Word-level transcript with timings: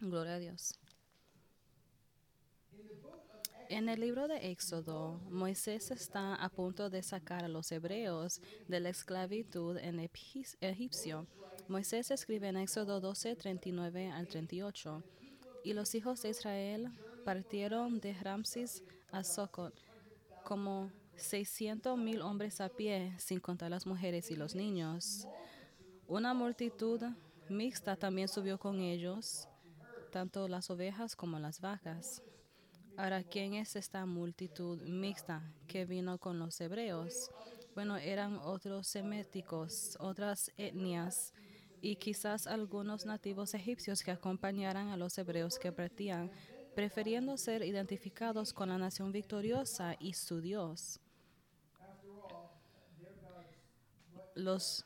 Gloria 0.00 0.34
a 0.34 0.38
Dios. 0.38 0.78
En 3.68 3.88
el 3.88 4.00
libro 4.00 4.28
de 4.28 4.50
Éxodo, 4.50 5.20
Moisés 5.30 5.90
está 5.90 6.34
a 6.34 6.48
punto 6.48 6.88
de 6.88 7.02
sacar 7.02 7.44
a 7.44 7.48
los 7.48 7.70
hebreos 7.70 8.40
de 8.66 8.80
la 8.80 8.88
esclavitud 8.88 9.76
en 9.76 9.98
Egip- 9.98 10.56
Egipcio. 10.60 11.26
Moisés 11.68 12.10
escribe 12.10 12.48
en 12.48 12.56
Éxodo 12.56 13.00
12, 13.00 13.36
39 13.36 14.10
al 14.10 14.26
38. 14.26 15.02
Y 15.64 15.74
los 15.74 15.94
hijos 15.94 16.22
de 16.22 16.30
Israel 16.30 16.90
partieron 17.26 18.00
de 18.00 18.14
Ramses 18.14 18.82
a 19.12 19.22
Socot, 19.22 19.74
como 20.44 20.90
600 21.16 21.98
mil 21.98 22.22
hombres 22.22 22.62
a 22.62 22.70
pie, 22.70 23.12
sin 23.18 23.38
contar 23.38 23.70
las 23.70 23.84
mujeres 23.86 24.30
y 24.30 24.36
los 24.36 24.54
niños. 24.54 25.26
Una 26.06 26.32
multitud 26.32 27.02
mixta 27.50 27.96
también 27.96 28.28
subió 28.28 28.58
con 28.58 28.80
ellos, 28.80 29.46
tanto 30.08 30.48
las 30.48 30.70
ovejas 30.70 31.14
como 31.14 31.38
las 31.38 31.60
vacas. 31.60 32.22
Ahora, 32.96 33.22
¿quién 33.22 33.54
es 33.54 33.76
esta 33.76 34.04
multitud 34.06 34.82
mixta 34.82 35.42
que 35.68 35.84
vino 35.84 36.18
con 36.18 36.38
los 36.38 36.60
hebreos? 36.60 37.30
Bueno, 37.74 37.96
eran 37.96 38.38
otros 38.38 38.88
seméticos, 38.88 39.96
otras 40.00 40.50
etnias 40.56 41.32
y 41.80 41.94
quizás 41.94 42.48
algunos 42.48 43.06
nativos 43.06 43.54
egipcios 43.54 44.02
que 44.02 44.10
acompañaran 44.10 44.88
a 44.88 44.96
los 44.96 45.16
hebreos 45.16 45.60
que 45.60 45.70
partían, 45.70 46.30
prefiriendo 46.74 47.36
ser 47.36 47.62
identificados 47.62 48.52
con 48.52 48.70
la 48.70 48.78
nación 48.78 49.12
victoriosa 49.12 49.94
y 50.00 50.14
su 50.14 50.40
Dios. 50.40 50.98
Los 54.34 54.84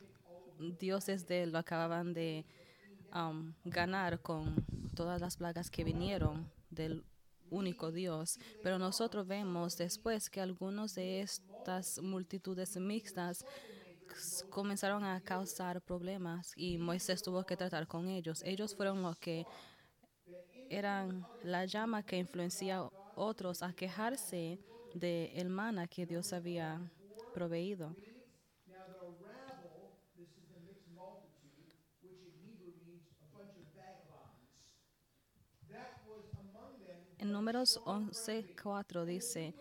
dioses 0.79 1.27
de 1.27 1.45
él 1.45 1.53
lo 1.53 1.59
acababan 1.59 2.13
de 2.13 2.45
um, 3.15 3.55
ganar 3.65 4.21
con 4.21 4.82
todas 4.95 5.21
las 5.21 5.37
plagas 5.37 5.71
que 5.71 5.85
vinieron 5.85 6.51
del 6.71 7.05
único 7.51 7.93
Dios. 7.93 8.39
Pero 8.63 8.79
nosotros 8.79 9.27
vemos 9.27 9.77
después 9.77 10.31
que 10.31 10.41
algunos 10.41 10.95
de 10.95 11.21
estas 11.21 12.01
multitudes 12.01 12.77
mixtas 12.77 13.45
comenzaron 14.51 15.05
a 15.05 15.21
causar 15.21 15.81
problemas 15.81 16.53
y 16.57 16.79
Moisés 16.79 17.23
tuvo 17.23 17.45
que 17.45 17.57
tratar 17.57 17.87
con 17.87 18.09
ellos. 18.09 18.43
Ellos 18.45 18.75
fueron 18.75 19.03
los 19.03 19.17
que 19.19 19.47
eran 20.69 21.27
la 21.43 21.67
llama 21.67 22.03
que 22.03 22.17
influencia 22.17 22.79
a 22.79 22.91
otros 23.15 23.63
a 23.63 23.73
quejarse 23.73 24.59
de 24.95 25.33
el 25.35 25.49
maná 25.49 25.87
que 25.87 26.07
Dios 26.07 26.33
había 26.33 26.81
proveído. 27.35 27.95
En 37.23 37.31
Números 37.31 37.81
11:4 37.85 39.05
dice, 39.05 39.55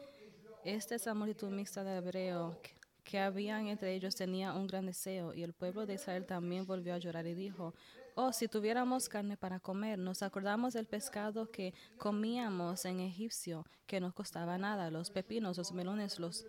esta 0.65 0.95
es 0.95 1.05
la 1.05 1.13
multitud 1.13 1.51
mixta 1.51 1.83
de 1.83 1.97
hebreo 1.97 2.57
que, 2.63 2.71
que 3.03 3.19
habían 3.19 3.67
entre 3.67 3.93
ellos 3.93 4.15
tenía 4.15 4.53
un 4.53 4.65
gran 4.65 4.87
deseo 4.87 5.31
y 5.35 5.43
el 5.43 5.53
pueblo 5.53 5.85
de 5.85 5.93
Israel 5.93 6.25
también 6.25 6.65
volvió 6.65 6.95
a 6.95 6.97
llorar 6.97 7.27
y 7.27 7.35
dijo, 7.35 7.75
oh, 8.15 8.33
si 8.33 8.47
tuviéramos 8.47 9.07
carne 9.07 9.37
para 9.37 9.59
comer, 9.59 9.99
nos 9.99 10.23
acordamos 10.23 10.73
del 10.73 10.87
pescado 10.87 11.51
que 11.51 11.75
comíamos 11.99 12.83
en 12.85 12.99
Egipcio, 12.99 13.63
que 13.85 13.99
no 13.99 14.11
costaba 14.11 14.57
nada, 14.57 14.89
los 14.89 15.11
pepinos, 15.11 15.59
los 15.59 15.71
melones, 15.71 16.17
los 16.17 16.47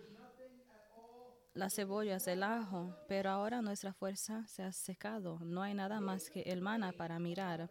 las 1.52 1.74
cebollas, 1.74 2.26
el 2.26 2.42
ajo, 2.42 2.97
pero 3.06 3.28
ahora 3.28 3.60
nuestra 3.60 3.92
fuerza 3.92 4.47
se 4.47 4.62
ha 4.62 4.72
secado, 4.72 5.38
no 5.41 5.60
hay 5.60 5.74
nada 5.74 6.00
más 6.00 6.30
que 6.30 6.41
el 6.41 6.62
maná 6.62 6.92
para 6.92 7.19
mirar. 7.19 7.69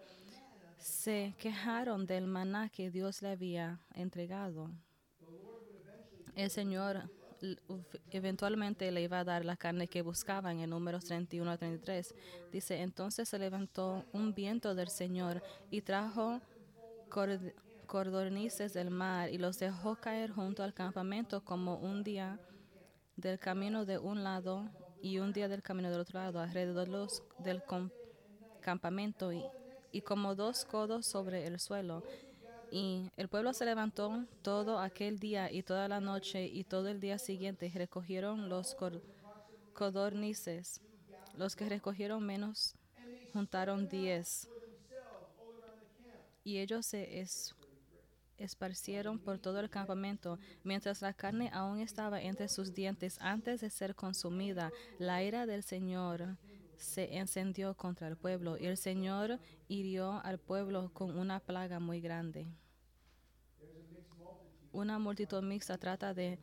Se 0.81 1.35
quejaron 1.37 2.07
del 2.07 2.25
maná 2.25 2.69
que 2.69 2.89
Dios 2.89 3.21
le 3.21 3.29
había 3.29 3.79
entregado. 3.93 4.71
El 6.35 6.49
Señor 6.49 7.09
eventualmente 8.09 8.91
le 8.91 9.01
iba 9.03 9.19
a 9.19 9.23
dar 9.23 9.45
la 9.45 9.55
carne 9.57 9.87
que 9.87 10.01
buscaban 10.01 10.59
en 10.59 10.71
números 10.71 11.05
31 11.05 11.51
a 11.51 11.57
33. 11.57 12.15
Dice, 12.51 12.81
entonces 12.81 13.29
se 13.29 13.37
levantó 13.37 14.05
un 14.11 14.33
viento 14.33 14.73
del 14.73 14.89
Señor 14.89 15.43
y 15.69 15.81
trajo 15.81 16.41
cord- 17.09 17.53
cordornices 17.85 18.73
del 18.73 18.89
mar 18.89 19.29
y 19.29 19.37
los 19.37 19.59
dejó 19.59 19.95
caer 19.95 20.31
junto 20.31 20.63
al 20.63 20.73
campamento 20.73 21.43
como 21.43 21.77
un 21.77 22.03
día 22.03 22.39
del 23.17 23.37
camino 23.37 23.85
de 23.85 23.99
un 23.99 24.23
lado 24.23 24.69
y 25.01 25.19
un 25.19 25.31
día 25.31 25.47
del 25.47 25.61
camino 25.61 25.91
del 25.91 25.99
otro 25.99 26.19
lado, 26.19 26.39
alrededor 26.39 26.87
los, 26.87 27.23
del 27.39 27.61
campamento 28.61 29.31
y, 29.31 29.43
y 29.91 30.01
como 30.01 30.35
dos 30.35 30.65
codos 30.65 31.05
sobre 31.05 31.45
el 31.47 31.59
suelo. 31.59 32.03
Y 32.69 33.11
el 33.17 33.27
pueblo 33.29 33.53
se 33.53 33.65
levantó 33.65 34.25
todo 34.41 34.79
aquel 34.79 35.19
día 35.19 35.51
y 35.51 35.63
toda 35.63 35.87
la 35.87 35.99
noche 36.01 36.45
y 36.47 36.63
todo 36.63 36.87
el 36.89 36.99
día 36.99 37.17
siguiente 37.19 37.67
y 37.67 37.71
recogieron 37.71 38.49
los 38.49 38.75
codornices. 39.73 40.81
Los 41.33 41.55
que 41.55 41.69
recogieron 41.69 42.25
menos 42.25 42.75
juntaron 43.33 43.87
diez. 43.87 44.49
Y 46.43 46.57
ellos 46.59 46.85
se 46.85 47.19
es- 47.21 47.55
esparcieron 48.37 49.19
por 49.19 49.39
todo 49.39 49.59
el 49.59 49.69
campamento, 49.69 50.39
mientras 50.63 51.01
la 51.01 51.13
carne 51.13 51.49
aún 51.53 51.79
estaba 51.79 52.21
entre 52.21 52.47
sus 52.49 52.73
dientes 52.73 53.17
antes 53.21 53.61
de 53.61 53.69
ser 53.69 53.95
consumida. 53.95 54.73
La 54.97 55.23
ira 55.23 55.45
del 55.45 55.63
Señor 55.63 56.37
se 56.81 57.17
encendió 57.17 57.75
contra 57.75 58.07
el 58.07 58.17
pueblo 58.17 58.57
y 58.57 58.65
el 58.65 58.77
Señor 58.77 59.39
hirió 59.67 60.19
al 60.23 60.39
pueblo 60.39 60.91
con 60.93 61.17
una 61.17 61.39
plaga 61.39 61.79
muy 61.79 62.01
grande. 62.01 62.47
Una 64.71 64.99
multitud 64.99 65.43
mixta 65.43 65.77
trata 65.77 66.13
de 66.13 66.39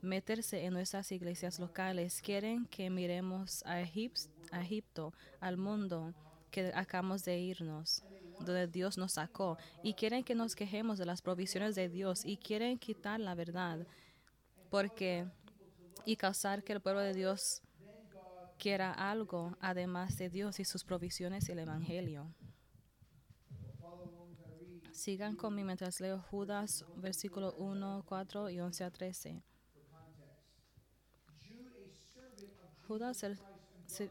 meterse 0.00 0.64
en 0.64 0.72
nuestras 0.72 1.12
iglesias 1.12 1.58
locales. 1.58 2.20
Quieren 2.22 2.66
que 2.66 2.90
miremos 2.90 3.62
a, 3.66 3.80
Egip- 3.82 4.28
a 4.50 4.62
Egipto, 4.62 5.12
al 5.40 5.56
mundo 5.56 6.14
que 6.50 6.72
acabamos 6.74 7.24
de 7.24 7.38
irnos, 7.38 8.02
donde 8.40 8.66
Dios 8.68 8.96
nos 8.96 9.12
sacó, 9.12 9.58
y 9.82 9.94
quieren 9.94 10.24
que 10.24 10.34
nos 10.34 10.54
quejemos 10.54 10.98
de 10.98 11.04
las 11.04 11.20
provisiones 11.20 11.74
de 11.74 11.88
Dios 11.88 12.24
y 12.24 12.38
quieren 12.38 12.78
quitar 12.78 13.20
la 13.20 13.34
verdad, 13.34 13.86
porque 14.70 15.26
y 16.06 16.16
causar 16.16 16.64
que 16.64 16.72
el 16.72 16.80
pueblo 16.80 17.00
de 17.02 17.12
Dios 17.12 17.60
que 18.58 18.72
era 18.72 18.92
algo 18.92 19.56
además 19.60 20.18
de 20.18 20.28
Dios 20.28 20.60
y 20.60 20.64
sus 20.64 20.84
provisiones 20.84 21.48
y 21.48 21.52
el 21.52 21.60
Evangelio. 21.60 22.34
Sigan 24.92 25.36
conmigo 25.36 25.66
mientras 25.66 26.00
leo 26.00 26.20
Judas, 26.20 26.84
versículo 26.96 27.54
1, 27.54 28.02
4 28.04 28.50
y 28.50 28.60
11 28.60 28.84
a 28.84 28.90
13. 28.90 29.42
Judas, 32.86 33.22
el, 33.22 33.38
si, 33.86 34.10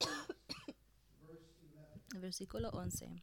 versículo 2.20 2.70
11. 2.70 3.22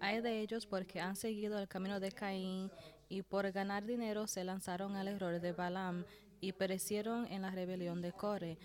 Hay 0.00 0.20
de 0.22 0.40
ellos 0.40 0.66
porque 0.66 1.00
han 1.00 1.14
seguido 1.16 1.58
el 1.58 1.68
camino 1.68 2.00
de 2.00 2.10
Caín 2.12 2.70
y 3.08 3.22
por 3.22 3.50
ganar 3.52 3.84
dinero 3.84 4.26
se 4.26 4.44
lanzaron 4.44 4.96
al 4.96 5.08
error 5.08 5.40
de 5.40 5.52
Balaam 5.52 6.04
y 6.40 6.52
perecieron 6.52 7.26
en 7.26 7.42
la 7.42 7.50
rebelión 7.50 8.00
de 8.00 8.12
Core. 8.12 8.58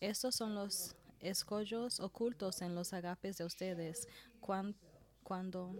Estos 0.00 0.36
son 0.36 0.54
los 0.54 0.94
escollos 1.20 1.98
ocultos 1.98 2.62
en 2.62 2.74
los 2.76 2.92
agapes 2.92 3.38
de 3.38 3.44
ustedes 3.44 4.06
cuan- 4.40 4.76
cuando 5.24 5.74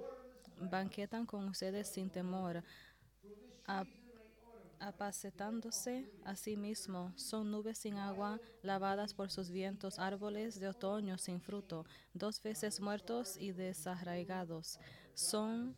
banquetan 0.61 1.25
con 1.27 1.49
ustedes 1.49 1.89
sin 1.89 2.11
temor, 2.11 2.65
ap- 3.67 3.87
apacetándose 4.81 6.11
a 6.25 6.37
sí 6.37 6.57
mismo. 6.57 7.13
Son 7.17 7.51
nubes 7.51 7.79
sin 7.79 7.97
agua, 7.97 8.41
lavadas 8.63 9.15
por 9.15 9.31
sus 9.31 9.51
vientos, 9.51 9.99
árboles 9.99 10.59
de 10.61 10.69
otoño 10.69 11.19
sin 11.19 11.41
fruto, 11.41 11.85
dos 12.15 12.43
veces 12.43 12.81
muertos 12.81 13.37
y 13.37 13.53
desarraigados. 13.53 14.79
Son 15.15 15.77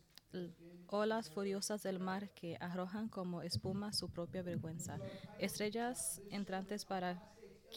olas 0.87 1.29
furiosas 1.29 1.83
del 1.83 1.99
mar 1.99 2.29
que 2.29 2.57
arrojan 2.59 3.09
como 3.09 3.41
espuma 3.41 3.93
su 3.93 4.09
propia 4.09 4.41
vergüenza. 4.41 4.97
Estrellas 5.39 6.21
entrantes 6.29 6.85
para 6.85 7.21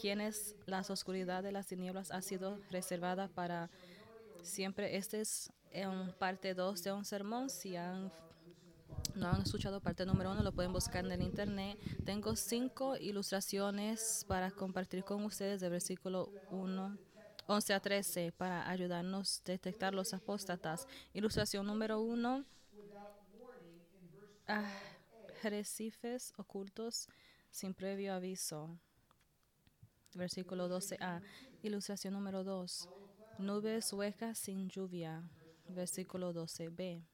quienes 0.00 0.56
las 0.66 0.90
oscuridad 0.90 1.42
de 1.42 1.52
las 1.52 1.66
tinieblas 1.66 2.10
ha 2.10 2.22
sido 2.22 2.58
reservada 2.70 3.28
para 3.28 3.70
siempre. 4.42 4.96
Este 4.96 5.20
es 5.20 5.52
en 5.70 6.12
parte 6.18 6.54
2 6.54 6.82
de 6.82 6.92
un 6.92 7.04
sermón. 7.04 7.50
Si 7.50 7.76
han 7.76 8.12
no 9.14 9.28
han 9.28 9.42
escuchado 9.42 9.80
parte 9.80 10.04
número 10.04 10.32
uno, 10.32 10.42
lo 10.42 10.52
pueden 10.52 10.72
buscar 10.72 11.04
en 11.04 11.12
el 11.12 11.22
internet. 11.22 11.78
Tengo 12.04 12.34
cinco 12.36 12.96
ilustraciones 12.96 14.24
para 14.26 14.50
compartir 14.50 15.04
con 15.04 15.24
ustedes 15.24 15.60
de 15.60 15.68
versículo 15.68 16.30
1, 16.50 16.98
11 17.46 17.74
a 17.74 17.80
13 17.80 18.32
para 18.32 18.68
ayudarnos 18.68 19.40
a 19.40 19.52
detectar 19.52 19.94
los 19.94 20.12
apóstatas. 20.14 20.86
Ilustración 21.12 21.66
número 21.66 22.00
uno. 22.00 22.44
ah, 24.48 24.70
arrecifes 25.44 26.32
ocultos 26.36 27.08
sin 27.50 27.74
previo 27.74 28.14
aviso. 28.14 28.78
Versículo 30.14 30.68
12a. 30.68 31.22
Ilustración 31.62 32.14
número 32.14 32.44
2. 32.44 32.88
Nubes 33.38 33.92
huecas 33.92 34.38
sin 34.38 34.68
lluvia. 34.68 35.22
Versículo 35.68 36.32
12b. 36.32 37.13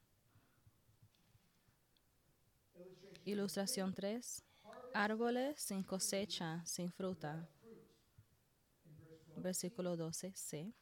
Ilustración 3.25 3.93
3. 3.93 4.43
Árboles 4.94 5.61
sin 5.61 5.82
cosecha, 5.82 6.64
sin 6.64 6.90
fruta. 6.90 7.49
Versículo 9.37 9.96
12c. 9.96 10.72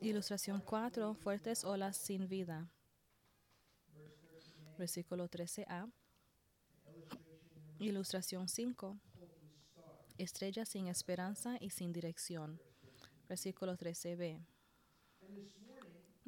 Ilustración 0.00 0.60
4. 0.60 1.14
Fuertes 1.14 1.64
olas 1.64 1.96
sin 1.96 2.28
vida. 2.28 2.70
Versículo 4.78 5.28
13a. 5.28 5.90
Ilustración 7.80 8.48
5. 8.48 8.96
Estrellas 10.16 10.68
sin 10.68 10.86
esperanza 10.86 11.56
y 11.60 11.70
sin 11.70 11.92
dirección. 11.92 12.60
Versículo 13.28 13.76
13b. 13.76 14.44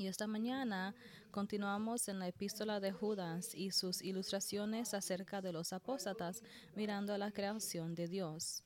Y 0.00 0.06
esta 0.06 0.26
mañana 0.26 0.94
continuamos 1.30 2.08
en 2.08 2.20
la 2.20 2.26
epístola 2.26 2.80
de 2.80 2.90
Judas 2.90 3.54
y 3.54 3.70
sus 3.70 4.00
ilustraciones 4.00 4.94
acerca 4.94 5.42
de 5.42 5.52
los 5.52 5.74
apóstatas 5.74 6.42
mirando 6.74 7.12
a 7.12 7.18
la 7.18 7.30
creación 7.30 7.94
de 7.94 8.08
Dios. 8.08 8.64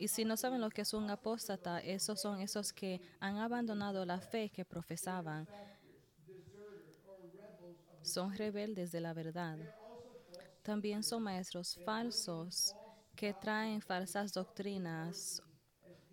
Y 0.00 0.08
si 0.08 0.24
no 0.24 0.36
saben 0.36 0.60
lo 0.60 0.68
que 0.70 0.82
es 0.82 0.94
un 0.94 1.08
apóstata, 1.08 1.78
esos 1.78 2.20
son 2.20 2.40
esos 2.40 2.72
que 2.72 3.00
han 3.20 3.36
abandonado 3.36 4.04
la 4.04 4.20
fe 4.20 4.50
que 4.50 4.64
profesaban. 4.64 5.46
Son 8.02 8.34
rebeldes 8.34 8.90
de 8.90 9.00
la 9.00 9.12
verdad. 9.12 9.60
También 10.64 11.04
son 11.04 11.22
maestros 11.22 11.78
falsos 11.84 12.74
que 13.14 13.32
traen 13.32 13.80
falsas 13.80 14.32
doctrinas 14.32 15.40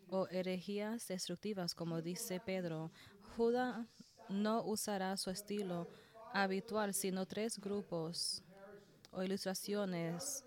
o 0.07 0.27
herejías 0.27 1.07
destructivas, 1.07 1.73
como 1.73 1.99
dice 2.03 2.39
Pedro. 2.39 2.91
Judas 3.35 3.87
no 4.29 4.63
usará 4.63 5.17
su 5.17 5.29
estilo 5.29 5.87
habitual, 6.33 6.93
sino 6.93 7.25
tres 7.25 7.59
grupos 7.59 8.43
o 9.11 9.23
ilustraciones, 9.23 10.45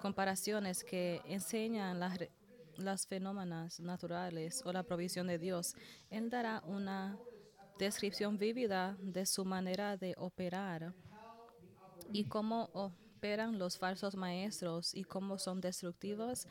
comparaciones 0.00 0.82
que 0.82 1.20
enseñan 1.24 2.00
las, 2.00 2.18
las 2.76 3.06
fenómenos 3.06 3.80
naturales 3.80 4.62
o 4.64 4.72
la 4.72 4.82
provisión 4.82 5.26
de 5.26 5.38
Dios. 5.38 5.74
Él 6.10 6.30
dará 6.30 6.62
una 6.66 7.18
descripción 7.78 8.38
vívida 8.38 8.96
de 9.00 9.26
su 9.26 9.44
manera 9.44 9.96
de 9.96 10.14
operar 10.16 10.94
y 12.12 12.24
cómo 12.24 12.70
operan 12.72 13.58
los 13.58 13.78
falsos 13.78 14.16
maestros 14.16 14.94
y 14.94 15.04
cómo 15.04 15.38
son 15.38 15.60
destructivos 15.60 16.46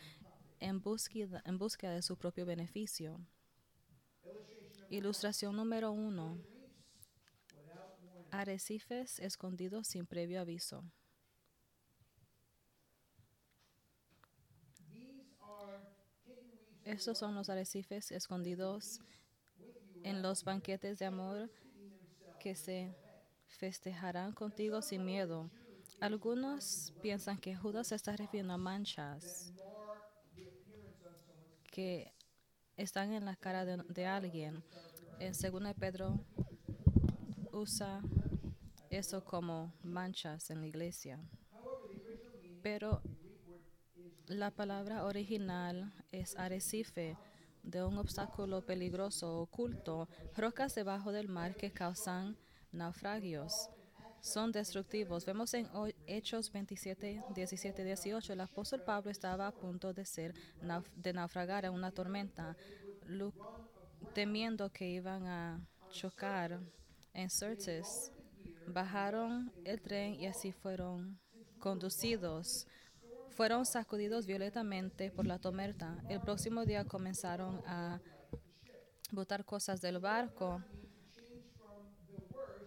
en 0.59 0.81
búsqueda, 0.81 1.41
en 1.45 1.57
búsqueda 1.57 1.91
de 1.91 2.01
su 2.01 2.17
propio 2.17 2.45
beneficio. 2.45 3.19
Ilustración 4.89 5.55
número 5.55 5.91
uno. 5.91 6.37
Arrecifes 8.31 9.19
escondidos 9.19 9.87
sin 9.87 10.05
previo 10.05 10.41
aviso. 10.41 10.83
Estos 16.83 17.17
son 17.17 17.35
los 17.35 17.49
arrecifes 17.49 18.11
escondidos 18.11 19.01
en 20.03 20.21
los 20.21 20.45
banquetes 20.45 20.99
de 20.99 21.05
amor 21.05 21.49
que 22.39 22.55
se 22.55 22.95
festejarán 23.47 24.31
contigo 24.31 24.81
sin 24.81 25.03
miedo. 25.03 25.49
Algunos 25.99 26.93
piensan 27.01 27.39
que 27.39 27.55
Judas 27.55 27.91
está 27.91 28.15
refiriendo 28.15 28.53
a 28.53 28.57
manchas 28.57 29.51
que 31.71 32.13
están 32.77 33.11
en 33.11 33.25
la 33.25 33.35
cara 33.35 33.65
de, 33.65 33.77
de 33.89 34.05
alguien. 34.05 34.63
En 35.19 35.33
2 35.33 35.73
Pedro 35.77 36.23
usa 37.57 38.01
eso 38.89 39.23
como 39.23 39.73
manchas 39.83 40.49
en 40.49 40.61
la 40.61 40.67
iglesia. 40.67 41.19
Pero 42.61 43.01
la 44.27 44.51
palabra 44.51 45.05
original 45.05 45.93
es 46.11 46.35
arrecife 46.37 47.17
de 47.63 47.83
un 47.83 47.97
obstáculo 47.97 48.65
peligroso 48.65 49.41
oculto, 49.41 50.07
rocas 50.35 50.75
debajo 50.75 51.11
del 51.11 51.27
mar 51.27 51.55
que 51.55 51.71
causan 51.71 52.37
naufragios. 52.71 53.69
Son 54.21 54.51
destructivos. 54.51 55.25
Vemos 55.25 55.53
en 55.53 55.67
Hechos 56.05 56.51
27, 56.51 57.23
17, 57.35 57.83
18, 57.83 58.33
el 58.33 58.41
apóstol 58.41 58.81
Pablo 58.83 59.11
estaba 59.11 59.47
a 59.47 59.51
punto 59.51 59.93
de 59.93 60.05
ser 60.05 60.33
de 60.95 61.13
naufragar 61.13 61.65
en 61.65 61.73
una 61.73 61.91
tormenta, 61.91 62.57
temiendo 64.13 64.69
que 64.71 64.89
iban 64.89 65.25
a 65.27 65.61
chocar 65.89 66.59
en 67.17 67.29
Sirtis. 67.29 68.11
Bajaron 68.67 69.51
el 69.65 69.81
tren 69.81 70.13
y 70.13 70.27
así 70.27 70.51
fueron 70.51 71.19
conducidos. 71.59 72.67
Fueron 73.31 73.65
sacudidos 73.65 74.25
violentamente 74.25 75.11
por 75.11 75.25
la 75.25 75.39
tormenta. 75.39 75.97
El 76.09 76.21
próximo 76.21 76.63
día 76.63 76.85
comenzaron 76.85 77.61
a 77.65 77.99
botar 79.11 79.43
cosas 79.45 79.81
del 79.81 79.99
barco. 79.99 80.61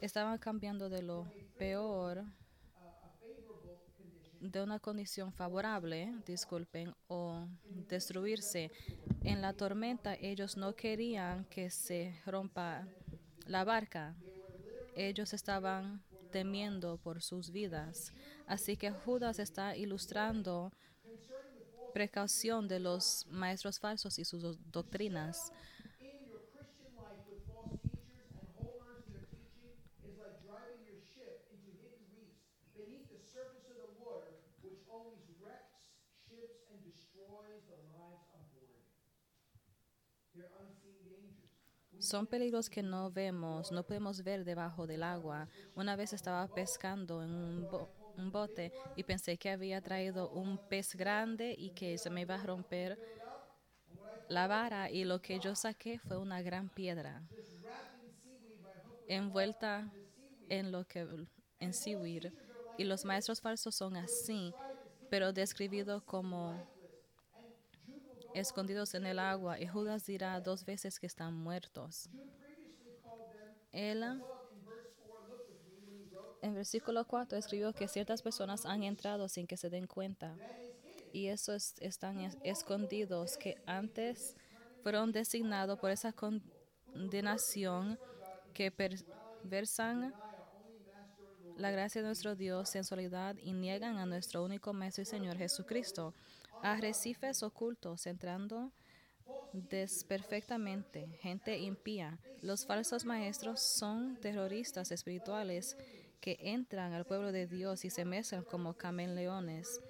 Estaban 0.00 0.38
cambiando 0.38 0.88
de 0.88 1.02
lo 1.02 1.30
peor 1.56 2.24
de 4.40 4.62
una 4.62 4.78
condición 4.78 5.32
favorable, 5.32 6.14
disculpen, 6.26 6.94
o 7.08 7.46
destruirse. 7.88 8.72
En 9.22 9.42
la 9.42 9.52
tormenta 9.52 10.14
ellos 10.14 10.56
no 10.56 10.74
querían 10.74 11.44
que 11.44 11.70
se 11.70 12.20
rompa 12.24 12.88
la 13.46 13.64
barca. 13.64 14.16
Ellos 15.08 15.32
estaban 15.32 16.02
temiendo 16.30 16.98
por 16.98 17.22
sus 17.22 17.50
vidas. 17.50 18.12
Así 18.46 18.76
que 18.76 18.90
Judas 18.90 19.38
está 19.38 19.74
ilustrando 19.74 20.72
precaución 21.94 22.68
de 22.68 22.80
los 22.80 23.26
maestros 23.30 23.80
falsos 23.80 24.18
y 24.18 24.26
sus 24.26 24.58
doctrinas. 24.70 25.52
Son 42.00 42.26
peligros 42.26 42.70
que 42.70 42.82
no 42.82 43.10
vemos, 43.10 43.70
no 43.70 43.82
podemos 43.84 44.22
ver 44.24 44.44
debajo 44.44 44.86
del 44.86 45.02
agua. 45.02 45.48
Una 45.74 45.96
vez 45.96 46.12
estaba 46.12 46.48
pescando 46.48 47.22
en 47.22 47.30
un, 47.30 48.30
bote 48.32 48.72
y 48.96 49.02
pensé 49.02 49.38
que 49.38 49.50
había 49.50 49.80
traído 49.80 50.30
un 50.30 50.58
pez 50.68 50.94
grande 50.94 51.54
y 51.56 51.70
que 51.70 51.96
se 51.96 52.10
me 52.10 52.22
iba 52.22 52.34
a 52.34 52.42
romper 52.42 52.98
la 54.28 54.46
vara 54.46 54.90
y 54.90 55.04
lo 55.04 55.22
que 55.22 55.40
yo 55.40 55.54
saqué 55.54 55.98
fue 55.98 56.18
una 56.18 56.42
gran 56.42 56.68
piedra 56.68 57.22
envuelta 59.08 59.90
en 60.48 60.70
lo 60.70 60.86
que 60.86 61.06
en 61.58 61.74
seaweed. 61.74 62.32
Y 62.78 62.84
los 62.84 63.04
maestros 63.04 63.40
falsos 63.40 63.74
son 63.74 63.96
así, 63.96 64.54
pero 65.10 65.32
describidos 65.32 66.02
como 66.02 66.54
escondidos 68.34 68.94
en 68.94 69.06
el 69.06 69.18
agua, 69.18 69.60
y 69.60 69.66
Judas 69.66 70.06
dirá 70.06 70.40
dos 70.40 70.64
veces 70.64 70.98
que 70.98 71.06
están 71.06 71.34
muertos. 71.34 72.08
Él 73.72 74.04
en 76.42 76.54
versículo 76.54 77.06
4 77.06 77.38
escribió 77.38 77.72
que 77.72 77.88
ciertas 77.88 78.22
personas 78.22 78.64
han 78.66 78.82
entrado 78.82 79.28
sin 79.28 79.46
que 79.46 79.56
se 79.56 79.70
den 79.70 79.86
cuenta. 79.86 80.34
Y 81.12 81.26
esos 81.26 81.74
están 81.80 82.20
escondidos 82.44 83.36
que 83.36 83.56
antes 83.66 84.36
fueron 84.82 85.12
designados 85.12 85.78
por 85.78 85.90
esa 85.90 86.12
condenación 86.12 87.98
que 88.54 88.70
perversan 88.70 90.14
la 91.56 91.70
gracia 91.70 92.00
de 92.00 92.06
nuestro 92.06 92.36
Dios 92.36 92.74
en 92.74 92.84
soledad 92.84 93.36
y 93.36 93.52
niegan 93.52 93.98
a 93.98 94.06
nuestro 94.06 94.42
único 94.42 94.72
Maestro 94.72 95.02
y 95.02 95.06
Señor 95.06 95.36
Jesucristo 95.36 96.14
arrecifes 96.62 97.42
ocultos 97.42 98.06
entrando 98.06 98.72
desperfectamente, 99.52 101.08
gente 101.20 101.58
impía. 101.58 102.18
Los 102.42 102.66
falsos 102.66 103.04
maestros 103.04 103.60
son 103.60 104.16
terroristas 104.16 104.90
espirituales 104.90 105.76
que 106.20 106.36
entran 106.40 106.92
al 106.92 107.06
pueblo 107.06 107.32
de 107.32 107.46
Dios 107.46 107.84
y 107.84 107.90
se 107.90 108.04
mezclan 108.04 108.44
como 108.44 108.74
cameleones. 108.74 109.80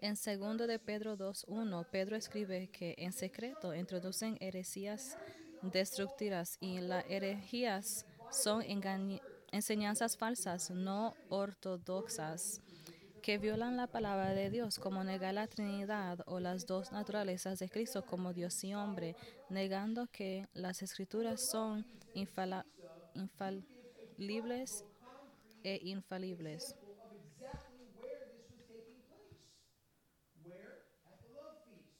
En 0.00 0.14
2 0.14 0.66
de 0.66 0.78
Pedro 0.78 1.16
2.1, 1.16 1.86
Pedro 1.90 2.16
escribe 2.16 2.68
que 2.68 2.94
en 2.98 3.12
secreto 3.12 3.74
introducen 3.74 4.36
heresías 4.40 5.16
destructivas 5.62 6.58
y 6.60 6.80
las 6.80 7.04
herejías 7.08 8.04
son 8.30 8.62
enseñanzas 9.50 10.16
falsas 10.16 10.70
no 10.70 11.14
ortodoxas 11.28 12.60
que 13.24 13.38
violan 13.38 13.78
la 13.78 13.86
palabra 13.86 14.34
de 14.34 14.50
Dios, 14.50 14.78
como 14.78 15.02
negar 15.02 15.32
la 15.32 15.46
Trinidad 15.46 16.18
o 16.26 16.40
las 16.40 16.66
dos 16.66 16.92
naturalezas 16.92 17.58
de 17.58 17.70
Cristo 17.70 18.04
como 18.04 18.34
Dios 18.34 18.62
y 18.64 18.74
hombre, 18.74 19.16
negando 19.48 20.06
que 20.12 20.46
las 20.52 20.82
escrituras 20.82 21.40
son 21.40 21.86
infala- 22.12 22.66
infalibles 23.14 24.84
e 25.62 25.80
infalibles. 25.84 26.76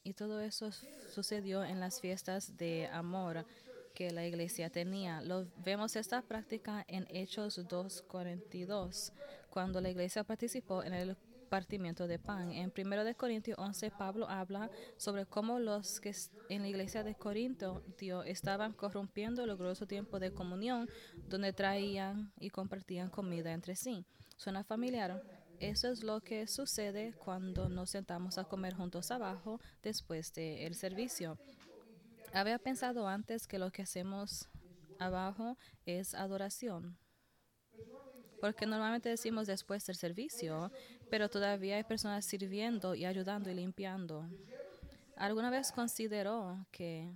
Y 0.03 0.13
todo 0.13 0.41
eso 0.41 0.71
sucedió 1.15 1.65
en 1.65 1.81
las 1.81 2.03
fiestas 2.03 2.59
de 2.59 2.87
amor 2.89 3.47
que 3.95 4.11
la 4.11 4.27
iglesia 4.27 4.69
tenía. 4.69 5.23
Lo, 5.23 5.47
vemos 5.57 5.97
esta 5.97 6.21
práctica 6.21 6.85
en 6.89 7.07
Hechos 7.09 7.59
2.42, 7.59 9.13
cuando 9.55 9.81
la 9.81 9.89
iglesia 9.89 10.25
participó 10.25 10.83
en 10.83 10.93
el 10.93 11.17
partimiento 11.49 12.09
de 12.09 12.19
pan. 12.19 12.51
En 12.51 12.73
1 12.77 13.05
de 13.05 13.15
Corintios 13.15 13.57
11, 13.57 13.93
Pablo 13.93 14.29
habla 14.29 14.69
sobre 14.97 15.27
cómo 15.27 15.61
los 15.61 16.01
que 16.01 16.13
en 16.49 16.63
la 16.63 16.69
iglesia 16.69 17.05
de 17.05 17.15
Corinto 17.15 17.85
estaban 18.27 18.73
corrompiendo 18.73 19.45
el 19.45 19.55
glorioso 19.55 19.87
tiempo 19.87 20.19
de 20.19 20.33
comunión, 20.33 20.89
donde 21.29 21.53
traían 21.53 22.33
y 22.41 22.51
compartían 22.51 23.11
comida 23.11 23.53
entre 23.53 23.77
sí. 23.77 24.05
¿Suena 24.37 24.65
familiar? 24.65 25.23
Eso 25.61 25.87
es 25.87 26.03
lo 26.03 26.21
que 26.21 26.49
sucede 26.49 27.15
cuando 27.25 27.69
nos 27.69 27.91
sentamos 27.91 28.39
a 28.39 28.45
comer 28.45 28.75
juntos 28.75 29.13
abajo 29.13 29.61
después 29.85 30.33
del 30.35 30.75
servicio. 30.75 31.39
Había 32.33 32.59
pensado 32.59 33.07
antes 33.07 33.47
que 33.47 33.61
lo 33.61 33.71
que 33.71 33.83
hacemos 33.83 34.49
abajo 34.99 35.57
es 35.87 36.13
adoración. 36.15 36.99
Porque 38.45 38.67
normalmente 38.67 39.09
decimos 39.09 39.47
después 39.47 39.87
del 39.87 39.97
servicio, 39.97 40.71
pero 41.09 41.31
todavía 41.31 41.77
hay 41.77 41.83
personas 41.83 42.27
sirviendo 42.27 42.95
y 42.95 43.07
ayudando 43.07 43.51
y 43.51 43.55
limpiando. 43.55 44.29
¿Alguna 45.17 45.49
vez 45.49 45.73
consideró 45.73 46.67
que 46.71 47.11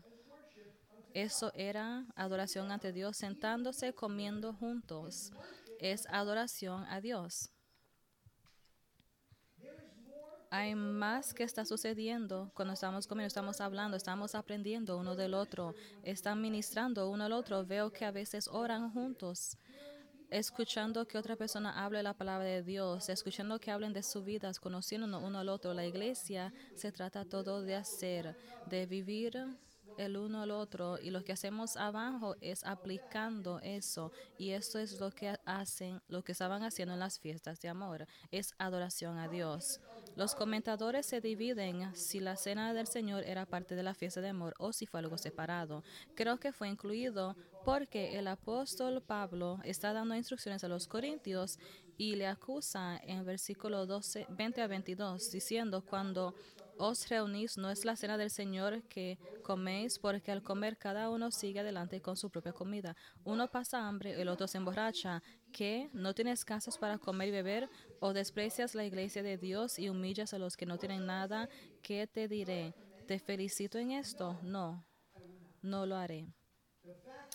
eso 1.13 1.53
era 1.55 2.07
adoración 2.17 2.73
ante 2.73 2.95
Dios 2.95 3.19
sentándose 3.19 3.93
comiendo 3.93 4.55
juntos? 4.55 5.31
Es 5.79 6.07
adoración 6.09 6.87
a 6.89 6.99
Dios. 7.03 7.51
Hay 10.51 10.75
más 10.75 11.35
que 11.35 11.43
está 11.43 11.67
sucediendo 11.67 12.51
cuando 12.55 12.73
estamos 12.73 13.07
comiendo, 13.07 13.27
estamos 13.27 13.61
hablando, 13.61 13.99
estamos 13.99 14.35
aprendiendo 14.35 14.97
uno 14.97 15.15
del 15.15 15.35
otro, 15.35 15.75
están 16.03 16.41
ministrando 16.41 17.11
uno 17.11 17.25
al 17.25 17.33
otro. 17.33 17.67
Veo 17.67 17.93
que 17.93 18.07
a 18.07 18.13
veces 18.13 18.49
oran 18.49 18.91
juntos, 18.91 19.59
escuchando 20.31 21.07
que 21.07 21.19
otra 21.19 21.37
persona 21.37 21.85
hable 21.85 22.03
la 22.03 22.15
palabra 22.15 22.45
de 22.47 22.63
Dios, 22.63 23.09
escuchando 23.09 23.59
que 23.59 23.71
hablen 23.71 23.93
de 23.93 24.03
sus 24.03 24.25
vidas, 24.25 24.61
conociendo 24.61 25.19
uno 25.19 25.39
al 25.39 25.49
otro. 25.49 25.75
La 25.75 25.87
iglesia 25.87 26.53
se 26.75 26.93
trata 26.93 27.25
todo 27.25 27.63
de 27.63 27.75
hacer, 27.75 28.37
de 28.67 28.87
vivir 28.87 29.59
el 29.97 30.17
uno 30.17 30.43
al 30.43 30.51
otro 30.53 30.99
y 30.99 31.11
lo 31.11 31.25
que 31.25 31.33
hacemos 31.33 31.77
abajo 31.77 32.37
es 32.41 32.65
aplicando 32.65 33.59
eso 33.61 34.13
y 34.37 34.51
eso 34.51 34.79
es 34.79 35.01
lo 35.01 35.11
que 35.11 35.37
hacen, 35.45 36.01
lo 36.09 36.23
que 36.23 36.33
estaban 36.33 36.63
haciendo 36.63 36.95
en 36.95 37.01
las 37.01 37.19
fiestas 37.19 37.61
de 37.61 37.69
amor, 37.69 38.07
es 38.31 38.55
adoración 38.59 39.19
a 39.19 39.29
Dios. 39.29 39.81
Los 40.19 40.35
comentadores 40.35 41.07
se 41.07 41.21
dividen 41.21 41.95
si 41.95 42.19
la 42.19 42.35
cena 42.35 42.75
del 42.75 42.89
Señor 42.89 43.23
era 43.23 43.47
parte 43.47 43.77
de 43.77 43.85
la 43.85 43.95
fiesta 43.95 44.21
de 44.21 44.31
amor 44.31 44.53
o 44.59 44.73
si 44.73 44.85
fue 44.85 44.99
algo 44.99 45.17
separado. 45.17 45.85
Creo 46.17 46.41
que 46.41 46.51
fue 46.51 46.69
incluido 46.69 47.37
porque 47.65 48.19
el 48.19 48.27
apóstol 48.27 49.01
Pablo 49.01 49.61
está 49.63 49.93
dando 49.93 50.17
instrucciones 50.17 50.65
a 50.65 50.69
los 50.69 50.89
corintios 50.89 51.61
y 51.97 52.17
le 52.17 52.27
acusa 52.27 53.01
en 53.05 53.25
versículo 53.25 53.87
12, 53.87 54.27
20 54.29 54.61
a 54.61 54.67
22 54.67 55.31
diciendo 55.31 55.85
cuando 55.89 56.35
os 56.79 57.09
reunís 57.09 57.59
no 57.59 57.71
es 57.71 57.85
la 57.85 57.97
cena 57.97 58.17
del 58.17 58.31
Señor 58.31 58.83
que 58.85 59.19
coméis, 59.43 59.99
porque 59.99 60.31
al 60.31 60.43
comer 60.45 60.79
cada 60.79 61.11
uno 61.11 61.33
sigue 61.33 61.61
adelante 61.61 62.01
con 62.01 62.17
su 62.17 62.31
propia 62.31 62.53
comida. 62.53 62.97
Uno 63.25 63.49
pasa 63.49 63.87
hambre, 63.87 64.21
el 64.21 64.29
otro 64.29 64.47
se 64.47 64.59
emborracha. 64.59 65.23
¿Qué? 65.53 65.91
¿No 65.93 66.15
tienes 66.15 66.45
casas 66.45 66.79
para 66.79 66.99
comer 66.99 67.29
y 67.29 67.33
beber? 67.33 67.69
¿O 68.01 68.13
desprecias 68.13 68.75
la 68.75 68.85
iglesia 68.85 69.23
de 69.23 69.39
Dios 69.39 69.79
y 69.79 69.89
humillas 69.89 70.33
a 70.35 70.39
los 70.39 70.57
que 70.57 70.67
no 70.67 70.79
tienen 70.79 71.07
nada? 71.07 71.49
¿Qué 71.83 72.07
te 72.07 72.29
diré? 72.29 72.75
¿Te 73.07 73.19
felicito 73.19 73.79
en 73.79 73.93
esto? 73.93 74.39
No, 74.43 74.85
no 75.63 75.87
lo 75.87 75.97
haré. 75.97 76.29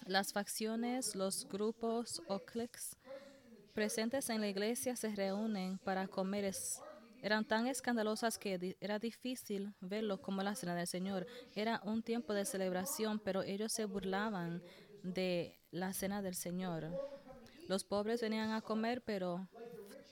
Las 0.06 0.34
facciones, 0.34 1.16
los 1.16 1.48
grupos 1.48 2.22
o 2.28 2.40
cliques 2.40 2.98
presentes 3.74 4.30
en 4.30 4.42
la 4.42 4.48
iglesia 4.50 4.96
se 4.96 5.16
reúnen 5.16 5.80
para 5.80 6.08
comer. 6.08 6.54
Eran 7.22 7.46
tan 7.46 7.68
escandalosas 7.68 8.38
que 8.38 8.78
era 8.80 9.00
difícil 9.00 9.74
verlo 9.80 10.20
como 10.20 10.44
la 10.44 10.56
cena 10.56 10.76
del 10.76 10.88
Señor. 10.88 11.26
Era 11.54 11.82
un 11.84 12.04
tiempo 12.04 12.34
de 12.34 12.46
celebración, 12.46 13.20
pero 13.20 13.44
ellos 13.44 13.72
se 13.72 13.86
burlaban 13.86 14.64
de 15.02 15.60
la 15.72 15.94
cena 15.94 16.22
del 16.22 16.36
Señor. 16.36 17.00
Los 17.68 17.84
pobres 17.86 18.22
venían 18.22 18.52
a 18.52 18.62
comer, 18.62 19.02
pero 19.04 19.50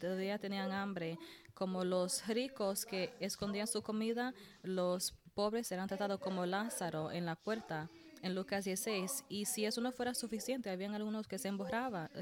todavía 0.08 0.40
tenían 0.40 0.72
hambre. 0.72 1.18
Como 1.54 1.84
los 1.84 2.28
ricos 2.28 2.86
que 2.86 3.14
escondían 3.20 3.68
su 3.68 3.82
comida, 3.82 4.34
los 4.64 5.14
pobres 5.34 5.72
eran 5.72 5.88
tratados 5.88 6.20
como 6.20 6.46
Lázaro 6.46 7.12
en 7.12 7.26
la 7.26 7.36
puerta 7.36 7.90
en 8.22 8.36
Lucas 8.36 8.66
16. 8.66 9.26
Y 9.30 9.46
si 9.46 9.66
eso 9.66 9.82
no 9.82 9.92
fuera 9.92 10.14
suficiente, 10.14 10.70
habían 10.70 10.96
algunos 10.96 11.28
que 11.28 11.38
se 11.38 11.52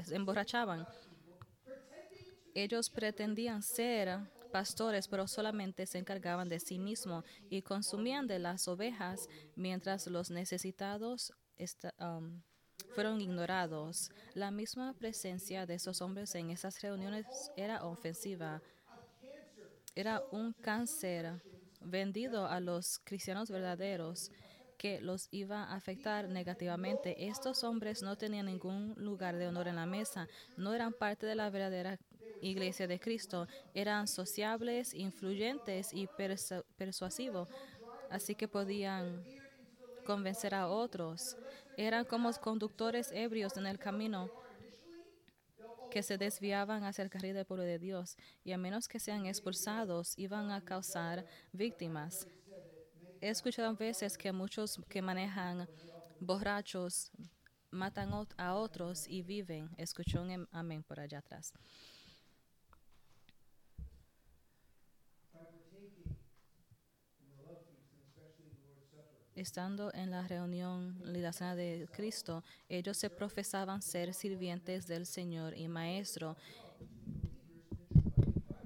se 0.04 0.14
emborrachaban. 0.14 0.86
Ellos 2.54 2.90
pretendían 2.90 3.62
ser 3.62 4.20
pastores, 4.50 5.08
pero 5.08 5.28
solamente 5.28 5.86
se 5.86 5.98
encargaban 5.98 6.48
de 6.48 6.60
sí 6.60 6.78
mismos 6.78 7.24
y 7.48 7.62
consumían 7.62 8.26
de 8.26 8.38
las 8.38 8.66
ovejas 8.68 9.28
mientras 9.54 10.06
los 10.08 10.30
necesitados 10.30 11.32
um, 11.98 12.42
fueron 12.90 13.20
ignorados. 13.20 14.10
La 14.34 14.50
misma 14.50 14.94
presencia 14.94 15.66
de 15.66 15.74
esos 15.74 16.00
hombres 16.02 16.34
en 16.34 16.50
esas 16.50 16.80
reuniones 16.82 17.50
era 17.56 17.84
ofensiva. 17.84 18.62
Era 19.94 20.24
un 20.30 20.52
cáncer 20.60 21.42
vendido 21.80 22.46
a 22.46 22.60
los 22.60 22.98
cristianos 23.00 23.50
verdaderos 23.50 24.30
que 24.76 25.00
los 25.00 25.28
iba 25.30 25.64
a 25.64 25.74
afectar 25.76 26.28
negativamente. 26.28 27.26
Estos 27.28 27.62
hombres 27.64 28.02
no 28.02 28.16
tenían 28.16 28.46
ningún 28.46 28.94
lugar 28.96 29.36
de 29.36 29.46
honor 29.48 29.68
en 29.68 29.76
la 29.76 29.86
mesa, 29.86 30.28
no 30.56 30.74
eran 30.74 30.94
parte 30.94 31.26
de 31.26 31.34
la 31.34 31.50
verdadera 31.50 31.98
iglesia 32.40 32.86
de 32.86 32.98
Cristo, 33.00 33.46
eran 33.74 34.06
sociables, 34.08 34.94
influyentes 34.94 35.92
y 35.92 36.08
persu- 36.08 36.64
persuasivos, 36.76 37.48
así 38.08 38.34
que 38.36 38.48
podían 38.48 39.26
convencer 40.10 40.56
a 40.56 40.66
otros. 40.66 41.36
Eran 41.76 42.04
como 42.04 42.32
conductores 42.32 43.12
ebrios 43.12 43.56
en 43.56 43.66
el 43.66 43.78
camino 43.78 44.28
que 45.88 46.02
se 46.02 46.18
desviaban 46.18 46.82
hacia 46.82 47.04
el 47.04 47.10
carril 47.10 47.34
del 47.34 47.44
pueblo 47.44 47.62
de 47.64 47.78
Dios 47.78 48.16
y 48.42 48.50
a 48.50 48.58
menos 48.58 48.88
que 48.88 48.98
sean 48.98 49.26
expulsados 49.26 50.18
iban 50.18 50.50
a 50.50 50.64
causar 50.64 51.24
víctimas. 51.52 52.26
He 53.20 53.28
escuchado 53.28 53.76
veces 53.76 54.18
que 54.18 54.32
muchos 54.32 54.80
que 54.88 55.00
manejan 55.00 55.68
borrachos 56.18 57.12
matan 57.70 58.10
a 58.36 58.54
otros 58.54 59.06
y 59.06 59.22
viven. 59.22 59.70
Escuchó 59.76 60.22
un 60.22 60.48
amén 60.50 60.82
por 60.82 60.98
allá 60.98 61.18
atrás. 61.18 61.52
Estando 69.40 69.90
en 69.94 70.10
la 70.10 70.28
reunión 70.28 70.98
de 71.14 71.20
la 71.20 71.32
cena 71.32 71.56
de 71.56 71.88
Cristo, 71.90 72.44
ellos 72.68 72.98
se 72.98 73.08
profesaban 73.08 73.80
ser 73.80 74.12
sirvientes 74.12 74.86
del 74.86 75.06
Señor 75.06 75.56
y 75.56 75.66
Maestro 75.66 76.36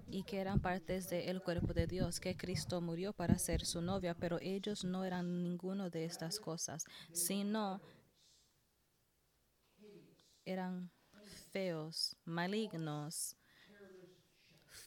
y 0.08 0.24
que 0.24 0.40
eran 0.40 0.58
partes 0.60 1.08
del 1.08 1.42
cuerpo 1.42 1.72
de 1.72 1.86
Dios, 1.86 2.18
que 2.18 2.36
Cristo 2.36 2.80
murió 2.80 3.12
para 3.12 3.38
ser 3.38 3.64
su 3.64 3.80
novia, 3.82 4.14
pero 4.14 4.40
ellos 4.40 4.82
no 4.82 5.04
eran 5.04 5.44
ninguno 5.44 5.90
de 5.90 6.06
estas 6.06 6.40
cosas, 6.40 6.84
sino 7.12 7.80
eran 10.44 10.90
feos, 11.52 12.16
malignos, 12.24 13.36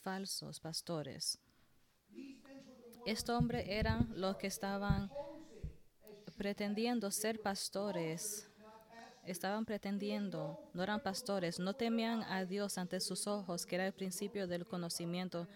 falsos 0.03 0.59
pastores. 0.59 1.39
Estos 3.05 3.37
hombres 3.37 3.63
eran 3.69 4.11
los 4.19 4.35
que 4.35 4.47
estaban 4.47 5.09
pretendiendo 6.37 7.11
ser 7.11 7.41
pastores. 7.41 8.49
Estaban 9.25 9.65
pretendiendo, 9.65 10.57
no 10.73 10.83
eran 10.83 11.01
pastores, 11.01 11.59
no 11.59 11.73
temían 11.73 12.23
a 12.23 12.45
Dios 12.45 12.77
ante 12.77 13.01
sus 13.01 13.27
ojos, 13.27 13.65
que 13.65 13.75
era 13.75 13.87
el 13.87 13.93
principio 13.93 14.47
del 14.47 14.65
conocimiento. 14.65 15.47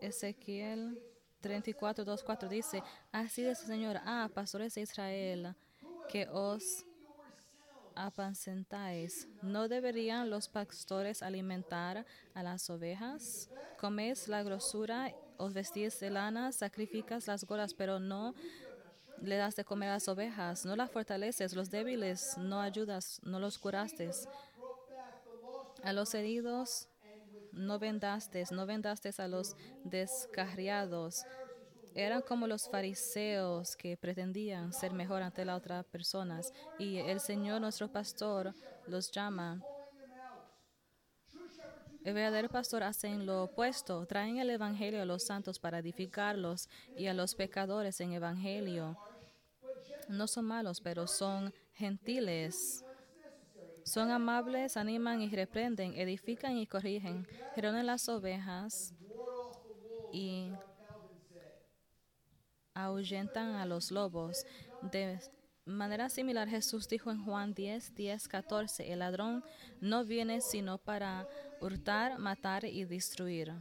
Ezequiel 0.00 0.98
34, 1.42 2.04
2, 2.04 2.22
4 2.22 2.48
dice, 2.48 2.82
así 3.12 3.42
dice 3.42 3.62
el 3.62 3.68
Señor, 3.68 3.96
ah, 4.04 4.30
pastores 4.32 4.74
de 4.74 4.82
Israel, 4.82 5.54
que 6.08 6.26
os 6.28 6.86
apacentáis. 7.94 9.28
¿No 9.42 9.68
deberían 9.68 10.30
los 10.30 10.48
pastores 10.48 11.22
alimentar 11.22 12.06
a 12.34 12.42
las 12.42 12.70
ovejas? 12.70 13.50
Coméis 13.78 14.28
la 14.28 14.42
grosura, 14.42 15.12
os 15.38 15.52
vestís 15.52 15.98
de 16.00 16.10
lana, 16.10 16.52
sacrificas 16.52 17.26
las 17.26 17.44
golas, 17.44 17.74
pero 17.74 17.98
no 17.98 18.34
le 19.22 19.36
das 19.36 19.56
de 19.56 19.64
comer 19.64 19.90
a 19.90 19.94
las 19.94 20.08
ovejas. 20.08 20.64
No 20.64 20.76
las 20.76 20.90
fortaleces, 20.90 21.54
los 21.54 21.70
débiles 21.70 22.36
no 22.38 22.60
ayudas, 22.60 23.20
no 23.22 23.38
los 23.38 23.58
curaste. 23.58 24.10
A 25.82 25.92
los 25.92 26.14
heridos 26.14 26.88
no 27.52 27.78
vendaste, 27.78 28.44
no 28.50 28.66
vendaste 28.66 29.10
a 29.18 29.28
los 29.28 29.56
descarriados. 29.84 31.24
Eran 31.94 32.20
como 32.20 32.46
los 32.46 32.68
fariseos 32.68 33.74
que 33.74 33.96
pretendían 33.96 34.72
ser 34.72 34.92
mejor 34.92 35.22
ante 35.22 35.44
las 35.44 35.56
otras 35.56 35.84
personas. 35.86 36.52
Y 36.78 36.98
el 36.98 37.20
Señor, 37.20 37.60
nuestro 37.60 37.90
pastor, 37.90 38.54
los 38.86 39.10
llama. 39.10 39.62
El 42.06 42.14
verdadero 42.14 42.48
pastor 42.48 42.84
hacen 42.84 43.26
lo 43.26 43.42
opuesto. 43.42 44.06
Traen 44.06 44.38
el 44.38 44.48
Evangelio 44.50 45.02
a 45.02 45.04
los 45.04 45.24
santos 45.24 45.58
para 45.58 45.80
edificarlos 45.80 46.68
y 46.96 47.08
a 47.08 47.14
los 47.14 47.34
pecadores 47.34 48.00
en 48.00 48.12
Evangelio. 48.12 48.96
No 50.08 50.28
son 50.28 50.44
malos, 50.44 50.80
pero 50.80 51.08
son 51.08 51.52
gentiles. 51.74 52.84
Son 53.82 54.12
amables, 54.12 54.76
animan 54.76 55.20
y 55.20 55.30
reprenden, 55.30 55.94
edifican 55.94 56.56
y 56.56 56.68
corrigen, 56.68 57.26
reúnen 57.56 57.86
las 57.86 58.08
ovejas 58.08 58.94
y 60.12 60.52
ahuyentan 62.72 63.56
a 63.56 63.66
los 63.66 63.90
lobos. 63.90 64.46
De 64.80 65.18
manera 65.64 66.08
similar, 66.08 66.48
Jesús 66.48 66.86
dijo 66.86 67.10
en 67.10 67.24
Juan 67.24 67.52
10, 67.52 67.96
10, 67.96 68.28
14, 68.28 68.92
el 68.92 69.00
ladrón 69.00 69.42
no 69.80 70.04
viene 70.04 70.40
sino 70.40 70.78
para 70.78 71.26
hurtar, 71.60 72.18
matar 72.18 72.64
y 72.64 72.84
destruir. 72.84 73.52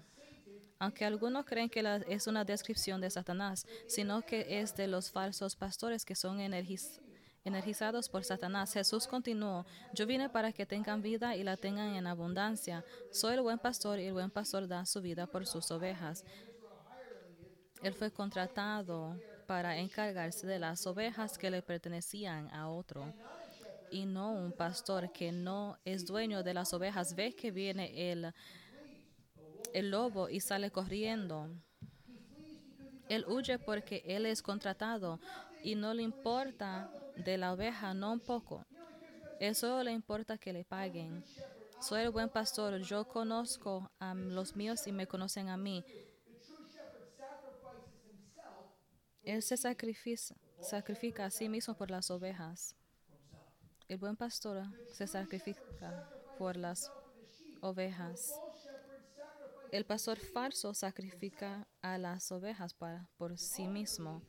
Aunque 0.80 1.06
algunos 1.06 1.46
creen 1.46 1.70
que 1.70 2.04
es 2.08 2.28
una 2.28 2.44
descripción 2.44 3.00
de 3.00 3.10
Satanás, 3.10 3.66
sino 3.88 4.22
que 4.22 4.60
es 4.60 4.76
de 4.76 4.88
los 4.88 5.10
falsos 5.10 5.56
pastores 5.56 6.04
que 6.04 6.16
son 6.16 6.40
energizados 6.42 8.10
por 8.10 8.24
Satanás. 8.24 8.74
Jesús 8.74 9.08
continuó, 9.08 9.66
yo 9.94 10.06
vine 10.06 10.30
para 10.30 10.52
que 10.52 10.66
tengan 10.66 11.02
vida 11.02 11.36
y 11.36 11.44
la 11.44 11.56
tengan 11.56 11.96
en 11.96 12.08
abundancia. 12.08 12.84
Soy 13.12 13.36
el 13.36 13.42
buen 13.42 13.60
pastor 13.60 14.00
y 14.00 14.06
el 14.06 14.14
buen 14.14 14.30
pastor 14.30 14.68
da 14.68 14.86
su 14.86 15.02
vida 15.02 15.28
por 15.28 15.48
sus 15.48 15.72
ovejas. 15.72 16.26
Él 17.82 17.94
fue 17.94 18.12
contratado 18.12 19.18
para 19.48 19.78
encargarse 19.78 20.46
de 20.46 20.60
las 20.60 20.86
ovejas 20.88 21.38
que 21.38 21.52
le 21.52 21.62
pertenecían 21.62 22.50
a 22.54 22.68
otro 22.70 23.14
y 23.96 24.06
no 24.06 24.34
un 24.34 24.52
pastor 24.52 25.14
que 25.14 25.32
no 25.32 25.78
es 25.86 26.06
dueño 26.06 26.44
de 26.44 26.54
las 26.54 26.74
ovejas. 26.74 27.16
Ve 27.16 27.34
que 27.34 27.52
viene 27.52 28.12
el, 28.12 28.34
el 29.74 29.90
lobo 29.90 30.28
y 30.28 30.42
sale 30.42 30.70
corriendo. 30.70 31.50
Él 33.08 33.24
huye 33.26 33.58
porque 33.58 34.04
él 34.06 34.26
es 34.26 34.42
contratado 34.42 35.22
y 35.64 35.76
no 35.76 35.94
le 35.94 36.04
importa 36.04 36.92
de 37.16 37.38
la 37.38 37.54
oveja, 37.54 37.94
no 37.94 38.12
un 38.12 38.20
poco. 38.20 38.66
Eso 39.40 39.82
le 39.82 39.94
importa 39.94 40.38
que 40.38 40.52
le 40.52 40.66
paguen. 40.66 41.24
Soy 41.80 42.02
el 42.02 42.10
buen 42.10 42.28
pastor, 42.28 42.82
yo 42.82 43.08
conozco 43.08 43.90
a 44.00 44.14
los 44.14 44.58
míos 44.58 44.88
y 44.88 44.92
me 44.92 45.08
conocen 45.08 45.48
a 45.48 45.56
mí. 45.56 45.86
Él 49.24 49.42
se 49.42 49.56
sacrifica, 49.56 50.36
sacrifica 50.60 51.26
a 51.26 51.32
sí 51.32 51.48
mismo 51.48 51.76
por 51.76 51.90
las 51.90 52.12
ovejas. 52.12 52.76
El 53.88 53.98
buen 53.98 54.16
pastor 54.16 54.64
se 54.92 55.06
sacrifica 55.06 56.10
por 56.40 56.58
las 56.58 56.92
ovejas. 57.62 58.34
El 59.72 59.86
pastor 59.86 60.18
falso 60.18 60.74
sacrifica 60.74 61.68
a 61.84 62.00
las 62.00 62.32
ovejas 62.32 62.74
para, 62.74 63.08
por 63.18 63.38
sí 63.38 63.68
mismo. 63.68 64.24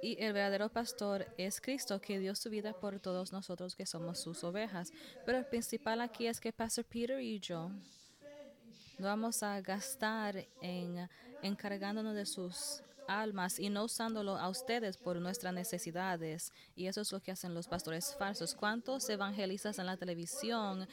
Y 0.00 0.22
el 0.22 0.32
verdadero 0.32 0.68
pastor 0.68 1.26
es 1.36 1.60
Cristo, 1.60 2.00
que 2.00 2.20
dio 2.20 2.36
su 2.36 2.48
vida 2.48 2.72
por 2.72 3.00
todos 3.00 3.32
nosotros 3.32 3.74
que 3.74 3.86
somos 3.86 4.20
sus 4.20 4.44
ovejas. 4.44 4.92
Pero 5.26 5.38
el 5.38 5.46
principal 5.46 6.00
aquí 6.00 6.28
es 6.28 6.38
que 6.38 6.52
Pastor 6.52 6.84
Peter 6.84 7.20
y 7.20 7.40
yo 7.40 7.70
no 8.98 9.06
vamos 9.06 9.42
a 9.42 9.60
gastar 9.60 10.46
en 10.60 11.08
encargándonos 11.42 12.14
de 12.14 12.26
sus 12.26 12.82
almas 13.08 13.58
y 13.58 13.70
no 13.70 13.84
usándolo 13.84 14.36
a 14.36 14.48
ustedes 14.48 14.96
por 14.96 15.16
nuestras 15.16 15.52
necesidades. 15.52 16.52
Y 16.76 16.86
eso 16.86 17.00
es 17.00 17.10
lo 17.10 17.20
que 17.20 17.32
hacen 17.32 17.54
los 17.54 17.66
pastores 17.66 18.14
falsos. 18.18 18.54
¿Cuántos 18.54 19.08
evangelistas 19.08 19.78
en 19.78 19.86
la 19.86 19.96
televisión 19.96 20.86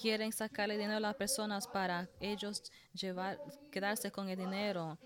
quieren 0.00 0.32
sacarle 0.32 0.78
dinero 0.78 0.96
a 0.96 1.00
las 1.00 1.16
personas 1.16 1.66
para 1.66 2.08
ellos 2.20 2.62
llevar, 2.94 3.38
quedarse 3.70 4.10
con 4.10 4.28
el 4.28 4.38
dinero? 4.38 4.96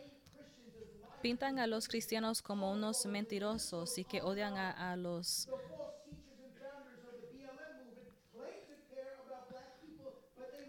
Pintan 1.22 1.58
a 1.58 1.66
los 1.66 1.88
cristianos 1.88 2.42
como 2.42 2.70
unos 2.72 3.06
mentirosos 3.06 3.96
y 3.96 4.04
que 4.04 4.22
odian 4.22 4.56
a, 4.56 4.92
a 4.92 4.96
los 4.96 5.48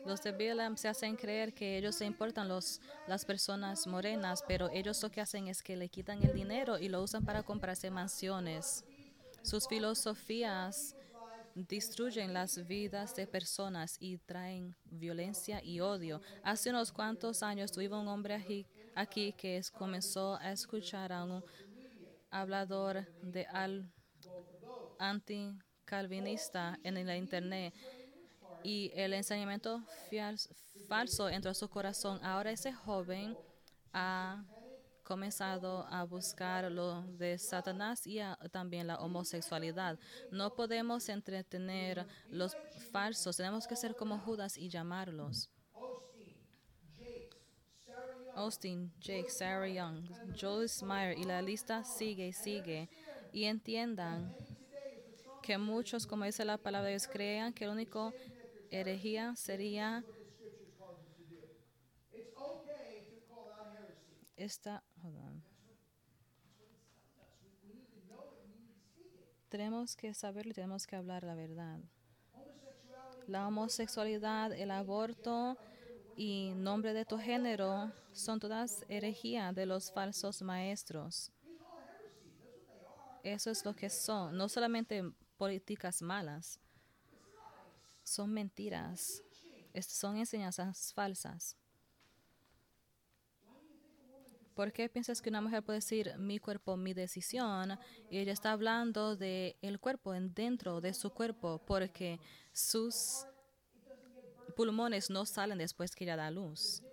Los 0.05 0.21
de 0.21 0.31
BLM 0.31 0.75
se 0.75 0.89
hacen 0.89 1.15
creer 1.15 1.53
que 1.53 1.77
ellos 1.77 1.95
se 1.95 2.05
importan 2.05 2.47
los, 2.47 2.81
las 3.07 3.23
personas 3.23 3.87
morenas, 3.87 4.43
pero 4.47 4.69
ellos 4.69 5.01
lo 5.01 5.09
que 5.09 5.21
hacen 5.21 5.47
es 5.47 5.63
que 5.63 5.77
le 5.77 5.87
quitan 5.87 6.21
el 6.23 6.33
dinero 6.33 6.77
y 6.77 6.89
lo 6.89 7.01
usan 7.01 7.23
para 7.23 7.43
comprarse 7.43 7.89
mansiones. 7.89 8.83
Sus 9.41 9.67
filosofías 9.67 10.95
destruyen 11.55 12.33
las 12.33 12.65
vidas 12.67 13.15
de 13.15 13.27
personas 13.27 13.97
y 13.99 14.17
traen 14.17 14.75
violencia 14.85 15.63
y 15.63 15.79
odio. 15.79 16.21
Hace 16.41 16.69
unos 16.69 16.91
cuantos 16.91 17.43
años 17.43 17.71
tuve 17.71 17.89
un 17.89 18.07
hombre 18.07 18.35
aquí, 18.95 19.33
que 19.33 19.61
comenzó 19.73 20.35
a 20.35 20.51
escuchar 20.51 21.13
a 21.13 21.23
un 21.23 21.43
hablador 22.29 23.05
de 23.21 23.45
al, 23.45 23.89
anti-calvinista 24.99 26.79
en 26.83 27.05
la 27.05 27.17
internet 27.17 27.73
y 28.63 28.91
el 28.95 29.13
enseñamiento 29.13 29.83
falso 30.87 31.29
entró 31.29 31.51
a 31.51 31.53
su 31.53 31.69
corazón. 31.69 32.19
Ahora 32.23 32.51
ese 32.51 32.73
joven 32.73 33.37
ha 33.93 34.43
comenzado 35.03 35.85
a 35.89 36.03
buscar 36.03 36.71
lo 36.71 37.03
de 37.03 37.37
Satanás 37.37 38.07
y 38.07 38.19
también 38.51 38.87
la 38.87 38.97
homosexualidad. 38.97 39.99
No 40.31 40.55
podemos 40.55 41.09
entretener 41.09 42.07
los 42.29 42.55
falsos, 42.91 43.37
tenemos 43.37 43.67
que 43.67 43.75
ser 43.75 43.95
como 43.95 44.17
Judas 44.19 44.57
y 44.57 44.69
llamarlos. 44.69 45.49
Austin, 48.35 48.91
Jake, 48.99 49.29
Sarah 49.29 49.67
Young, 49.67 50.07
Joyce 50.35 50.83
Meyer 50.83 51.17
y 51.17 51.23
la 51.23 51.41
lista 51.41 51.83
sigue 51.83 52.27
y 52.27 52.33
sigue. 52.33 52.89
Y 53.31 53.43
entiendan 53.43 54.35
que 55.43 55.57
muchos, 55.57 56.07
como 56.07 56.25
dice 56.25 56.43
la 56.45 56.57
palabra 56.57 56.87
de 56.87 56.93
Dios, 56.93 57.07
crean 57.07 57.53
que 57.53 57.65
el 57.65 57.71
único 57.71 58.13
herejía 58.73 59.35
sería 59.35 60.03
esta. 64.35 64.83
Tenemos 69.49 69.95
que 69.95 70.13
saberlo 70.13 70.51
y 70.51 70.55
tenemos 70.55 70.87
que 70.87 70.95
hablar 70.95 71.23
la 71.23 71.35
verdad. 71.35 71.79
La 73.27 73.47
homosexualidad, 73.47 74.51
el 74.51 74.71
aborto 74.71 75.57
y 76.15 76.53
nombre 76.55 76.93
de 76.93 77.05
tu 77.05 77.17
género 77.17 77.91
son 78.11 78.39
todas 78.39 78.83
herejías 78.89 79.53
de 79.55 79.65
los 79.65 79.91
falsos 79.91 80.41
maestros. 80.41 81.31
Eso 83.23 83.51
es 83.51 83.63
lo 83.63 83.73
que 83.73 83.89
son, 83.89 84.35
no 84.35 84.49
solamente 84.49 85.03
políticas 85.37 86.01
malas, 86.01 86.59
son 88.03 88.33
mentiras, 88.33 89.23
son 89.81 90.17
enseñanzas 90.17 90.93
falsas. 90.93 91.57
¿Por 94.53 94.71
qué 94.71 94.87
piensas 94.87 95.19
que 95.21 95.29
una 95.29 95.41
mujer 95.41 95.63
puede 95.63 95.77
decir 95.77 96.15
mi 96.19 96.37
cuerpo, 96.37 96.77
mi 96.77 96.93
decisión? 96.93 97.77
Y 98.11 98.19
ella 98.19 98.33
está 98.33 98.51
hablando 98.51 99.15
de 99.15 99.57
el 99.61 99.79
cuerpo 99.79 100.13
en 100.13 100.33
dentro 100.33 100.79
de 100.79 100.93
su 100.93 101.09
cuerpo 101.09 101.59
porque 101.65 102.19
sus 102.51 103.25
pulmones 104.55 105.09
no 105.09 105.25
salen 105.25 105.57
después 105.57 105.95
que 105.95 106.03
ella 106.03 106.17
da 106.17 106.29
luz. 106.29 106.83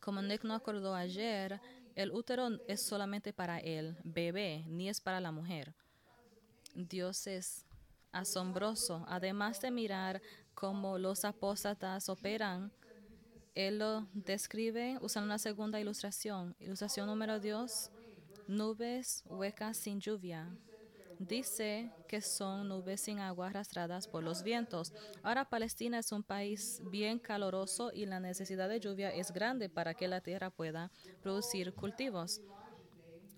Como 0.00 0.22
Nick 0.22 0.44
no 0.44 0.54
acordó 0.54 0.94
ayer, 0.94 1.60
el 1.94 2.10
útero 2.10 2.48
es 2.66 2.80
solamente 2.80 3.34
para 3.34 3.58
el 3.58 3.96
bebé, 4.02 4.64
ni 4.66 4.88
es 4.88 5.00
para 5.00 5.20
la 5.20 5.30
mujer. 5.30 5.74
Dios 6.74 7.26
es 7.26 7.66
asombroso. 8.12 9.04
Además 9.08 9.60
de 9.60 9.70
mirar 9.70 10.22
cómo 10.54 10.98
los 10.98 11.24
apóstatas 11.24 12.08
operan, 12.08 12.72
él 13.54 13.78
lo 13.78 14.08
describe 14.14 14.98
usando 15.00 15.26
una 15.26 15.38
segunda 15.38 15.80
ilustración. 15.80 16.56
Ilustración 16.58 17.06
número 17.06 17.38
dos, 17.40 17.90
nubes 18.46 19.22
huecas 19.26 19.76
sin 19.78 20.00
lluvia. 20.00 20.56
dice 21.18 21.92
que 22.08 22.20
son 22.20 22.68
nubes 22.68 23.00
sin 23.02 23.20
agua 23.20 23.48
arrastradas 23.48 24.08
por 24.08 24.24
los 24.24 24.42
vientos. 24.42 24.92
Ahora 25.22 25.44
Palestina 25.48 25.98
es 25.98 26.10
un 26.12 26.22
país 26.24 26.80
bien 26.84 27.18
caloroso 27.20 27.92
y 27.92 28.06
la 28.06 28.20
necesidad 28.20 28.68
de 28.68 28.80
lluvia 28.80 29.10
es 29.14 29.30
grande 29.32 29.68
para 29.68 29.94
que 29.94 30.08
la 30.08 30.20
tierra 30.20 30.50
pueda 30.50 30.90
producir 31.20 31.74
cultivos. 31.74 32.42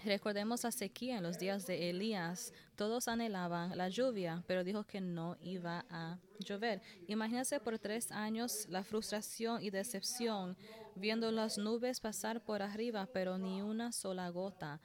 Recordemos 0.04 0.62
la 0.64 0.70
sequía 0.70 1.16
en 1.16 1.22
los 1.22 1.38
días 1.38 1.66
de 1.66 1.88
Elías. 1.88 2.52
Todos 2.76 3.08
anhelaban 3.08 3.76
la 3.76 3.88
lluvia, 3.88 4.44
pero 4.46 4.62
dijo 4.62 4.84
que 4.84 5.00
no 5.00 5.36
iba 5.40 5.86
a 5.88 6.18
llover. 6.40 6.82
Imagínense 7.08 7.58
por 7.58 7.78
tres 7.78 8.10
años 8.12 8.66
la 8.68 8.84
frustración 8.84 9.62
y 9.62 9.70
decepción 9.70 10.56
viendo 10.94 11.30
las 11.32 11.56
nubes 11.56 12.00
pasar 12.00 12.44
por 12.44 12.60
arriba, 12.60 13.08
pero 13.12 13.38
ni 13.38 13.62
una 13.62 13.92
sola 13.92 14.28
gota 14.28 14.80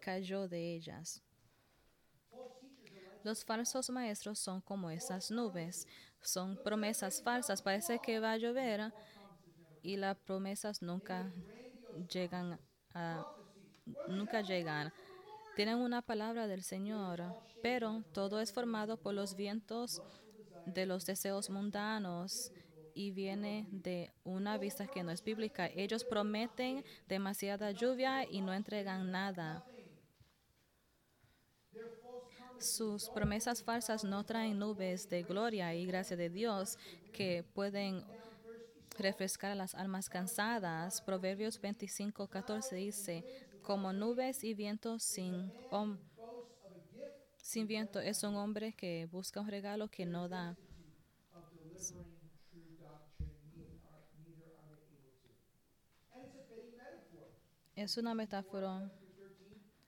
cayó 0.00 0.48
de 0.48 0.74
ellas. 0.74 1.22
Los 3.22 3.44
falsos 3.44 3.90
maestros 3.90 4.38
son 4.38 4.60
como 4.60 4.90
esas 4.90 5.30
nubes, 5.30 5.86
son 6.22 6.56
promesas 6.62 7.22
falsas. 7.22 7.60
Parece 7.60 7.98
que 7.98 8.20
va 8.20 8.32
a 8.32 8.36
llover 8.38 8.92
y 9.82 9.96
las 9.96 10.16
promesas 10.16 10.80
nunca 10.80 11.30
llegan 12.10 12.58
a 12.94 13.24
nunca 14.08 14.42
llegan. 14.42 14.92
Tienen 15.56 15.78
una 15.78 16.02
palabra 16.02 16.46
del 16.46 16.62
Señor, 16.62 17.22
pero 17.62 18.02
todo 18.12 18.40
es 18.40 18.52
formado 18.52 18.96
por 18.96 19.14
los 19.14 19.36
vientos 19.36 20.02
de 20.66 20.86
los 20.86 21.06
deseos 21.06 21.50
mundanos 21.50 22.50
y 22.94 23.10
viene 23.10 23.66
de 23.70 24.12
una 24.24 24.58
vista 24.58 24.86
que 24.86 25.02
no 25.02 25.10
es 25.10 25.22
bíblica. 25.22 25.66
Ellos 25.66 26.04
prometen 26.04 26.84
demasiada 27.08 27.72
lluvia 27.72 28.24
y 28.28 28.40
no 28.40 28.52
entregan 28.52 29.10
nada. 29.10 29.64
Sus 32.58 33.10
promesas 33.10 33.62
falsas 33.62 34.04
no 34.04 34.24
traen 34.24 34.58
nubes 34.58 35.08
de 35.08 35.22
gloria 35.22 35.74
y 35.74 35.86
gracia 35.86 36.16
de 36.16 36.30
Dios 36.30 36.78
que 37.12 37.44
pueden 37.52 38.04
refrescar 38.96 39.50
a 39.50 39.56
las 39.56 39.74
almas 39.74 40.08
cansadas. 40.08 41.02
Proverbios 41.02 41.60
25, 41.60 42.28
14 42.28 42.76
dice, 42.76 43.24
como 43.64 43.92
nubes 43.92 44.44
y 44.44 44.54
vientos 44.54 45.02
sin, 45.02 45.52
sin 47.36 47.68
viento 47.68 48.00
es 48.00 48.24
un 48.24 48.34
hombre 48.34 48.72
que 48.72 49.06
busca 49.06 49.40
un 49.40 49.48
regalo 49.48 49.88
que 49.88 50.04
no 50.04 50.28
da. 50.28 50.58
Es 57.76 57.96
una 57.98 58.14
metáfora. 58.14 58.90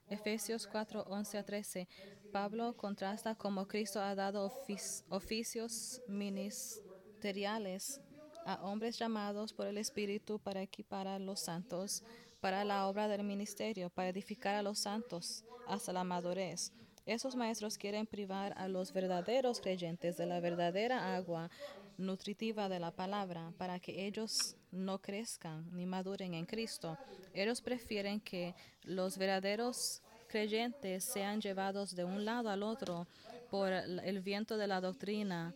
Efesios 0.08 0.66
4, 0.66 1.02
11 1.06 1.38
a 1.38 1.44
13. 1.44 1.88
Pablo 2.30 2.74
contrasta 2.76 3.34
cómo 3.36 3.66
Cristo 3.66 4.00
ha 4.00 4.14
dado 4.14 4.46
ofic- 4.50 5.04
oficios 5.08 6.02
ministeriales 6.06 8.00
a 8.44 8.62
hombres 8.64 8.98
llamados 8.98 9.52
por 9.52 9.66
el 9.66 9.78
Espíritu 9.78 10.38
para 10.40 10.62
equipar 10.62 11.06
a 11.08 11.18
los 11.18 11.40
santos 11.40 12.02
para 12.46 12.64
la 12.64 12.86
obra 12.86 13.08
del 13.08 13.24
ministerio, 13.24 13.90
para 13.90 14.10
edificar 14.10 14.54
a 14.54 14.62
los 14.62 14.78
santos 14.78 15.42
hasta 15.66 15.92
la 15.92 16.04
madurez. 16.04 16.70
Esos 17.04 17.34
maestros 17.34 17.76
quieren 17.76 18.06
privar 18.06 18.54
a 18.56 18.68
los 18.68 18.92
verdaderos 18.92 19.60
creyentes 19.60 20.16
de 20.16 20.26
la 20.26 20.38
verdadera 20.38 21.16
agua 21.16 21.50
nutritiva 21.98 22.68
de 22.68 22.78
la 22.78 22.92
palabra 22.92 23.52
para 23.58 23.80
que 23.80 24.06
ellos 24.06 24.54
no 24.70 25.00
crezcan 25.00 25.68
ni 25.72 25.86
maduren 25.86 26.34
en 26.34 26.46
Cristo. 26.46 26.96
Ellos 27.34 27.60
prefieren 27.60 28.20
que 28.20 28.54
los 28.84 29.18
verdaderos 29.18 30.00
creyentes 30.28 31.02
sean 31.02 31.40
llevados 31.40 31.96
de 31.96 32.04
un 32.04 32.24
lado 32.24 32.48
al 32.48 32.62
otro 32.62 33.08
por 33.50 33.72
el 33.72 34.20
viento 34.20 34.56
de 34.56 34.68
la 34.68 34.80
doctrina. 34.80 35.52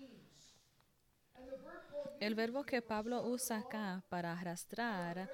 El 2.19 2.35
verbo 2.35 2.65
que 2.65 2.83
Pablo 2.83 3.23
usa 3.23 3.59
acá 3.59 4.03
para 4.09 4.33
arrastrar, 4.33 5.31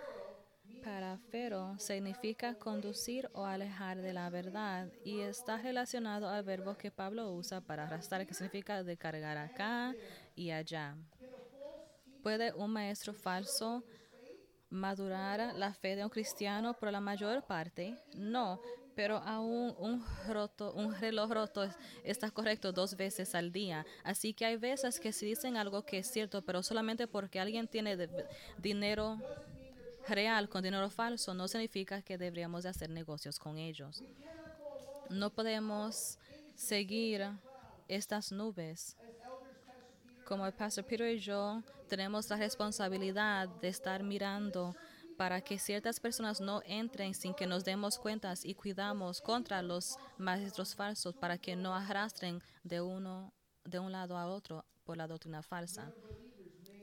para 0.86 1.18
fero, 1.18 1.74
significa 1.78 2.54
conducir 2.54 3.28
o 3.32 3.44
alejar 3.44 4.00
de 4.00 4.12
la 4.12 4.30
verdad 4.30 4.88
y 5.02 5.20
está 5.20 5.56
relacionado 5.58 6.28
al 6.28 6.44
verbo 6.44 6.76
que 6.76 6.92
Pablo 6.92 7.32
usa 7.32 7.60
para 7.60 7.84
arrastrar, 7.84 8.24
que 8.26 8.34
significa 8.34 8.84
de 8.84 8.96
cargar 8.96 9.36
acá 9.36 9.96
y 10.36 10.52
allá. 10.52 10.96
¿Puede 12.22 12.52
un 12.52 12.70
maestro 12.72 13.14
falso 13.14 13.84
madurar 14.70 15.54
la 15.56 15.72
fe 15.74 15.96
de 15.96 16.04
un 16.04 16.10
cristiano 16.10 16.74
por 16.74 16.90
la 16.92 17.00
mayor 17.00 17.44
parte? 17.44 17.96
No, 18.14 18.60
pero 18.94 19.18
aún 19.18 19.74
un, 19.78 20.04
roto, 20.28 20.72
un 20.74 20.94
reloj 20.94 21.30
roto 21.32 21.64
es- 21.64 21.78
está 22.04 22.30
correcto 22.30 22.72
dos 22.72 22.96
veces 22.96 23.34
al 23.34 23.52
día. 23.52 23.86
Así 24.04 24.34
que 24.34 24.46
hay 24.46 24.56
veces 24.56 25.00
que 25.00 25.12
se 25.12 25.26
dicen 25.26 25.56
algo 25.56 25.84
que 25.84 25.98
es 25.98 26.08
cierto, 26.08 26.42
pero 26.42 26.62
solamente 26.62 27.06
porque 27.08 27.40
alguien 27.40 27.68
tiene 27.68 27.96
dinero 28.58 29.22
real 30.08 30.48
con 30.48 30.62
dinero 30.62 30.88
falso 30.90 31.34
no 31.34 31.48
significa 31.48 32.02
que 32.02 32.18
deberíamos 32.18 32.62
de 32.62 32.70
hacer 32.70 32.90
negocios 32.90 33.38
con 33.38 33.58
ellos. 33.58 34.02
No 35.10 35.30
podemos 35.30 36.18
seguir 36.54 37.28
estas 37.88 38.32
nubes. 38.32 38.96
Como 40.24 40.46
el 40.46 40.52
Pastor 40.52 40.84
Peter 40.84 41.14
y 41.14 41.18
yo 41.18 41.62
tenemos 41.88 42.28
la 42.28 42.36
responsabilidad 42.36 43.48
de 43.48 43.68
estar 43.68 44.02
mirando 44.02 44.74
para 45.16 45.40
que 45.40 45.58
ciertas 45.58 46.00
personas 46.00 46.40
no 46.40 46.62
entren 46.66 47.14
sin 47.14 47.32
que 47.32 47.46
nos 47.46 47.64
demos 47.64 47.98
cuentas 47.98 48.44
y 48.44 48.54
cuidamos 48.54 49.20
contra 49.20 49.62
los 49.62 49.96
maestros 50.18 50.74
falsos 50.74 51.14
para 51.14 51.38
que 51.38 51.56
no 51.56 51.74
arrastren 51.74 52.42
de 52.64 52.80
uno 52.80 53.32
de 53.64 53.78
un 53.78 53.92
lado 53.92 54.16
a 54.16 54.26
otro 54.26 54.64
por 54.84 54.96
la 54.96 55.06
doctrina 55.06 55.42
falsa. 55.42 55.92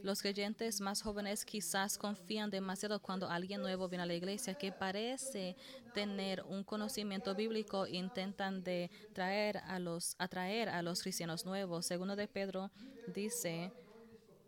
Los 0.04 0.22
creyentes 0.22 0.82
más 0.82 1.02
jóvenes 1.02 1.46
quizás 1.46 1.98
confían 1.98 2.50
demasiado 2.50 3.00
cuando 3.02 3.30
alguien 3.30 3.62
nuevo 3.62 3.88
viene 3.88 4.04
a 4.04 4.06
la 4.06 4.14
iglesia 4.14 4.54
que 4.54 4.74
parece 4.74 5.56
tener 5.94 6.44
un 6.44 6.66
conocimiento 6.66 7.34
bíblico 7.34 7.86
e 7.86 7.96
intentan 7.96 8.66
de 8.66 8.92
traer 9.14 9.60
a 9.60 9.80
los 9.80 10.18
atraer 10.20 10.68
a 10.68 10.82
los 10.82 11.02
cristianos 11.02 11.46
nuevos. 11.46 11.86
Segundo 11.86 12.18
de 12.18 12.28
Pedro 12.28 12.70
dice, 13.08 13.72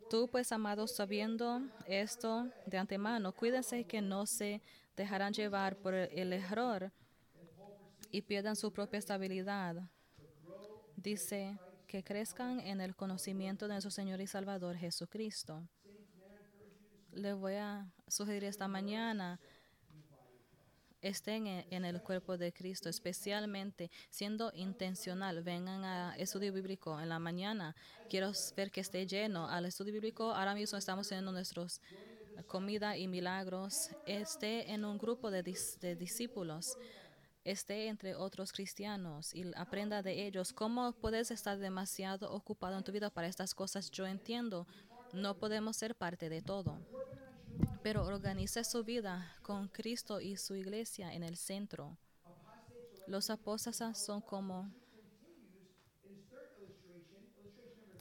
Tú 0.10 0.28
pues 0.30 0.52
amados 0.52 0.92
sabiendo 0.92 1.62
esto 1.88 2.50
de 2.66 2.78
antemano, 2.78 3.32
cuídense 3.32 3.86
que 3.86 4.02
no 4.02 4.26
se 4.26 4.62
dejarán 4.98 5.32
llevar 5.32 5.78
por 5.78 5.94
el 5.94 6.34
error 6.34 6.92
y 8.12 8.22
pierdan 8.22 8.58
su 8.58 8.74
propia 8.74 9.00
estabilidad. 9.00 9.90
Dice 10.98 11.58
que 11.86 12.04
crezcan 12.04 12.60
en 12.60 12.82
el 12.82 12.96
conocimiento 12.96 13.68
de 13.68 13.74
nuestro 13.74 13.92
Señor 13.92 14.22
y 14.22 14.28
Salvador 14.28 14.76
Jesucristo. 14.78 15.68
Le 17.12 17.34
voy 17.34 17.54
a 17.54 17.88
sugerir 18.08 18.44
esta 18.44 18.68
mañana 18.68 19.40
estén 21.02 21.46
en, 21.46 21.86
el 21.86 22.02
cuerpo 22.02 22.36
de 22.38 22.52
Cristo, 22.52 22.90
especialmente 22.90 23.92
siendo 24.10 24.52
intencional. 24.56 25.44
Vengan 25.44 25.84
a 25.84 26.16
estudio 26.18 26.52
bíblico 26.52 27.00
en 27.00 27.10
la 27.10 27.20
mañana. 27.20 27.76
Quiero 28.10 28.32
ver 28.56 28.72
que 28.72 28.82
esté 28.82 29.06
lleno 29.06 29.48
al 29.48 29.66
estudio 29.66 29.94
bíblico. 29.94 30.32
Ahora 30.34 30.56
mismo 30.56 30.78
estamos 30.80 31.08
teniendo 31.08 31.32
nuestros 31.32 31.80
comida 32.48 32.98
y 32.98 33.08
milagros. 33.08 33.92
Esté 34.08 34.72
en 34.72 34.84
un 34.84 34.98
grupo 34.98 35.30
de, 35.30 35.44
dis- 35.44 35.78
de 35.80 35.96
discípulos. 35.96 36.76
Esté 37.46 37.88
entre 37.88 38.16
otros 38.16 38.52
cristianos 38.52 39.34
y 39.34 39.46
aprenda 39.56 40.02
de 40.02 40.28
ellos. 40.28 40.52
¿Cómo 40.52 40.92
puedes 40.92 41.32
estar 41.32 41.58
demasiado 41.58 42.30
ocupado 42.34 42.78
en 42.78 42.84
tu 42.84 42.92
vida 42.92 43.10
para 43.10 43.28
estas 43.28 43.56
cosas? 43.56 43.90
Yo 43.90 44.06
entiendo. 44.06 44.68
No 45.14 45.38
podemos 45.38 45.78
ser 45.78 45.96
parte 45.96 46.28
de 46.28 46.42
todo 46.42 46.82
pero 47.86 48.04
organice 48.04 48.64
su 48.64 48.84
vida 48.84 49.38
con 49.44 49.68
Cristo 49.68 50.20
y 50.20 50.38
su 50.38 50.56
iglesia 50.56 51.14
en 51.14 51.22
el 51.22 51.38
centro. 51.38 51.96
Los 53.06 53.30
apóstoles 53.30 53.96
son 53.96 54.22
como... 54.22 54.72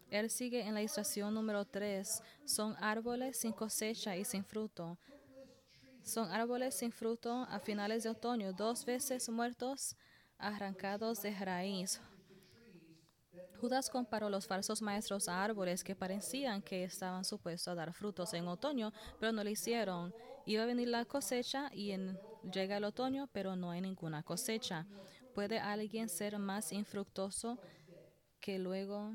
Él 0.08 0.30
sigue 0.30 0.62
en 0.62 0.72
la 0.72 0.80
ilustración 0.80 1.34
número 1.34 1.66
3. 1.66 2.22
Son 2.46 2.74
árboles 2.80 3.36
sin 3.36 3.52
cosecha 3.52 4.16
y 4.16 4.24
sin 4.24 4.42
fruto. 4.42 4.98
Son 6.04 6.30
árboles 6.30 6.74
sin 6.74 6.92
fruto 6.92 7.46
a 7.48 7.58
finales 7.58 8.02
de 8.02 8.10
otoño, 8.10 8.52
dos 8.52 8.84
veces 8.84 9.26
muertos, 9.30 9.96
arrancados 10.36 11.22
de 11.22 11.34
raíz. 11.34 11.98
Judas 13.58 13.88
comparó 13.88 14.28
los 14.28 14.46
falsos 14.46 14.82
maestros 14.82 15.28
a 15.28 15.42
árboles 15.42 15.82
que 15.82 15.96
parecían 15.96 16.60
que 16.60 16.84
estaban 16.84 17.24
supuestos 17.24 17.68
a 17.68 17.74
dar 17.74 17.94
frutos 17.94 18.34
en 18.34 18.46
otoño, 18.46 18.92
pero 19.18 19.32
no 19.32 19.42
lo 19.42 19.48
hicieron. 19.48 20.14
Iba 20.44 20.64
a 20.64 20.66
venir 20.66 20.88
la 20.88 21.06
cosecha 21.06 21.70
y 21.72 21.96
llega 22.52 22.76
el 22.76 22.84
otoño, 22.84 23.30
pero 23.32 23.56
no 23.56 23.70
hay 23.70 23.80
ninguna 23.80 24.22
cosecha. 24.22 24.86
¿Puede 25.34 25.58
alguien 25.58 26.10
ser 26.10 26.38
más 26.38 26.70
infructuoso 26.70 27.58
que 28.40 28.58
luego, 28.58 29.14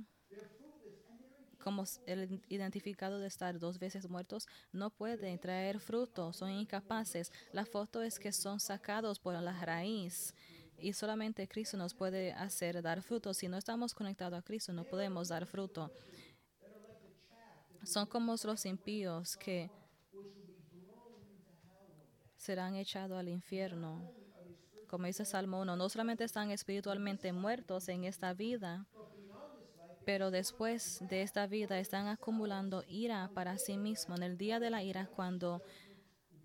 como 1.60 1.84
el 2.06 2.42
identificado 2.50 3.20
de 3.20 3.28
estar 3.28 3.60
dos 3.60 3.80
veces 3.80 4.10
muertos, 4.10 4.48
no 4.72 4.90
pueden 4.90 5.40
traer 5.40 5.80
frutos, 5.80 6.38
son 6.38 6.52
incapaces? 6.52 7.32
La 7.52 7.66
foto 7.66 8.02
es 8.02 8.20
que 8.20 8.32
son 8.32 8.60
sacados 8.60 9.20
por 9.20 9.34
la 9.34 9.54
raíz 9.62 10.34
Y 10.82 10.94
solamente 10.94 11.48
Cristo 11.48 11.76
nos 11.78 11.94
puede 11.94 12.32
hacer 12.32 12.82
dar 12.82 13.02
fruto. 13.02 13.34
Si 13.34 13.48
no 13.50 13.58
estamos 13.58 13.94
conectados 13.94 14.40
a 14.40 14.42
Cristo, 14.42 14.72
no 14.72 14.86
podemos 14.86 15.28
dar 15.28 15.46
fruto. 15.46 15.92
Son 17.84 18.06
como 18.06 18.36
los 18.42 18.66
impíos 18.66 19.36
que 19.36 19.70
serán 22.38 22.76
echados 22.76 23.20
al 23.20 23.28
infierno. 23.28 24.02
Como 24.88 25.06
dice 25.06 25.26
Salmo 25.26 25.62
1, 25.62 25.76
no 25.76 25.90
solamente 25.90 26.24
están 26.24 26.50
espiritualmente 26.50 27.32
muertos 27.32 27.90
en 27.90 28.06
esta 28.06 28.34
vida, 28.34 28.88
pero 30.06 30.32
después 30.32 31.00
de 31.10 31.22
esta 31.22 31.48
vida 31.48 31.80
están 31.80 32.08
acumulando 32.08 32.84
ira 32.88 33.30
para 33.34 33.58
sí 33.58 33.78
mismos. 33.78 34.18
En 34.20 34.24
el 34.24 34.38
día 34.38 34.60
de 34.60 34.70
la 34.70 34.84
ira, 34.84 35.08
cuando 35.08 35.62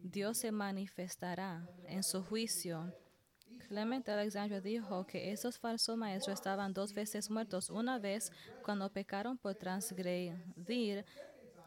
Dios 0.02 0.38
se 0.38 0.52
manifestará 0.52 1.66
en 1.86 2.02
su 2.02 2.22
juicio. 2.22 2.92
Clemente 3.68 4.12
Alexandra 4.12 4.60
dijo 4.60 5.06
que 5.06 5.32
esos 5.32 5.58
falsos 5.58 5.96
maestros 5.96 6.34
estaban 6.34 6.74
dos 6.74 6.92
veces 6.92 7.30
muertos, 7.30 7.70
una 7.70 7.98
vez 7.98 8.30
cuando 8.62 8.90
pecaron 8.90 9.38
por 9.38 9.54
transgredir 9.54 11.04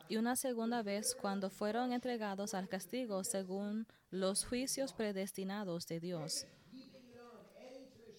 y 0.07 0.17
una 0.17 0.35
segunda 0.35 0.83
vez 0.83 1.15
cuando 1.15 1.49
fueron 1.49 1.91
entregados 1.93 2.53
al 2.53 2.69
castigo 2.69 3.23
según 3.23 3.87
los 4.11 4.45
juicios 4.45 4.93
predestinados 4.93 5.87
de 5.87 5.99
Dios. 5.99 6.45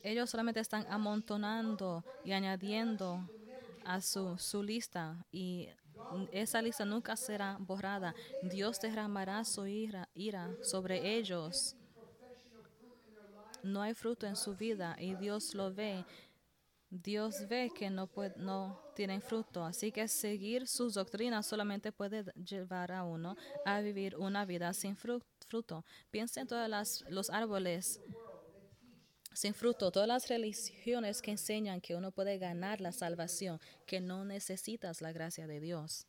Ellos 0.03 0.31
solamente 0.31 0.61
están 0.61 0.85
amontonando 0.91 2.05
y 2.25 2.33
añadiendo 2.33 3.29
a 3.89 4.03
su, 4.03 4.37
su 4.39 4.63
lista 4.63 5.25
y 5.33 5.69
esa 6.31 6.61
lista 6.61 6.85
nunca 6.85 7.17
será 7.17 7.57
borrada. 7.59 8.15
Dios 8.43 8.79
derramará 8.81 9.45
su 9.45 9.67
ira, 9.67 10.09
ira 10.15 10.55
sobre 10.63 11.17
ellos. 11.17 11.75
No 13.63 13.83
hay 13.83 13.95
fruto 13.95 14.27
en 14.27 14.37
su 14.37 14.55
vida 14.55 14.95
y 14.99 15.15
Dios 15.15 15.55
lo 15.55 15.73
ve. 15.75 16.05
Dios 16.91 17.47
ve 17.49 17.71
que 17.75 17.91
no, 17.91 18.07
puede, 18.07 18.35
no 18.39 18.81
tienen 18.95 19.21
fruto, 19.21 19.63
así 19.63 19.93
que 19.93 20.09
seguir 20.09 20.67
sus 20.67 20.95
doctrinas 20.95 21.47
solamente 21.47 21.93
puede 21.93 22.25
llevar 22.35 22.93
a 22.93 23.05
uno 23.05 23.37
a 23.67 23.81
vivir 23.81 24.17
una 24.17 24.47
vida 24.47 24.73
sin 24.73 24.97
fruto. 24.97 25.85
Piensa 26.11 26.41
en 26.41 26.47
todos 26.47 27.05
los 27.11 27.31
árboles 27.31 28.01
sin 29.39 29.55
fruto, 29.55 29.93
todas 29.93 30.09
las 30.09 30.27
religiones 30.27 31.23
que 31.23 31.31
enseñan 31.31 31.81
que 31.81 31.95
uno 31.95 32.11
puede 32.11 32.39
ganar 32.39 32.81
la 32.81 32.91
salvación, 32.91 33.61
que 33.87 34.01
no 34.01 34.25
necesitas 34.25 35.01
la 35.01 35.13
gracia 35.13 35.47
de 35.47 35.61
Dios. 35.61 36.09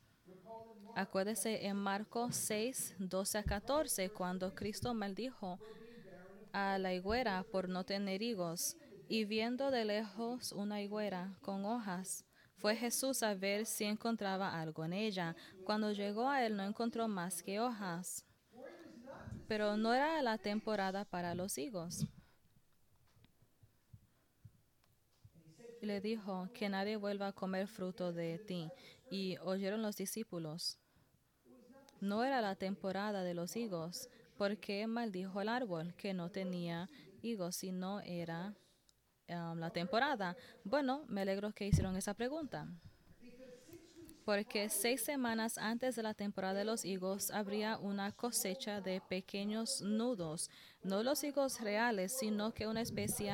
Acuérdese 0.96 1.64
en 1.66 1.76
Marcos 1.76 2.34
6, 2.34 2.96
12 2.98 3.38
a 3.38 3.44
14, 3.44 4.10
cuando 4.10 4.52
Cristo 4.52 4.94
maldijo 4.94 5.60
a 6.52 6.76
la 6.78 6.92
higuera 6.92 7.44
por 7.52 7.68
no 7.68 7.84
tener 7.84 8.20
higos, 8.20 8.76
y 9.08 9.24
viendo 9.26 9.70
de 9.70 9.84
lejos 9.84 10.50
una 10.50 10.82
higuera 10.82 11.38
con 11.40 11.64
hojas, 11.64 12.24
fue 12.56 12.74
Jesús 12.74 13.22
a 13.22 13.34
ver 13.34 13.64
si 13.64 13.84
encontraba 13.84 14.60
algo 14.60 14.84
en 14.84 14.92
ella. 14.92 15.36
Cuando 15.64 15.92
llegó 15.92 16.28
a 16.28 16.44
él 16.44 16.56
no 16.56 16.64
encontró 16.64 17.06
más 17.06 17.44
que 17.44 17.60
hojas, 17.60 18.24
pero 19.46 19.76
no 19.76 19.94
era 19.94 20.20
la 20.20 20.36
temporada 20.36 21.04
para 21.04 21.36
los 21.36 21.58
higos. 21.58 22.08
Y 25.80 25.86
le 25.86 26.00
dijo 26.00 26.48
que 26.52 26.68
nadie 26.68 26.96
vuelva 26.96 27.28
a 27.28 27.32
comer 27.32 27.66
fruto 27.66 28.12
de 28.12 28.38
ti. 28.38 28.68
Y 29.10 29.38
oyeron 29.38 29.82
los 29.82 29.96
discípulos. 29.96 30.78
No 32.00 32.24
era 32.24 32.40
la 32.40 32.54
temporada 32.54 33.22
de 33.22 33.34
los 33.34 33.56
higos, 33.56 34.08
porque 34.36 34.86
maldijo 34.86 35.40
el 35.40 35.48
árbol 35.50 35.94
que 35.96 36.14
no 36.14 36.30
tenía 36.30 36.88
higos, 37.22 37.56
sino 37.56 38.00
era 38.00 38.54
um, 39.28 39.58
la 39.58 39.70
temporada. 39.70 40.36
Bueno, 40.64 41.04
me 41.08 41.22
alegro 41.22 41.52
que 41.52 41.66
hicieron 41.66 41.96
esa 41.96 42.14
pregunta. 42.14 42.66
Porque 44.24 44.68
seis 44.68 45.02
semanas 45.02 45.58
antes 45.58 45.96
de 45.96 46.02
la 46.02 46.14
temporada 46.14 46.54
de 46.54 46.64
los 46.64 46.84
higos 46.84 47.30
habría 47.30 47.78
una 47.78 48.12
cosecha 48.12 48.80
de 48.80 49.00
pequeños 49.00 49.82
nudos, 49.82 50.50
no 50.82 51.02
los 51.02 51.24
higos 51.24 51.60
reales, 51.60 52.16
sino 52.18 52.52
que 52.52 52.66
una 52.66 52.82
especie 52.82 53.32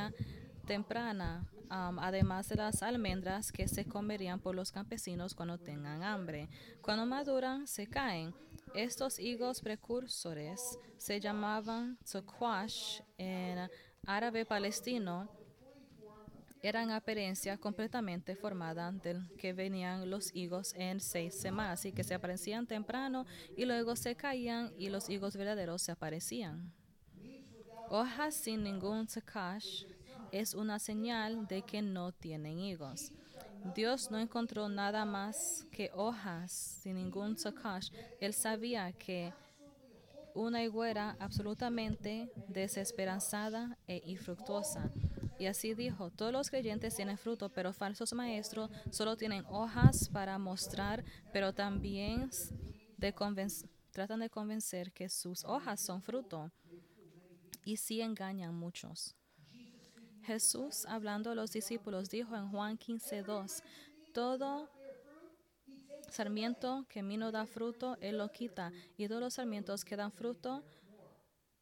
temprana, 0.67 1.47
además 1.69 2.49
de 2.49 2.57
las 2.57 2.83
almendras 2.83 3.53
que 3.53 3.69
se 3.69 3.85
comerían 3.85 4.41
por 4.41 4.55
los 4.55 4.71
campesinos 4.71 5.35
cuando 5.35 5.59
tengan 5.59 6.03
hambre. 6.03 6.49
Cuando 6.83 7.07
maduran, 7.07 7.67
se 7.67 7.87
caen. 7.87 8.35
Estos 8.75 9.19
higos 9.19 9.61
precursores 9.61 10.79
se 10.99 11.21
llamaban 11.21 11.97
tzoquash 12.05 13.01
en 13.17 13.71
árabe 14.07 14.45
palestino. 14.45 15.29
Eran 16.63 16.91
apariencia 16.91 17.57
completamente 17.59 18.35
formada 18.35 18.91
del 18.91 19.29
que 19.37 19.53
venían 19.53 20.11
los 20.11 20.35
higos 20.35 20.75
en 20.75 21.01
seis 21.01 21.35
semanas, 21.35 21.85
y 21.85 21.93
que 21.93 22.03
se 22.03 22.15
aparecían 22.15 22.67
temprano 22.67 23.25
y 23.57 23.65
luego 23.67 23.95
se 23.95 24.17
caían 24.17 24.73
y 24.77 24.89
los 24.89 25.09
higos 25.09 25.37
verdaderos 25.37 25.83
se 25.83 25.93
aparecían. 25.93 26.73
Hojas 27.89 28.35
sin 28.35 28.65
ningún 28.65 29.07
tzoquash 29.07 29.85
es 30.33 30.55
una 30.55 30.79
señal 30.79 31.47
de 31.47 31.63
que 31.63 31.83
no 31.83 32.13
tienen 32.13 32.59
higos. 32.59 33.13
Dios 33.75 34.11
no 34.11 34.19
encontró 34.19 34.69
nada 34.69 35.05
más 35.05 35.67
que 35.71 35.91
hojas 35.95 36.53
sin 36.53 36.95
ningún 36.97 37.37
socash. 37.37 37.91
Él 38.21 38.33
sabía 38.33 38.93
que 38.93 39.33
una 40.35 40.63
higuera 40.63 41.17
absolutamente 41.19 42.31
desesperanzada 42.49 43.79
e 43.87 44.03
infructuosa. 44.05 44.91
Y 45.39 45.47
así 45.47 45.75
dijo, 45.75 46.11
todos 46.11 46.33
los 46.33 46.51
creyentes 46.51 46.95
tienen 46.95 47.19
fruto, 47.19 47.49
pero 47.49 47.73
falsos 47.73 48.13
maestros 48.13 48.71
solo 48.91 49.17
tienen 49.17 49.45
hojas 49.49 50.09
para 50.09 50.39
mostrar, 50.39 51.05
pero 51.33 51.53
también 51.53 52.31
tratan 53.93 54.21
de 54.21 54.31
convencer 54.31 54.93
que 54.93 55.09
sus 55.09 55.45
hojas 55.45 55.81
son 55.81 56.03
fruto. 56.03 56.51
Y 57.65 57.79
sí 57.79 58.01
engañan 58.01 58.55
muchos. 58.55 59.15
Jesús, 60.27 60.85
hablando 60.87 61.31
a 61.31 61.35
los 61.37 61.53
discípulos, 61.53 62.11
dijo 62.11 62.35
en 62.37 62.51
Juan 62.51 62.77
15, 62.77 63.23
2, 63.23 63.63
todo 64.13 64.69
sarmiento 66.11 66.85
que 66.89 67.01
a 67.01 67.03
mí 67.03 67.17
no 67.17 67.31
da 67.31 67.47
fruto, 67.47 67.97
Él 68.01 68.19
lo 68.19 68.33
quita, 68.33 68.73
y 68.97 69.07
todos 69.07 69.21
los 69.21 69.35
sarmientos 69.35 69.85
que 69.85 69.97
dan 69.97 70.11
fruto, 70.11 70.65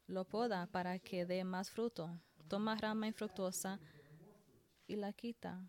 lo 0.07 0.25
poda 0.25 0.65
para 0.67 0.97
que 0.99 1.25
dé 1.25 1.43
más 1.43 1.69
fruto. 1.69 2.09
Toma 2.47 2.75
rama 2.75 3.07
infructuosa 3.07 3.79
y 4.87 4.95
la 4.95 5.13
quita 5.13 5.59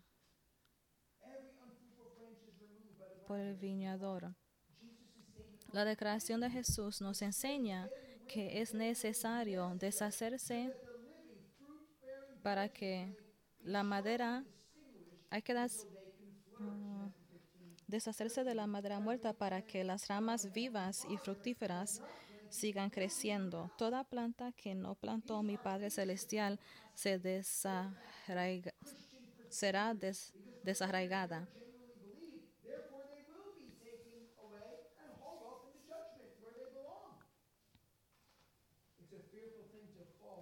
por 3.27 3.39
el 3.39 3.55
viñador. 3.55 4.33
La 5.71 5.85
declaración 5.85 6.39
de 6.39 6.49
Jesús 6.49 7.01
nos 7.01 7.21
enseña 7.21 7.89
que 8.27 8.61
es 8.61 8.73
necesario 8.73 9.73
deshacerse 9.75 10.73
para 12.47 12.69
que 12.69 13.13
la 13.61 13.83
madera, 13.83 14.45
hay 15.29 15.41
que 15.41 15.53
mm, 15.53 17.07
deshacerse 17.87 18.45
de 18.45 18.55
la 18.55 18.67
madera 18.67 19.01
muerta 19.01 19.33
para 19.33 19.63
que 19.63 19.83
las 19.83 20.07
ramas 20.07 20.53
vivas 20.53 21.05
y 21.09 21.17
fructíferas 21.17 22.01
sigan 22.49 22.89
creciendo. 22.89 23.69
Toda 23.77 24.05
planta 24.05 24.53
que 24.53 24.75
no 24.75 24.95
plantó 24.95 25.43
mi 25.43 25.57
Padre 25.57 25.89
Celestial 25.89 26.57
se 26.93 27.19
será 29.49 29.93
desarraigada. 30.63 31.49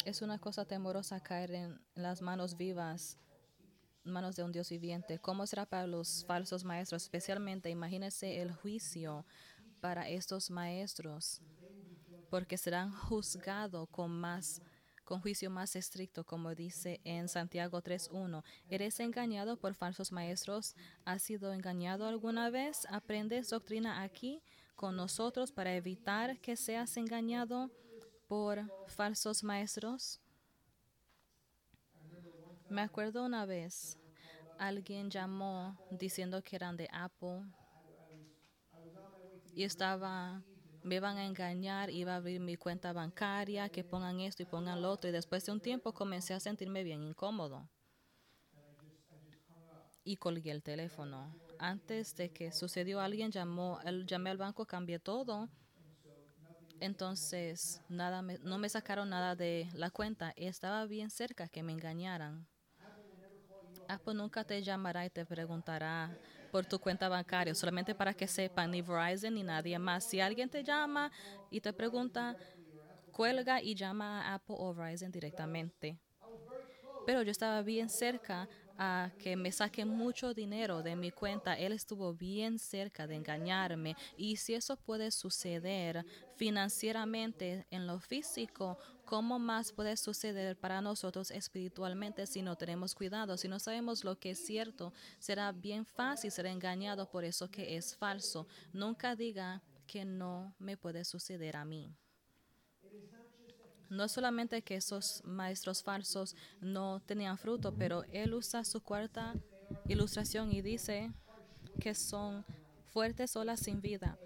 Es 0.06 0.22
una 0.22 0.38
cosa 0.38 0.66
temorosa 0.66 1.20
caer 1.20 1.52
en 1.52 1.82
las 1.96 2.22
manos 2.22 2.56
vivas, 2.58 3.18
manos 4.04 4.36
de 4.36 4.44
un 4.44 4.52
Dios 4.52 4.70
viviente. 4.70 5.18
¿Cómo 5.18 5.48
será 5.48 5.66
para 5.66 5.88
los 5.88 6.24
falsos 6.26 6.64
maestros? 6.64 7.02
Especialmente, 7.02 7.72
imagínense 7.72 8.40
el 8.40 8.52
juicio 8.52 9.26
para 9.82 10.08
estos 10.08 10.52
maestros, 10.52 11.42
porque 12.30 12.56
serán 12.56 12.92
juzgados 12.92 13.90
con 13.90 14.12
más 14.12 14.62
con 15.06 15.22
juicio 15.22 15.50
más 15.50 15.76
estricto, 15.76 16.24
como 16.24 16.54
dice 16.54 17.00
en 17.04 17.28
Santiago 17.28 17.82
3.1. 17.82 18.44
¿Eres 18.70 19.00
engañado 19.00 19.58
por 19.58 19.74
falsos 19.74 20.12
maestros? 20.12 20.76
¿Has 21.04 21.24
sido 21.24 21.52
engañado 21.52 22.08
alguna 22.08 22.52
vez? 22.52 22.88
¿Aprendes 22.90 23.50
doctrina 23.50 24.04
aquí 24.04 24.44
con 24.76 24.96
nosotros 24.96 25.52
para 25.52 25.76
evitar 25.76 26.40
que 26.40 26.56
seas 26.56 26.96
engañado? 26.98 27.72
Por 28.28 28.72
falsos 28.86 29.44
maestros. 29.44 30.22
Me 32.70 32.82
acuerdo 32.82 33.26
una 33.26 33.48
vez, 33.48 33.98
alguien 34.58 35.10
llamó 35.10 35.80
diciendo 35.90 36.44
que 36.44 36.56
eran 36.56 36.78
de 36.78 36.88
Apple 36.92 37.44
y 39.56 39.64
estaba 39.64 40.44
me 40.84 41.00
van 41.00 41.18
a 41.18 41.26
engañar, 41.26 41.90
iba 41.90 42.14
a 42.14 42.18
abrir 42.18 42.40
mi 42.40 42.58
cuenta 42.58 42.94
bancaria, 42.94 43.70
que 43.70 43.84
pongan 43.84 44.20
esto 44.20 44.44
y 44.44 44.46
pongan 44.46 44.82
lo 44.84 44.92
otro. 44.92 45.10
Y 45.10 45.14
después 45.14 45.44
de 45.46 45.52
un 45.52 45.62
tiempo 45.62 45.94
comencé 45.94 46.36
a 46.36 46.40
sentirme 46.40 46.84
bien 46.84 47.02
incómodo. 47.04 47.68
Y 50.06 50.16
colgué 50.16 50.52
el 50.52 50.64
teléfono. 50.64 51.38
Antes 51.58 52.16
de 52.16 52.30
que 52.30 52.52
sucedió, 52.54 53.02
alguien 53.02 53.30
llamó, 53.32 53.80
el- 53.84 54.06
llamé 54.06 54.30
al 54.30 54.38
banco, 54.38 54.66
cambié 54.66 55.00
todo. 55.00 55.50
Entonces, 56.80 57.82
nada 57.88 58.22
me- 58.22 58.40
no 58.40 58.58
me 58.58 58.70
sacaron 58.70 59.10
nada 59.10 59.36
de 59.36 59.70
la 59.74 59.90
cuenta. 59.92 60.32
Estaba 60.38 60.86
bien 60.86 61.10
cerca 61.10 61.50
que 61.50 61.64
me 61.64 61.74
engañaran. 61.74 62.48
Apple 63.88 64.14
nunca 64.16 64.44
te 64.44 64.62
llamará 64.64 65.06
y 65.06 65.10
te 65.10 65.26
preguntará 65.26 66.18
por 66.52 66.66
tu 66.66 66.80
cuenta 66.80 67.10
bancaria, 67.10 67.54
solamente 67.56 67.96
para 67.96 68.14
que 68.14 68.28
sepan, 68.28 68.72
ni 68.72 68.82
Verizon 68.82 69.34
ni 69.36 69.44
nadie 69.44 69.78
más. 69.80 70.04
Si 70.06 70.20
alguien 70.20 70.50
te 70.50 70.64
llama 70.64 71.12
y 71.50 71.62
te 71.62 71.74
pregunta, 71.74 72.38
cuelga 73.12 73.62
y 73.62 73.76
llama 73.76 74.22
a 74.32 74.36
Apple 74.36 74.56
o 74.60 74.74
Verizon 74.74 75.12
directamente. 75.12 76.00
Pero 77.04 77.22
yo 77.22 77.32
estaba 77.32 77.62
bien 77.62 77.90
cerca 77.90 78.50
a 78.78 79.12
que 79.18 79.36
me 79.36 79.52
saquen 79.52 79.88
mucho 79.88 80.34
dinero 80.34 80.84
de 80.84 80.96
mi 80.96 81.12
cuenta. 81.12 81.58
Él 81.58 81.72
estuvo 81.72 82.14
bien 82.14 82.60
cerca 82.60 83.08
de 83.08 83.16
engañarme. 83.16 83.96
Y 84.18 84.38
si 84.38 84.54
eso 84.54 84.78
puede 84.78 85.12
suceder 85.12 86.06
financieramente 86.36 87.66
en 87.72 87.88
lo 87.88 88.00
físico, 88.00 88.78
¿cómo 89.06 89.40
más 89.40 89.72
puede 89.72 89.96
suceder 89.98 90.58
para 90.58 90.82
nosotros 90.82 91.32
espiritualmente 91.32 92.26
si 92.28 92.42
no 92.42 92.56
tenemos 92.56 92.96
cuidado? 92.96 93.38
Si 93.38 93.48
no 93.48 93.60
sabemos 93.60 94.04
lo 94.04 94.20
que 94.20 94.32
es 94.32 94.46
cierto, 94.46 94.94
será 95.20 95.52
bien 95.52 95.86
fácil 95.86 96.32
ser 96.32 96.48
engañado 96.48 97.10
por 97.10 97.24
eso 97.24 97.50
que 97.50 97.78
es 97.78 97.96
falso. 97.96 98.48
Nunca 98.74 99.16
diga 99.16 99.62
que 99.88 100.06
no 100.06 100.54
me 100.60 100.78
puede 100.78 101.06
suceder 101.06 101.56
a 101.56 101.66
mí. 101.66 101.96
No 103.90 104.08
solamente 104.08 104.62
que 104.62 104.76
esos 104.76 105.22
maestros 105.26 105.84
falsos 105.84 106.36
no 106.60 107.00
tenían 107.02 107.38
fruto, 107.38 107.74
pero 107.74 108.04
él 108.12 108.34
usa 108.34 108.64
su 108.64 108.82
cuarta 108.82 109.36
ilustración 109.88 110.52
y 110.52 110.62
dice 110.62 111.12
que 111.80 111.94
son 111.94 112.46
fuertes 112.92 113.36
olas 113.36 113.60
sin 113.60 113.82
vida. 113.82 114.18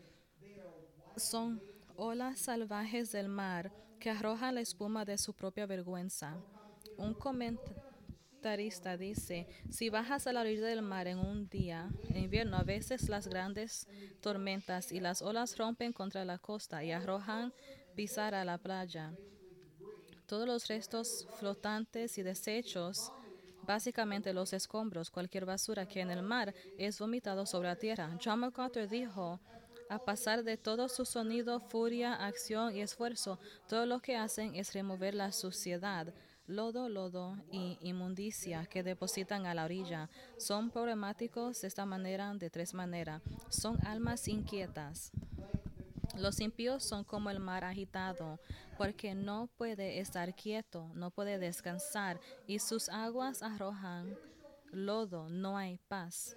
Son 1.17 1.61
olas 1.95 2.39
salvajes 2.39 3.11
del 3.11 3.27
mar 3.27 3.71
que 3.99 4.09
arrojan 4.09 4.55
la 4.55 4.61
espuma 4.61 5.03
de 5.03 5.17
su 5.17 5.33
propia 5.33 5.65
vergüenza. 5.65 6.37
Un 6.97 7.13
comentarista 7.13 8.95
dice, 8.95 9.47
si 9.69 9.89
bajas 9.89 10.25
a 10.27 10.33
la 10.33 10.41
orilla 10.41 10.65
del 10.65 10.81
mar 10.81 11.07
en 11.07 11.19
un 11.19 11.49
día, 11.49 11.89
en 12.09 12.17
invierno, 12.23 12.57
a 12.57 12.63
veces 12.63 13.09
las 13.09 13.27
grandes 13.27 13.87
tormentas 14.21 14.91
y 14.93 15.01
las 15.01 15.21
olas 15.21 15.57
rompen 15.57 15.91
contra 15.91 16.23
la 16.23 16.37
costa 16.37 16.83
y 16.83 16.91
arrojan 16.91 17.53
pisar 17.95 18.33
a 18.33 18.45
la 18.45 18.57
playa 18.57 19.13
todos 20.29 20.47
los 20.47 20.67
restos 20.67 21.27
flotantes 21.39 22.19
y 22.19 22.21
desechos, 22.21 23.11
básicamente 23.63 24.31
los 24.31 24.53
escombros, 24.53 25.09
cualquier 25.09 25.43
basura 25.43 25.87
que 25.87 26.01
en 26.01 26.11
el 26.11 26.21
mar 26.21 26.53
es 26.77 26.99
vomitado 26.99 27.47
sobre 27.47 27.69
la 27.69 27.75
tierra. 27.75 28.15
John 28.23 28.41
MacArthur 28.41 28.87
dijo, 28.87 29.39
a 29.89 29.97
pasar 29.97 30.43
de 30.43 30.55
todo 30.55 30.87
su 30.87 31.03
sonido, 31.03 31.59
furia, 31.59 32.13
acción 32.13 32.75
y 32.75 32.81
esfuerzo, 32.81 33.39
todo 33.67 33.87
lo 33.87 34.01
que 34.01 34.17
hacen 34.17 34.53
es 34.53 34.73
remover 34.73 35.15
la 35.15 35.31
suciedad, 35.31 36.13
lodo, 36.45 36.89
lodo 36.89 37.35
y 37.51 37.79
inmundicia 37.81 38.67
que 38.67 38.83
depositan 38.83 39.47
a 39.47 39.55
la 39.55 39.65
orilla. 39.65 40.11
Son 40.37 40.69
problemáticos 40.69 41.61
de 41.61 41.69
esta 41.69 41.87
manera, 41.87 42.31
de 42.35 42.51
tres 42.51 42.75
maneras. 42.75 43.23
Son 43.49 43.83
almas 43.83 44.27
inquietas. 44.27 45.11
Los 46.17 46.39
impíos 46.39 46.83
son 46.83 47.03
como 47.03 47.29
el 47.29 47.39
mar 47.39 47.63
agitado, 47.63 48.39
porque 48.77 49.13
no 49.13 49.47
puede 49.57 49.99
estar 49.99 50.35
quieto, 50.35 50.89
no 50.95 51.11
puede 51.11 51.37
descansar, 51.37 52.19
y 52.47 52.59
sus 52.59 52.89
aguas 52.89 53.43
arrojan 53.43 54.17
lodo, 54.71 55.29
no 55.29 55.57
hay 55.57 55.79
paz. 55.87 56.35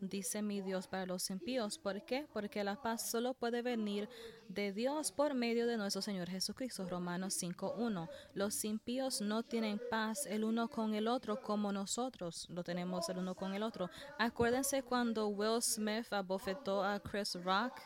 Dice 0.00 0.42
mi 0.42 0.60
Dios 0.60 0.86
para 0.86 1.06
los 1.06 1.30
impíos. 1.30 1.78
¿Por 1.78 2.04
qué? 2.04 2.26
Porque 2.32 2.62
la 2.62 2.80
paz 2.80 3.10
solo 3.10 3.32
puede 3.32 3.62
venir 3.62 4.10
de 4.48 4.72
Dios 4.72 5.10
por 5.10 5.32
medio 5.32 5.66
de 5.66 5.78
nuestro 5.78 6.02
Señor 6.02 6.28
Jesucristo. 6.28 6.86
Romanos 6.86 7.42
5.1. 7.42 8.08
Los 8.34 8.62
impíos 8.64 9.22
no 9.22 9.42
tienen 9.42 9.80
paz 9.90 10.26
el 10.26 10.44
uno 10.44 10.68
con 10.68 10.94
el 10.94 11.08
otro 11.08 11.40
como 11.40 11.72
nosotros 11.72 12.46
lo 12.50 12.62
tenemos 12.62 13.08
el 13.08 13.18
uno 13.18 13.34
con 13.34 13.54
el 13.54 13.62
otro. 13.62 13.88
Acuérdense 14.18 14.82
cuando 14.82 15.28
Will 15.28 15.62
Smith 15.62 16.12
abofetó 16.12 16.84
a 16.84 17.00
Chris 17.00 17.34
Rock 17.42 17.80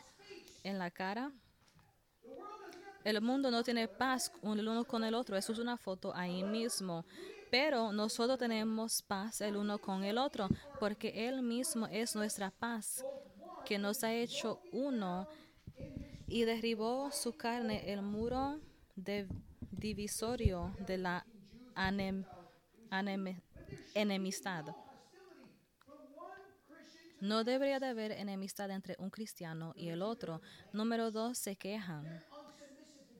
en 0.63 0.77
la 0.79 0.91
cara. 0.91 1.31
El 3.03 3.19
mundo 3.21 3.49
no 3.49 3.63
tiene 3.63 3.87
paz 3.87 4.31
el 4.43 4.67
uno 4.67 4.83
con 4.85 5.03
el 5.03 5.15
otro. 5.15 5.35
Eso 5.35 5.53
es 5.53 5.59
una 5.59 5.77
foto 5.77 6.13
ahí 6.15 6.43
mismo. 6.43 7.05
Pero 7.49 7.91
nosotros 7.91 8.37
tenemos 8.37 9.01
paz 9.01 9.41
el 9.41 9.57
uno 9.57 9.77
con 9.79 10.03
el 10.03 10.17
otro, 10.17 10.47
porque 10.79 11.27
Él 11.27 11.41
mismo 11.41 11.87
es 11.87 12.15
nuestra 12.15 12.51
paz, 12.51 13.03
que 13.65 13.77
nos 13.77 14.03
ha 14.03 14.13
hecho 14.13 14.61
uno 14.71 15.27
y 16.27 16.43
derribó 16.45 17.11
su 17.11 17.33
carne 17.33 17.91
el 17.91 18.01
muro 18.01 18.59
de 18.95 19.27
divisorio 19.71 20.73
de 20.87 20.97
la 20.97 21.25
anem- 21.75 22.25
enemistad. 23.95 24.65
No 27.21 27.43
debería 27.43 27.79
de 27.79 27.85
haber 27.85 28.11
enemistad 28.11 28.71
entre 28.71 28.95
un 28.97 29.11
cristiano 29.11 29.73
y 29.75 29.89
el 29.89 30.01
otro. 30.01 30.41
Número 30.73 31.11
dos, 31.11 31.37
se 31.37 31.55
quejan. 31.55 32.19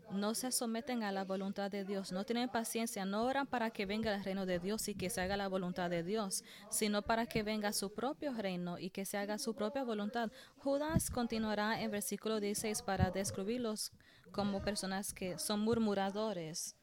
No 0.09 0.33
se 0.33 0.51
someten 0.51 1.03
a 1.03 1.11
la 1.11 1.23
voluntad 1.23 1.71
de 1.71 1.85
Dios, 1.85 2.11
no 2.11 2.25
tienen 2.25 2.49
paciencia, 2.49 3.05
no 3.05 3.23
oran 3.23 3.47
para 3.47 3.69
que 3.69 3.85
venga 3.85 4.13
el 4.13 4.23
reino 4.23 4.45
de 4.45 4.59
Dios 4.59 4.89
y 4.89 4.95
que 4.95 5.09
se 5.09 5.21
haga 5.21 5.37
la 5.37 5.47
voluntad 5.47 5.89
de 5.89 6.03
Dios, 6.03 6.43
sino 6.69 7.01
para 7.03 7.27
que 7.27 7.43
venga 7.43 7.71
su 7.71 7.93
propio 7.93 8.33
reino 8.33 8.77
y 8.77 8.89
que 8.89 9.05
se 9.05 9.17
haga 9.17 9.37
su 9.37 9.53
propia 9.53 9.85
voluntad. 9.85 10.29
Judas 10.57 11.09
continuará 11.11 11.79
en 11.79 11.91
versículo 11.91 12.41
16 12.41 12.81
para 12.81 13.11
describirlos 13.11 13.93
como 14.33 14.61
personas 14.61 15.13
que 15.13 15.37
son 15.37 15.61
murmuradores, 15.61 16.75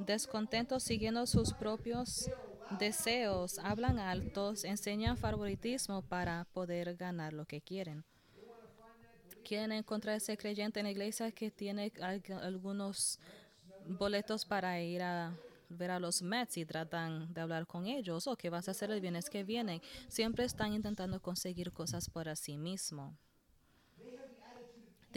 descontentos 0.00 0.82
siguiendo 0.82 1.26
sus 1.26 1.52
propios 1.52 2.28
deseos, 2.68 3.58
hablan 3.58 3.98
altos, 3.98 4.64
enseñan 4.64 5.16
favoritismo 5.18 6.02
para 6.02 6.46
poder 6.52 6.96
ganar 6.96 7.32
lo 7.32 7.46
que 7.46 7.60
quieren 7.62 8.04
quieren 9.42 9.72
encontrar 9.72 10.16
ese 10.16 10.36
creyente 10.36 10.80
en 10.80 10.84
la 10.86 10.90
iglesia 10.92 11.32
que 11.32 11.50
tiene 11.50 11.92
al- 12.00 12.22
algunos 12.42 13.18
boletos 13.80 14.44
para 14.44 14.80
ir 14.80 15.02
a 15.02 15.38
ver 15.68 15.90
a 15.90 16.00
los 16.00 16.22
Mets 16.22 16.56
y 16.58 16.66
tratan 16.66 17.32
de 17.32 17.40
hablar 17.40 17.66
con 17.66 17.86
ellos 17.86 18.26
o 18.26 18.36
que 18.36 18.50
vas 18.50 18.68
a 18.68 18.72
hacer 18.72 18.90
el 18.90 19.00
bienes 19.00 19.28
que 19.30 19.44
vienen. 19.44 19.80
Siempre 20.08 20.44
están 20.44 20.72
intentando 20.74 21.20
conseguir 21.20 21.72
cosas 21.72 22.08
por 22.10 22.34
sí 22.36 22.56
mismo. 22.58 23.16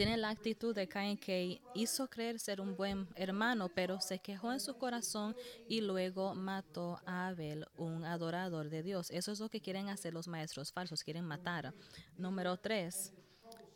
Tienen 0.02 0.20
la 0.20 0.30
actitud 0.30 0.74
de 0.74 0.88
Caín 0.88 1.16
que 1.16 1.62
hizo 1.74 2.10
creer 2.10 2.40
ser 2.40 2.60
un 2.60 2.74
buen 2.74 3.06
hermano, 3.14 3.68
pero 3.68 4.00
se 4.00 4.18
quejó 4.18 4.52
en 4.52 4.58
su 4.58 4.76
corazón 4.76 5.36
y 5.68 5.80
luego 5.80 6.34
mató 6.34 7.00
a 7.06 7.28
Abel, 7.28 7.68
un 7.76 8.04
adorador 8.04 8.68
de 8.68 8.82
Dios. 8.82 9.12
Eso 9.12 9.30
es 9.30 9.38
lo 9.38 9.48
que 9.48 9.60
quieren 9.60 9.88
hacer 9.88 10.12
los 10.12 10.26
maestros 10.26 10.72
falsos, 10.72 11.04
quieren 11.04 11.24
matar. 11.24 11.72
Número 12.16 12.56
tres, 12.56 13.12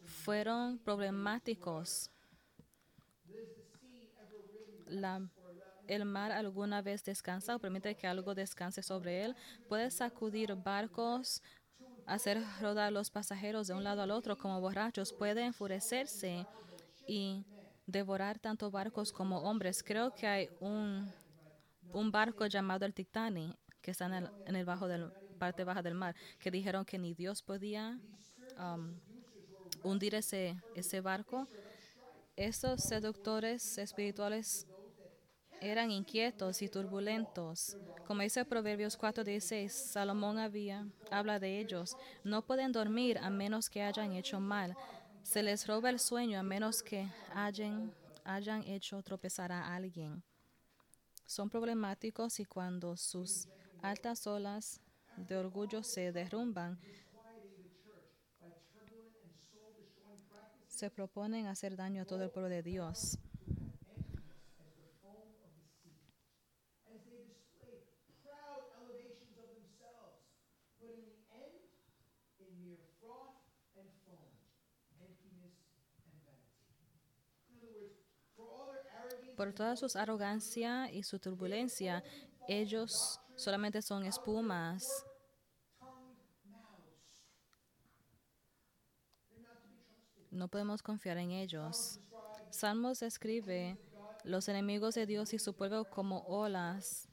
fueron 0.03 0.81
problemáticos. 0.81 2.11
El 5.87 6.05
mar 6.07 6.33
alguna 6.33 6.83
vez 6.83 7.05
descansa 7.05 7.55
o 7.55 7.61
permite 7.61 7.95
que 7.95 8.09
algo 8.09 8.35
descanse 8.35 8.83
sobre 8.83 9.27
él. 9.27 9.37
Puede 9.69 9.93
sacudir 9.93 10.57
barcos, 10.57 11.41
hacer 12.07 12.43
rodar 12.61 12.93
los 12.93 13.11
pasajeros 13.11 13.67
de 13.67 13.75
un 13.75 13.85
lado 13.85 14.03
al 14.03 14.11
otro 14.11 14.37
como 14.37 14.61
borrachos. 14.61 15.13
Puede 15.13 15.45
enfurecerse 15.45 16.47
y 17.07 17.45
devorar 17.87 18.39
tanto 18.39 18.71
barcos 18.71 19.13
como 19.13 19.41
hombres. 19.41 19.83
Creo 19.83 20.15
que 20.15 20.27
hay 20.27 20.51
un, 20.61 21.13
un 21.93 22.11
barco 22.11 22.47
llamado 22.47 22.87
el 22.87 22.95
Titanic 22.95 23.57
que 23.81 23.91
está 23.91 24.07
en 24.07 24.15
el, 24.15 24.31
en 24.47 24.57
el 24.57 24.65
bajo 24.65 24.89
del 24.89 25.13
parte 25.37 25.65
baja 25.65 25.83
del 25.83 25.95
mar 25.95 26.17
que 26.39 26.51
dijeron 26.51 26.85
que 26.85 26.99
ni 26.99 27.15
Dios 27.15 27.43
podía 27.43 28.01
um, 28.59 28.99
hundir 29.83 30.15
ese, 30.15 30.57
ese 30.75 31.01
barco. 31.01 31.47
Estos 32.37 32.83
seductores 32.83 33.79
espirituales 33.79 34.67
eran 35.61 35.91
inquietos 35.91 36.63
y 36.63 36.69
turbulentos. 36.69 37.77
Como 38.07 38.23
dice 38.23 38.45
Proverbios 38.45 38.97
4:16, 38.97 39.73
Salomón 39.73 40.39
había, 40.39 40.87
habla 41.11 41.39
de 41.39 41.59
ellos. 41.61 41.97
No 42.25 42.43
pueden 42.43 42.73
dormir 42.73 43.19
a 43.19 43.31
menos 43.31 43.69
que 43.69 43.83
hayan 43.83 44.13
hecho 44.13 44.41
mal. 44.41 44.77
Se 45.23 45.43
les 45.43 45.67
roba 45.67 45.91
el 45.91 45.99
sueño 45.99 46.39
a 46.39 46.43
menos 46.43 46.83
que 46.83 47.09
hayan, 47.35 47.93
hayan 48.25 48.63
hecho 48.63 49.03
tropezar 49.03 49.51
a 49.51 49.75
alguien. 49.75 50.23
Son 51.27 51.51
problemáticos 51.51 52.39
y 52.39 52.45
cuando 52.45 52.97
sus 52.97 53.49
altas 53.83 54.27
olas 54.27 54.81
de 55.17 55.37
orgullo 55.37 55.83
se 55.83 56.13
derrumban, 56.13 56.79
se 60.69 60.91
proponen 60.91 61.47
hacer 61.47 61.75
daño 61.75 62.03
a 62.03 62.05
todo 62.05 62.23
el 62.23 62.31
pueblo 62.31 62.49
de 62.51 62.63
Dios. 62.63 63.19
Por 79.37 79.53
toda 79.53 79.77
su 79.77 79.87
arrogancia 79.99 80.91
y 80.91 81.03
su 81.03 81.19
turbulencia, 81.19 82.03
ellos 82.49 83.21
solamente 83.37 83.83
son 83.83 84.05
espumas, 84.07 85.05
no 90.31 90.49
podemos 90.49 90.83
confiar 90.83 91.19
en 91.19 91.33
ellos. 91.33 92.01
Salmos 92.51 93.01
describe 93.01 93.79
los 94.25 94.49
enemigos 94.49 94.95
de 94.95 95.07
Dios 95.07 95.35
y 95.35 95.39
su 95.39 95.55
pueblo 95.55 95.85
como 95.91 96.21
olas. 96.27 97.09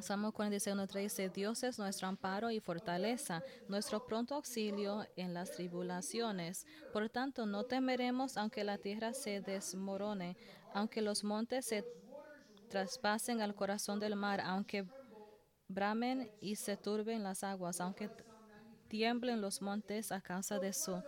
Salmo 0.00 0.32
46.1 0.32 1.00
dice, 1.00 1.28
Dios 1.28 1.64
es 1.64 1.78
nuestro 1.78 2.06
amparo 2.06 2.50
y 2.50 2.60
fortaleza, 2.60 3.42
nuestro 3.68 4.06
pronto 4.06 4.36
auxilio 4.36 5.04
en 5.16 5.34
las 5.34 5.50
tribulaciones. 5.50 6.66
Por 6.92 7.08
tanto, 7.08 7.46
no 7.46 7.64
temeremos 7.64 8.36
aunque 8.36 8.62
la 8.62 8.78
tierra 8.78 9.12
se 9.12 9.40
desmorone, 9.40 10.36
aunque 10.72 11.02
los 11.02 11.24
montes 11.24 11.66
se 11.66 11.84
traspasen 12.68 13.42
al 13.42 13.56
corazón 13.56 13.98
del 13.98 14.14
mar, 14.14 14.40
aunque 14.40 14.86
bramen 15.66 16.30
y 16.40 16.54
se 16.56 16.76
turben 16.76 17.24
las 17.24 17.42
aguas, 17.42 17.80
aunque 17.80 18.08
tiemblen 18.86 19.40
los 19.40 19.60
montes 19.60 20.12
a 20.12 20.20
causa 20.20 20.60
de 20.60 20.72
su 20.72 21.02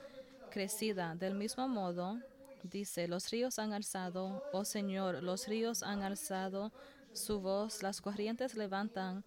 crecida. 0.51 1.15
Del 1.15 1.37
mismo 1.37 1.69
modo, 1.69 2.19
dice, 2.65 3.07
los 3.07 3.31
ríos 3.31 3.59
han 3.61 3.73
alzado, 3.73 4.43
oh 4.53 4.65
Señor, 4.65 5.23
los 5.23 5.47
ríos 5.47 5.83
han 5.85 6.03
alzado 6.03 6.73
su 7.13 7.41
voz, 7.41 7.83
las 7.83 8.01
corrientes 8.01 8.55
levantan 8.55 9.25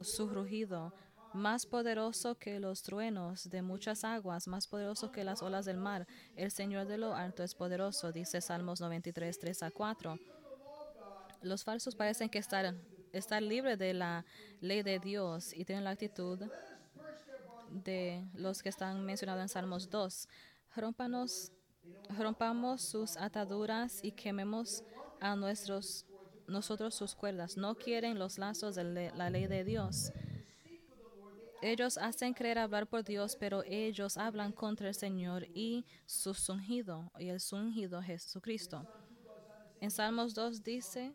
su 0.00 0.28
rugido, 0.28 0.92
más 1.32 1.64
poderoso 1.64 2.34
que 2.36 2.60
los 2.60 2.82
truenos 2.82 3.48
de 3.48 3.62
muchas 3.62 4.04
aguas, 4.04 4.48
más 4.48 4.66
poderoso 4.66 5.10
que 5.10 5.24
las 5.24 5.42
olas 5.42 5.64
del 5.64 5.78
mar. 5.78 6.06
El 6.36 6.50
Señor 6.50 6.86
de 6.86 6.98
lo 6.98 7.14
alto 7.14 7.42
es 7.42 7.54
poderoso, 7.54 8.12
dice 8.12 8.40
Salmos 8.40 8.80
93, 8.80 9.38
3 9.38 9.62
a 9.62 9.70
4. 9.70 10.18
Los 11.42 11.64
falsos 11.64 11.94
parecen 11.94 12.28
que 12.28 12.38
estar, 12.38 12.74
estar 13.12 13.42
libres 13.42 13.78
de 13.78 13.94
la 13.94 14.24
ley 14.60 14.82
de 14.82 14.98
Dios 14.98 15.52
y 15.54 15.64
tienen 15.64 15.84
la 15.84 15.90
actitud 15.90 16.38
de 17.70 18.24
los 18.34 18.62
que 18.62 18.68
están 18.68 19.04
mencionados 19.04 19.42
en 19.42 19.48
Salmos 19.48 19.88
2. 19.88 20.28
Rómpanos, 20.76 21.52
rompamos 22.18 22.82
sus 22.82 23.16
ataduras 23.16 24.00
y 24.02 24.12
quememos 24.12 24.84
a 25.20 25.34
nuestros, 25.36 26.04
nosotros 26.52 26.94
sus 26.94 27.14
cuerdas. 27.14 27.56
No 27.56 27.74
quieren 27.74 28.18
los 28.18 28.38
lazos 28.38 28.74
de 28.74 29.10
la 29.14 29.30
ley 29.30 29.46
de 29.46 29.64
Dios. 29.64 30.12
Ellos 31.62 31.96
hacen 31.96 32.34
creer 32.34 32.58
hablar 32.58 32.88
por 32.88 33.04
Dios, 33.04 33.36
pero 33.38 33.62
ellos 33.64 34.16
hablan 34.16 34.50
contra 34.50 34.88
el 34.88 34.94
Señor 34.94 35.46
y 35.54 35.84
su 36.06 36.36
ungido, 36.48 37.12
y 37.18 37.28
el 37.28 37.40
ungido 37.52 38.02
Jesucristo. 38.02 38.84
En 39.80 39.90
Salmos 39.90 40.34
2 40.34 40.62
dice, 40.64 41.14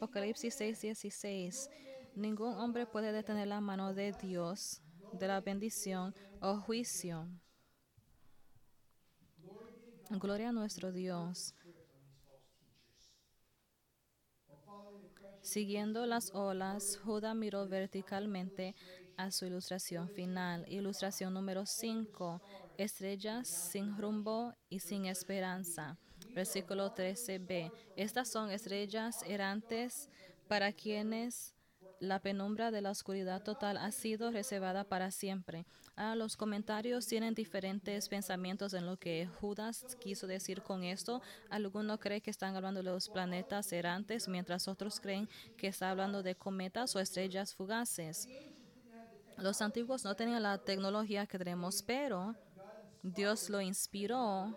Apocalipsis 0.00 0.58
6:16. 0.58 1.68
Ningún 2.14 2.54
hombre 2.54 2.86
puede 2.86 3.12
detener 3.12 3.48
la 3.48 3.60
mano 3.60 3.92
de 3.92 4.12
Dios, 4.12 4.80
de 5.12 5.28
la 5.28 5.42
bendición 5.42 6.14
o 6.40 6.56
juicio. 6.58 7.28
Gloria 10.08 10.48
a 10.48 10.52
nuestro 10.52 10.90
Dios. 10.90 11.54
Siguiendo 15.42 16.06
las 16.06 16.34
olas, 16.34 16.96
Judá 17.04 17.34
miró 17.34 17.68
verticalmente 17.68 18.74
a 19.18 19.30
su 19.30 19.44
ilustración 19.44 20.08
final. 20.08 20.64
Ilustración 20.66 21.34
número 21.34 21.66
5. 21.66 22.40
Estrellas 22.78 23.48
sin 23.48 23.98
rumbo 23.98 24.54
y 24.70 24.80
sin 24.80 25.04
esperanza. 25.04 25.98
Versículo 26.34 26.94
13b. 26.94 27.72
Estas 27.96 28.28
son 28.28 28.50
estrellas 28.50 29.22
errantes 29.26 30.08
para 30.48 30.72
quienes 30.72 31.54
la 32.00 32.18
penumbra 32.18 32.70
de 32.70 32.80
la 32.80 32.90
oscuridad 32.90 33.42
total 33.42 33.76
ha 33.76 33.92
sido 33.92 34.30
reservada 34.30 34.84
para 34.84 35.10
siempre. 35.10 35.66
Ah, 35.96 36.14
los 36.16 36.36
comentarios 36.36 37.06
tienen 37.06 37.34
diferentes 37.34 38.08
pensamientos 38.08 38.72
en 38.72 38.86
lo 38.86 38.96
que 38.96 39.28
Judas 39.40 39.96
quiso 40.00 40.26
decir 40.26 40.62
con 40.62 40.82
esto. 40.82 41.20
Algunos 41.50 42.00
creen 42.00 42.22
que 42.22 42.30
están 42.30 42.56
hablando 42.56 42.82
de 42.82 42.90
los 42.90 43.10
planetas 43.10 43.70
errantes, 43.72 44.28
mientras 44.28 44.66
otros 44.66 44.98
creen 44.98 45.28
que 45.58 45.68
está 45.68 45.90
hablando 45.90 46.22
de 46.22 46.34
cometas 46.34 46.96
o 46.96 47.00
estrellas 47.00 47.54
fugaces. 47.54 48.26
Los 49.36 49.60
antiguos 49.60 50.04
no 50.04 50.14
tenían 50.14 50.42
la 50.42 50.58
tecnología 50.58 51.26
que 51.26 51.38
tenemos, 51.38 51.82
pero 51.82 52.34
Dios 53.02 53.50
lo 53.50 53.60
inspiró 53.60 54.54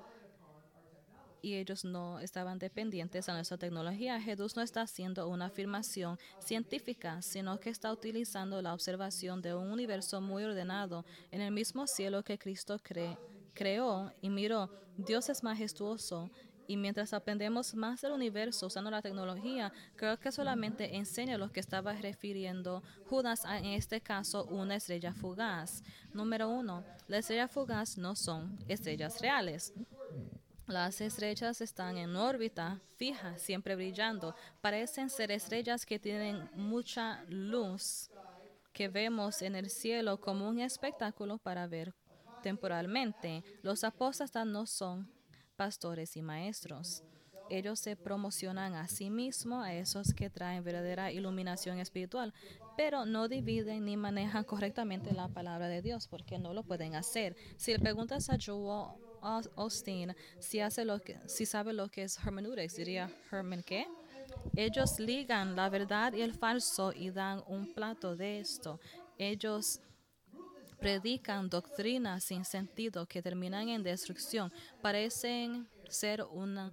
y 1.44 1.56
ellos 1.56 1.84
no 1.86 2.20
estaban 2.20 2.58
dependientes 2.58 3.28
a 3.30 3.34
nuestra 3.34 3.58
tecnología. 3.58 4.20
Jesús 4.20 4.56
no 4.56 4.62
está 4.64 4.82
haciendo 4.82 5.28
una 5.28 5.46
afirmación 5.48 6.18
científica, 6.40 7.22
sino 7.22 7.60
que 7.60 7.70
está 7.70 7.92
utilizando 7.92 8.62
la 8.62 8.74
observación 8.74 9.42
de 9.42 9.54
un 9.54 9.70
universo 9.70 10.22
muy 10.22 10.44
ordenado 10.44 11.06
en 11.32 11.42
el 11.42 11.52
mismo 11.52 11.86
cielo 11.86 12.24
que 12.24 12.40
Cristo 12.40 12.80
cre- 12.80 13.18
creó 13.54 14.12
y 14.22 14.30
miró. 14.30 14.72
Dios 14.98 15.30
es 15.30 15.44
majestuoso. 15.44 16.32
Y 16.66 16.78
mientras 16.78 17.12
aprendemos 17.14 17.76
más 17.76 18.00
del 18.00 18.14
universo 18.14 18.68
usando 18.68 18.90
la 18.90 19.02
tecnología, 19.02 19.74
creo 19.98 20.18
que 20.18 20.32
solamente 20.32 20.96
enseña 20.96 21.38
lo 21.38 21.52
que 21.52 21.60
estaba 21.60 21.92
refiriendo 21.92 22.82
Judas 23.10 23.44
a, 23.44 23.58
en 23.58 23.66
este 23.66 24.00
caso, 24.00 24.46
una 24.46 24.78
estrella 24.78 25.14
fugaz. 25.14 25.84
Número 26.14 26.48
uno, 26.48 26.86
las 27.10 27.20
estrellas 27.20 27.52
fugaz 27.52 27.98
no 27.98 28.16
son 28.16 28.58
estrellas 28.70 29.20
reales. 29.20 29.74
Las 30.68 31.02
estrellas 31.02 31.60
están 31.60 31.98
en 31.98 32.16
órbita 32.16 32.80
fija, 32.96 33.38
siempre 33.38 33.76
brillando. 33.76 34.34
Parecen 34.62 35.10
ser 35.10 35.30
estrellas 35.32 35.86
que 35.86 36.00
tienen 36.00 36.50
mucha 36.56 37.24
luz 37.28 38.10
que 38.72 38.88
vemos 38.88 39.42
en 39.42 39.56
el 39.56 39.70
cielo 39.70 40.22
como 40.22 40.48
un 40.48 40.60
espectáculo 40.60 41.38
para 41.38 41.68
ver 41.68 41.94
temporalmente. 42.42 43.44
Los 43.62 43.84
apóstatas 43.84 44.48
no 44.48 44.66
son 44.66 45.12
pastores 45.58 46.16
y 46.16 46.22
maestros. 46.22 47.04
Ellos 47.50 47.82
se 47.82 47.98
promocionan 47.98 48.76
a 48.76 48.88
sí 48.88 49.10
mismos, 49.10 49.66
a 49.66 49.74
esos 49.74 50.14
que 50.14 50.30
traen 50.30 50.64
verdadera 50.64 51.12
iluminación 51.12 51.78
espiritual, 51.80 52.34
pero 52.78 53.06
no 53.06 53.28
dividen 53.28 53.84
ni 53.84 53.98
manejan 53.98 54.46
correctamente 54.46 55.12
la 55.12 55.28
palabra 55.28 55.68
de 55.68 55.82
Dios 55.82 56.08
porque 56.08 56.40
no 56.40 56.54
lo 56.54 56.64
pueden 56.64 56.96
hacer. 56.96 57.36
Si 57.58 57.74
le 57.74 57.80
preguntas 57.80 58.30
a 58.30 58.38
Joel 58.44 58.98
Austin 59.24 60.16
si, 60.40 60.60
sabe 61.46 61.74
lo 61.74 61.90
que 61.90 62.04
es 62.04 62.18
hermeneutics, 62.18 62.76
diría, 62.76 63.10
¿Hermen 63.32 63.64
qué? 63.64 63.88
Ellos 64.56 65.00
ligan 65.00 65.56
la 65.56 65.70
verdad 65.70 66.14
y 66.14 66.22
el 66.22 66.34
falso 66.34 66.92
y 66.94 67.10
dan 67.10 67.44
un 67.48 67.74
plato 67.74 68.16
de 68.16 68.40
esto. 68.40 68.80
Ellos 69.18 69.80
predican 70.80 71.50
doctrinas 71.50 72.26
sin 72.26 72.44
sentido 72.44 73.06
que 73.06 73.22
terminan 73.22 73.70
en 73.70 73.84
destrucción. 73.84 74.52
Parecen 74.82 75.68
ser 75.88 76.24
una, 76.24 76.72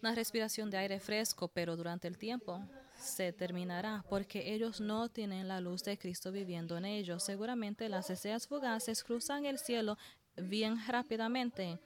una 0.00 0.14
respiración 0.14 0.70
de 0.70 0.78
aire 0.78 0.98
fresco, 0.98 1.48
pero 1.48 1.76
durante 1.76 2.08
el 2.08 2.16
tiempo 2.16 2.64
se 2.98 3.32
terminará 3.32 4.04
porque 4.08 4.52
ellos 4.52 4.80
no 4.80 5.08
tienen 5.08 5.46
la 5.46 5.60
luz 5.60 5.84
de 5.84 5.98
Cristo 5.98 6.32
viviendo 6.32 6.76
en 6.76 6.84
ellos. 6.84 7.22
Seguramente 7.22 7.88
las 7.88 8.10
estrellas 8.10 8.46
fugaces 8.46 9.04
cruzan 9.04 9.44
el 9.44 9.58
cielo 9.58 9.96
bien 10.42 10.78
rápidamente. 10.86 11.78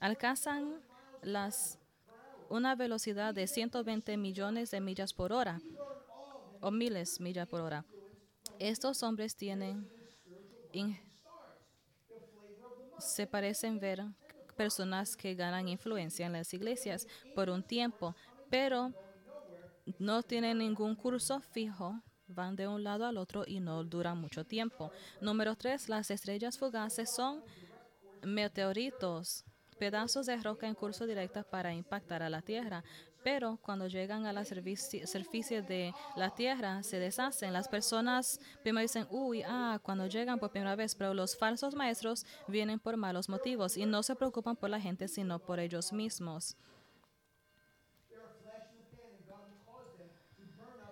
Alcanzan 0.00 0.80
las 1.22 1.78
una 2.48 2.74
velocidad 2.74 3.32
de 3.32 3.46
120 3.46 4.16
millones 4.16 4.70
de 4.70 4.80
millas 4.80 5.14
por 5.14 5.32
hora 5.32 5.60
o 6.60 6.70
miles 6.70 7.20
millas 7.20 7.46
por 7.46 7.60
hora. 7.60 7.84
Estos 8.58 9.02
hombres 9.02 9.36
tienen 9.36 9.88
se 12.98 13.26
parecen 13.26 13.78
ver 13.80 14.04
personas 14.56 15.16
que 15.16 15.34
ganan 15.34 15.68
influencia 15.68 16.26
en 16.26 16.32
las 16.32 16.52
iglesias 16.52 17.06
por 17.34 17.48
un 17.48 17.62
tiempo, 17.62 18.14
pero 18.50 18.92
no 19.98 20.22
tienen 20.22 20.58
ningún 20.58 20.94
curso 20.94 21.40
fijo 21.40 22.00
van 22.34 22.56
de 22.56 22.68
un 22.68 22.84
lado 22.84 23.06
al 23.06 23.16
otro 23.16 23.44
y 23.46 23.60
no 23.60 23.84
duran 23.84 24.18
mucho 24.18 24.44
tiempo. 24.44 24.92
Número 25.20 25.56
tres, 25.56 25.88
las 25.88 26.10
estrellas 26.10 26.58
fugaces 26.58 27.10
son 27.10 27.42
meteoritos, 28.22 29.44
pedazos 29.78 30.26
de 30.26 30.36
roca 30.36 30.66
en 30.66 30.74
curso 30.74 31.06
directa 31.06 31.42
para 31.44 31.72
impactar 31.74 32.22
a 32.22 32.30
la 32.30 32.42
Tierra. 32.42 32.84
Pero 33.22 33.58
cuando 33.62 33.86
llegan 33.86 34.24
a 34.26 34.32
la 34.32 34.44
superficie 34.46 35.62
de 35.62 35.94
la 36.14 36.30
Tierra, 36.30 36.82
se 36.82 36.98
deshacen. 36.98 37.52
Las 37.52 37.68
personas 37.68 38.40
primero 38.62 38.82
dicen, 38.82 39.06
uy, 39.10 39.42
ah, 39.46 39.78
cuando 39.82 40.06
llegan 40.06 40.38
por 40.38 40.50
primera 40.50 40.74
vez, 40.76 40.94
pero 40.94 41.12
los 41.14 41.36
falsos 41.36 41.74
maestros 41.74 42.24
vienen 42.46 42.78
por 42.80 42.96
malos 42.96 43.28
motivos 43.28 43.76
y 43.76 43.84
no 43.86 44.02
se 44.02 44.16
preocupan 44.16 44.56
por 44.56 44.70
la 44.70 44.80
gente, 44.80 45.06
sino 45.08 45.38
por 45.38 45.60
ellos 45.60 45.92
mismos. 45.92 46.56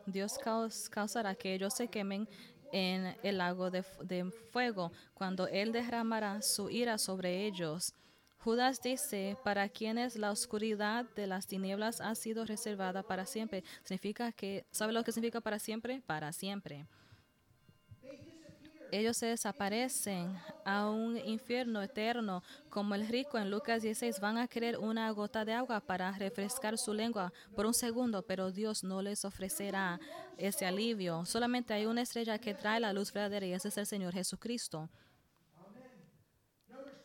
Dios 0.06 0.38
caus- 0.38 0.88
causará 0.88 1.34
que 1.34 1.54
ellos 1.54 1.74
se 1.74 1.88
quemen 1.88 2.28
en 2.72 3.16
el 3.22 3.38
lago 3.38 3.70
de, 3.70 3.82
fu- 3.82 4.04
de 4.04 4.24
fuego 4.52 4.92
cuando 5.14 5.46
Él 5.48 5.72
derramará 5.72 6.42
su 6.42 6.70
ira 6.70 6.98
sobre 6.98 7.46
ellos. 7.46 7.94
Judas 8.38 8.80
dice, 8.80 9.36
para 9.42 9.68
quienes 9.68 10.16
la 10.16 10.30
oscuridad 10.30 11.04
de 11.16 11.26
las 11.26 11.46
tinieblas 11.46 12.00
ha 12.00 12.14
sido 12.14 12.44
reservada 12.44 13.02
para 13.02 13.26
siempre. 13.26 13.64
Significa 13.82 14.30
que, 14.32 14.64
¿sabe 14.70 14.92
lo 14.92 15.02
que 15.02 15.12
significa 15.12 15.40
para 15.40 15.58
siempre? 15.58 16.00
Para 16.06 16.32
siempre. 16.32 16.86
Ellos 18.90 19.18
se 19.18 19.26
desaparecen 19.26 20.34
a 20.64 20.88
un 20.88 21.18
infierno 21.18 21.82
eterno, 21.82 22.42
como 22.70 22.94
el 22.94 23.06
rico 23.06 23.36
en 23.38 23.50
Lucas 23.50 23.82
16. 23.82 24.18
Van 24.20 24.38
a 24.38 24.48
querer 24.48 24.78
una 24.78 25.10
gota 25.10 25.44
de 25.44 25.52
agua 25.52 25.80
para 25.80 26.10
refrescar 26.12 26.78
su 26.78 26.94
lengua 26.94 27.32
por 27.54 27.66
un 27.66 27.74
segundo, 27.74 28.22
pero 28.22 28.50
Dios 28.50 28.84
no 28.84 29.02
les 29.02 29.26
ofrecerá 29.26 30.00
ese 30.38 30.64
alivio. 30.64 31.26
Solamente 31.26 31.74
hay 31.74 31.84
una 31.84 32.02
estrella 32.02 32.38
que 32.38 32.54
trae 32.54 32.80
la 32.80 32.94
luz 32.94 33.12
verdadera 33.12 33.44
y 33.44 33.52
ese 33.52 33.68
es 33.68 33.76
el 33.76 33.86
Señor 33.86 34.14
Jesucristo. 34.14 34.88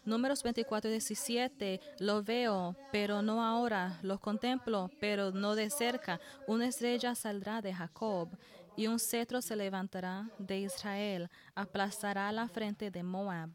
Números 0.06 0.44
24 0.44 0.90
y 0.90 0.94
17, 0.94 1.80
lo 2.00 2.24
veo, 2.24 2.76
pero 2.92 3.22
no 3.22 3.46
ahora, 3.46 4.00
lo 4.02 4.20
contemplo, 4.20 4.90
pero 5.00 5.32
no 5.32 5.56
de 5.56 5.70
cerca. 5.70 6.20
Una 6.46 6.68
estrella 6.68 7.16
saldrá 7.16 7.62
de 7.62 7.74
Jacob 7.74 8.30
y 8.76 8.88
un 8.88 9.00
cetro 9.00 9.42
se 9.42 9.56
levantará 9.56 10.30
de 10.40 10.60
Israel, 10.60 11.30
aplastará 11.56 12.32
la 12.32 12.48
frente 12.48 12.90
de 12.92 13.04
Moab. 13.04 13.50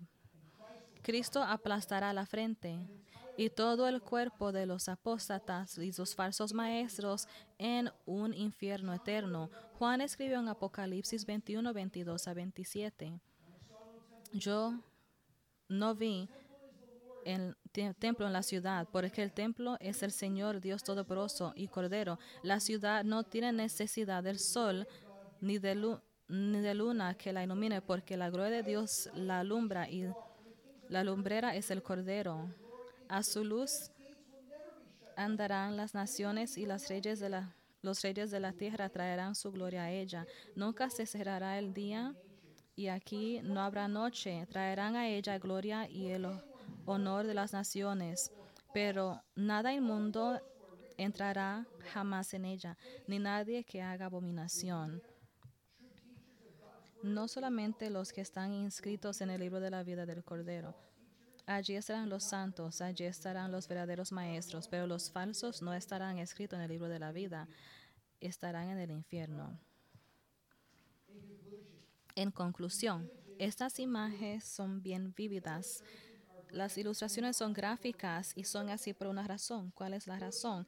Cristo 1.03 1.43
aplastará 1.43 2.12
la 2.12 2.27
frente 2.27 2.79
y 3.37 3.51
todo 3.51 3.89
el 3.89 4.03
cuerpo 4.03 4.51
de 4.53 4.66
los 4.66 4.89
apóstatas 4.89 5.79
y 5.79 5.93
los 5.93 6.14
falsos 6.14 6.53
maestros 6.53 7.27
en 7.57 7.91
un 8.05 8.35
infierno 8.35 8.93
eterno. 8.93 9.49
Juan 9.79 10.01
escribió 10.01 10.41
en 10.41 10.49
Apocalipsis 10.49 11.25
21, 11.25 11.73
22 11.73 12.29
a 12.29 12.35
27. 12.35 13.21
Yo 14.33 14.75
no 15.69 15.95
vi 15.95 16.29
el 17.25 17.57
te- 17.73 17.95
templo 17.95 18.27
en 18.27 18.33
la 18.33 18.43
ciudad, 18.43 18.89
porque 18.91 19.23
el 19.23 19.33
templo 19.33 19.77
es 19.81 20.03
el 20.03 20.11
Señor 20.11 20.61
Dios 20.61 20.83
Todopoderoso 20.83 21.53
y 21.55 21.69
Cordero. 21.69 22.19
La 22.43 22.59
ciudad 22.61 23.05
no 23.05 23.23
tiene 23.25 23.53
necesidad 23.53 24.23
del 24.23 24.39
sol 24.39 24.87
ni 25.41 25.59
de, 25.59 25.74
lu- 25.74 26.01
ni 26.28 26.61
de 26.61 26.74
luna 26.74 27.14
que 27.16 27.32
la 27.32 27.45
ilumine, 27.45 27.80
porque 27.82 28.16
la 28.16 28.30
gloria 28.30 28.57
de 28.59 28.62
Dios 28.62 29.09
la 29.14 29.41
alumbra 29.41 29.89
y 29.91 30.14
la 30.89 31.05
lumbrera 31.05 31.55
es 31.57 31.70
el 31.70 31.82
Cordero. 31.82 32.55
A 33.09 33.22
su 33.22 33.45
luz 33.45 33.91
andarán 35.16 35.76
las 35.76 35.95
naciones 35.95 36.57
y 36.59 36.66
las 36.66 36.89
reyes 36.89 37.18
de 37.20 37.28
la, 37.30 37.57
los 37.82 38.03
reyes 38.03 38.30
de 38.30 38.41
la 38.41 38.53
tierra 38.53 38.89
traerán 38.89 39.34
su 39.34 39.51
gloria 39.53 39.84
a 39.84 39.91
ella. 39.91 40.26
Nunca 40.55 40.91
se 40.91 41.07
cerrará 41.07 41.59
el 41.59 41.72
día 41.74 42.16
y 42.76 42.89
aquí 42.89 43.41
no 43.43 43.61
habrá 43.61 43.89
noche. 43.89 44.47
Traerán 44.49 44.97
a 44.97 45.09
ella 45.09 45.39
gloria 45.39 45.89
y 45.89 46.09
el 46.11 46.26
ho- 46.26 46.43
honor 46.84 47.26
de 47.26 47.34
las 47.34 47.53
naciones, 47.53 48.32
pero 48.72 49.22
nada 49.34 49.72
inmundo 49.74 50.41
entrará 50.97 51.66
jamás 51.93 52.34
en 52.34 52.45
ella, 52.45 52.76
ni 53.07 53.18
nadie 53.18 53.64
que 53.64 53.82
haga 53.82 54.07
abominación. 54.07 55.03
No 57.03 57.28
solamente 57.28 57.90
los 57.90 58.12
que 58.12 58.20
están 58.20 58.53
inscritos 58.53 59.20
en 59.20 59.30
el 59.30 59.40
libro 59.40 59.61
de 59.61 59.70
la 59.70 59.82
vida 59.82 60.05
del 60.05 60.24
Cordero. 60.24 60.74
Allí 61.46 61.76
estarán 61.76 62.11
los 62.11 62.24
santos, 62.24 62.80
allí 62.80 63.05
estarán 63.05 63.51
los 63.51 63.68
verdaderos 63.68 64.12
maestros, 64.12 64.68
pero 64.68 64.86
los 64.86 65.11
falsos 65.11 65.62
no 65.62 65.72
estarán 65.72 66.18
escritos 66.18 66.59
en 66.59 66.64
el 66.64 66.70
libro 66.70 66.88
de 66.88 66.99
la 66.99 67.12
vida, 67.12 67.49
estarán 68.20 68.68
en 68.68 68.78
el 68.78 68.90
infierno. 68.90 69.59
En 72.14 72.30
conclusión, 72.32 73.11
estas 73.38 73.78
imágenes 73.78 74.44
son 74.44 74.82
bien 74.82 75.14
vívidas. 75.14 75.84
Las 76.51 76.76
ilustraciones 76.76 77.36
son 77.36 77.53
gráficas 77.53 78.32
y 78.34 78.44
son 78.44 78.68
así 78.68 78.92
por 78.92 79.07
una 79.07 79.26
razón. 79.26 79.70
¿Cuál 79.70 79.94
es 79.94 80.07
la 80.07 80.18
razón? 80.18 80.66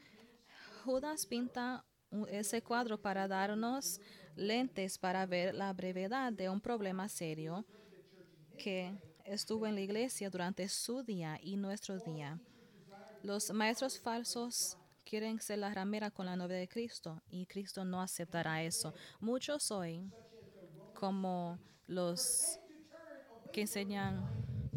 Judas 0.85 1.27
pinta 1.27 1.85
ese 2.29 2.63
cuadro 2.63 3.01
para 3.01 3.29
darnos 3.29 4.01
lentes 4.37 4.99
para 4.99 5.27
ver 5.27 5.55
la 5.55 5.73
brevedad 5.73 6.33
de 6.33 6.49
un 6.49 6.61
problema 6.61 7.09
serio 7.09 7.65
que 8.57 8.93
estuvo 9.25 9.67
en 9.67 9.75
la 9.75 9.81
iglesia 9.81 10.31
durante 10.31 10.69
su 10.69 11.03
día 11.03 11.39
y 11.43 11.57
nuestro 11.57 11.99
día. 11.99 12.39
Los 13.23 13.51
maestros 13.53 14.01
falsos 14.01 14.77
quieren 15.05 15.41
ser 15.41 15.59
la 15.59 15.73
ramera 15.73 16.11
con 16.11 16.27
la 16.27 16.37
novia 16.37 16.57
de 16.57 16.69
Cristo 16.69 17.21
y 17.31 17.47
Cristo 17.47 17.85
no 17.85 18.01
aceptará 18.01 18.63
eso. 18.63 18.95
Muchos 19.19 19.71
hoy, 19.71 20.11
como 20.95 21.59
los 21.87 22.59
que 23.53 23.63
enseñan 23.63 24.29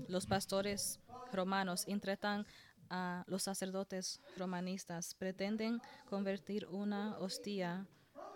los 0.07 0.25
pastores 0.25 0.99
romanos, 1.31 1.83
entretan 1.87 2.45
a 2.89 3.23
los 3.27 3.43
sacerdotes 3.43 4.21
romanistas, 4.37 5.15
pretenden 5.15 5.81
convertir 6.05 6.67
una 6.67 7.17
hostia 7.19 7.87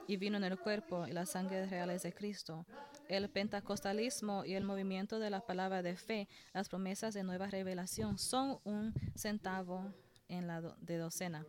y 0.07 0.17
vino 0.17 0.37
en 0.37 0.43
el 0.43 0.57
cuerpo 0.57 1.05
y 1.05 1.11
la 1.11 1.25
sangre 1.25 1.65
reales 1.65 2.03
de 2.03 2.13
Cristo. 2.13 2.65
El 3.07 3.29
pentecostalismo 3.29 4.45
y 4.45 4.53
el 4.53 4.63
movimiento 4.63 5.19
de 5.19 5.29
la 5.29 5.41
palabra 5.41 5.81
de 5.81 5.95
fe, 5.95 6.27
las 6.53 6.69
promesas 6.69 7.13
de 7.13 7.23
nueva 7.23 7.47
revelación, 7.47 8.17
son 8.17 8.59
un 8.63 8.93
centavo 9.15 9.93
en 10.27 10.47
la 10.47 10.61
de 10.61 10.97
docena. 10.97 11.45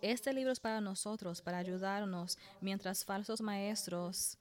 Este 0.00 0.32
libro 0.32 0.52
es 0.52 0.60
para 0.60 0.80
nosotros, 0.80 1.42
para 1.42 1.58
ayudarnos, 1.58 2.38
mientras 2.60 3.04
falsos 3.04 3.40
maestros 3.40 4.38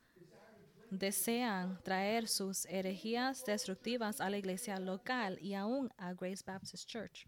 desean 0.89 1.82
traer 1.84 2.28
sus 2.28 2.65
herejías 2.65 3.43
destructivas 3.45 4.21
a 4.21 4.30
la 4.30 4.38
iglesia 4.38 4.80
local 4.80 5.38
y 5.41 5.53
aún 5.53 5.89
a 5.97 6.13
Grace 6.13 6.43
Baptist 6.45 6.88
Church. 6.88 7.28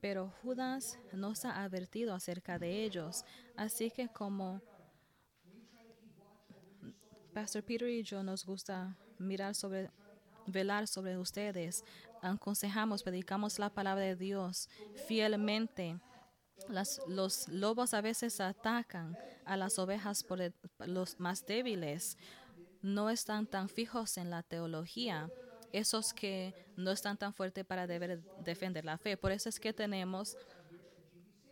Pero 0.00 0.32
Judas 0.42 0.98
nos 1.12 1.44
ha 1.44 1.62
advertido 1.62 2.14
acerca 2.14 2.58
de 2.58 2.82
ellos, 2.82 3.24
así 3.56 3.90
que 3.90 4.08
como 4.08 4.60
Pastor 7.32 7.62
Peter 7.62 7.88
y 7.88 8.02
yo 8.02 8.22
nos 8.22 8.44
gusta 8.44 8.94
mirar 9.18 9.54
sobre, 9.54 9.90
velar 10.46 10.86
sobre 10.86 11.16
ustedes, 11.16 11.82
aconsejamos, 12.20 13.02
predicamos 13.02 13.58
la 13.58 13.70
palabra 13.70 14.04
de 14.04 14.16
Dios 14.16 14.68
fielmente. 15.06 15.98
Los 17.08 17.48
lobos 17.48 17.94
a 17.94 18.02
veces 18.02 18.38
atacan 18.40 19.16
a 19.46 19.56
las 19.56 19.78
ovejas 19.78 20.22
por 20.22 20.40
los 20.86 21.18
más 21.18 21.46
débiles. 21.46 22.18
No 22.82 23.08
están 23.08 23.46
tan 23.46 23.68
fijos 23.68 24.18
en 24.18 24.30
la 24.30 24.42
teología. 24.42 25.30
Esos 25.72 26.12
que 26.12 26.54
no 26.76 26.90
están 26.90 27.16
tan 27.16 27.32
fuertes 27.32 27.64
para 27.64 27.86
deber 27.86 28.22
defender 28.44 28.84
la 28.84 28.98
fe. 28.98 29.16
Por 29.16 29.32
eso 29.32 29.48
es 29.48 29.58
que 29.58 29.72
tenemos 29.72 30.36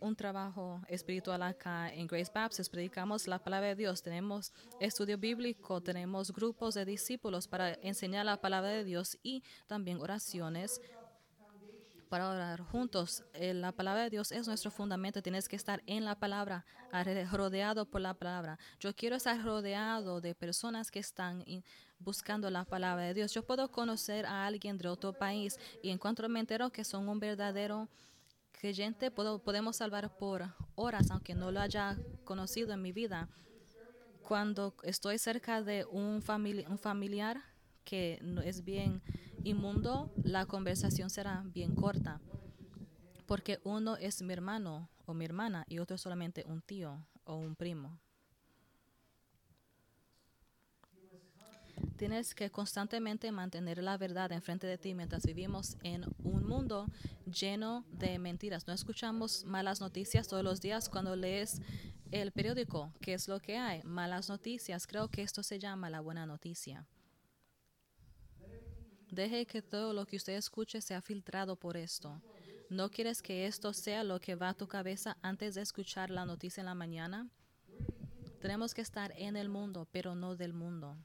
un 0.01 0.15
trabajo 0.15 0.81
espiritual 0.87 1.43
acá 1.43 1.93
en 1.93 2.07
Grace 2.07 2.31
Baptist. 2.33 2.71
Predicamos 2.71 3.27
la 3.27 3.39
palabra 3.39 3.69
de 3.69 3.75
Dios. 3.75 4.01
Tenemos 4.01 4.51
estudio 4.79 5.17
bíblico. 5.17 5.79
Tenemos 5.79 6.33
grupos 6.33 6.73
de 6.73 6.85
discípulos 6.85 7.47
para 7.47 7.73
enseñar 7.81 8.25
la 8.25 8.41
palabra 8.41 8.71
de 8.71 8.83
Dios 8.83 9.17
y 9.23 9.43
también 9.67 10.01
oraciones 10.01 10.81
para 12.09 12.29
orar 12.29 12.61
juntos. 12.61 13.23
Eh, 13.33 13.53
La 13.53 13.71
palabra 13.71 14.03
de 14.03 14.09
Dios 14.09 14.31
es 14.31 14.47
nuestro 14.47 14.71
fundamento. 14.71 15.21
Tienes 15.21 15.47
que 15.47 15.55
estar 15.55 15.81
en 15.85 16.03
la 16.03 16.15
palabra, 16.15 16.65
rodeado 17.31 17.85
por 17.85 18.01
la 18.01 18.15
palabra. 18.15 18.57
Yo 18.79 18.93
quiero 18.95 19.15
estar 19.15 19.41
rodeado 19.41 20.19
de 20.19 20.35
personas 20.35 20.91
que 20.91 20.99
están 20.99 21.45
buscando 21.99 22.49
la 22.49 22.65
palabra 22.65 23.05
de 23.05 23.13
Dios. 23.13 23.33
Yo 23.33 23.43
puedo 23.43 23.71
conocer 23.71 24.25
a 24.25 24.45
alguien 24.47 24.77
de 24.77 24.89
otro 24.89 25.13
país 25.13 25.57
y 25.81 25.89
en 25.89 25.99
cuanto 25.99 26.27
me 26.27 26.39
entero 26.39 26.71
que 26.71 26.83
son 26.83 27.07
un 27.07 27.19
verdadero 27.19 27.87
creyente, 28.51 29.11
puedo, 29.11 29.39
podemos 29.39 29.77
salvar 29.77 30.15
por 30.17 30.53
horas, 30.75 31.11
aunque 31.11 31.35
no 31.35 31.51
lo 31.51 31.59
haya 31.59 31.97
conocido 32.23 32.73
en 32.73 32.81
mi 32.81 32.91
vida. 32.91 33.29
Cuando 34.21 34.75
estoy 34.83 35.17
cerca 35.17 35.61
de 35.61 35.85
un, 35.85 36.23
un 36.69 36.77
familiar 36.77 37.41
que 37.83 38.19
no 38.21 38.41
es 38.41 38.63
bien 38.63 39.01
inmundo, 39.43 40.11
la 40.23 40.45
conversación 40.45 41.09
será 41.09 41.43
bien 41.45 41.75
corta. 41.75 42.21
Porque 43.25 43.59
uno 43.63 43.97
es 43.97 44.21
mi 44.21 44.33
hermano 44.33 44.89
o 45.05 45.13
mi 45.13 45.25
hermana 45.25 45.65
y 45.67 45.79
otro 45.79 45.95
es 45.95 46.01
solamente 46.01 46.43
un 46.47 46.61
tío 46.61 47.05
o 47.23 47.35
un 47.35 47.55
primo. 47.55 47.99
Tienes 51.97 52.33
que 52.33 52.49
constantemente 52.49 53.31
mantener 53.31 53.83
la 53.83 53.97
verdad 53.97 54.31
enfrente 54.31 54.67
de 54.67 54.77
ti 54.77 54.93
mientras 54.95 55.23
vivimos 55.23 55.77
en 55.83 56.05
un 56.23 56.45
mundo 56.45 56.87
lleno 57.25 57.85
de 57.91 58.17
mentiras. 58.19 58.67
No 58.67 58.73
escuchamos 58.73 59.45
malas 59.45 59.81
noticias 59.81 60.27
todos 60.27 60.43
los 60.43 60.61
días 60.61 60.89
cuando 60.89 61.15
lees 61.15 61.61
el 62.11 62.31
periódico. 62.31 62.91
¿Qué 63.01 63.13
es 63.13 63.27
lo 63.27 63.39
que 63.39 63.57
hay? 63.57 63.83
Malas 63.83 64.29
noticias. 64.29 64.87
Creo 64.87 65.09
que 65.09 65.21
esto 65.21 65.43
se 65.43 65.59
llama 65.59 65.89
la 65.89 66.01
buena 66.01 66.25
noticia. 66.25 66.87
Deje 69.11 69.45
que 69.45 69.61
todo 69.61 69.93
lo 69.93 70.05
que 70.05 70.15
usted 70.15 70.33
escuche 70.33 70.81
sea 70.81 71.01
filtrado 71.01 71.55
por 71.55 71.77
esto. 71.77 72.21
¿No 72.69 72.89
quieres 72.89 73.21
que 73.21 73.45
esto 73.45 73.73
sea 73.73 74.05
lo 74.05 74.19
que 74.21 74.35
va 74.35 74.49
a 74.49 74.53
tu 74.53 74.67
cabeza 74.67 75.17
antes 75.21 75.55
de 75.55 75.61
escuchar 75.61 76.09
la 76.09 76.25
noticia 76.25 76.61
en 76.61 76.67
la 76.67 76.75
mañana? 76.75 77.29
Tenemos 78.39 78.73
que 78.73 78.81
estar 78.81 79.13
en 79.17 79.35
el 79.35 79.49
mundo, 79.49 79.87
pero 79.91 80.15
no 80.15 80.35
del 80.35 80.53
mundo. 80.53 80.97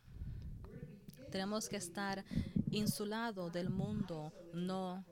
Tenemos 1.37 1.69
que 1.69 1.77
estar 1.77 2.25
insulado 2.71 3.51
del 3.51 3.69
mundo, 3.69 4.33
no 4.55 5.05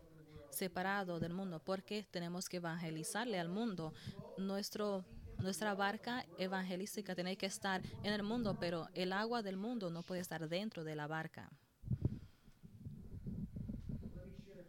separado 0.48 1.20
del 1.20 1.34
mundo, 1.34 1.60
porque 1.62 2.08
tenemos 2.10 2.48
que 2.48 2.56
evangelizarle 2.56 3.38
al 3.38 3.50
mundo. 3.50 3.92
Nuestro, 4.38 5.04
nuestra 5.36 5.74
barca 5.74 6.24
evangelística 6.38 7.14
tiene 7.14 7.36
que 7.36 7.44
estar 7.44 7.82
en 8.02 8.14
el 8.14 8.22
mundo, 8.22 8.56
pero 8.58 8.88
el 8.94 9.12
agua 9.12 9.42
del 9.42 9.58
mundo 9.58 9.90
no 9.90 10.02
puede 10.02 10.22
estar 10.22 10.48
dentro 10.48 10.82
de 10.82 10.96
la 10.96 11.06
barca. 11.06 11.52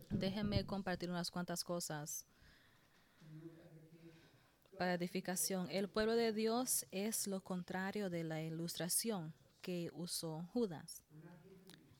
Déjenme 0.10 0.66
compartir 0.66 1.10
unas 1.10 1.32
cuantas 1.32 1.64
cosas 1.64 2.26
para 4.78 4.96
edificación. 4.96 5.70
El 5.72 5.88
pueblo 5.88 6.18
de 6.18 6.34
Dios 6.34 6.86
es 6.92 7.28
lo 7.28 7.40
contrario 7.40 8.10
de 8.10 8.26
la 8.26 8.42
ilustración 8.42 9.34
que 9.62 9.90
usó 9.94 10.44
Judas. 10.52 11.05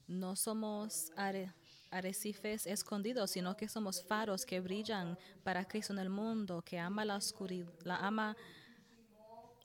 No 0.08 0.36
somos 0.36 1.12
arrecifes 1.90 2.68
escondidos, 2.68 3.32
sino 3.32 3.58
que 3.58 3.68
somos 3.68 4.04
faros 4.04 4.46
que 4.46 4.60
brillan 4.60 5.18
para 5.44 5.66
Cristo 5.66 5.94
en 5.94 6.00
el 6.00 6.10
mundo, 6.10 6.62
que 6.62 6.78
ama 6.78 7.04
la 7.06 7.16
oscuridad, 7.16 7.74
la 7.84 7.98
ama, 7.98 8.36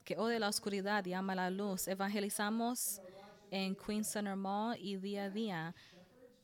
que 0.04 0.16
odia 0.16 0.38
la 0.38 0.48
oscuridad 0.48 1.04
y 1.04 1.12
ama 1.12 1.34
la 1.34 1.50
luz. 1.50 1.88
Evangelizamos 1.88 3.00
en 3.50 3.74
Queen 3.74 4.04
Center 4.04 4.36
Mall 4.36 4.78
y 4.78 4.96
día 4.96 5.24
a 5.24 5.30
día. 5.30 5.74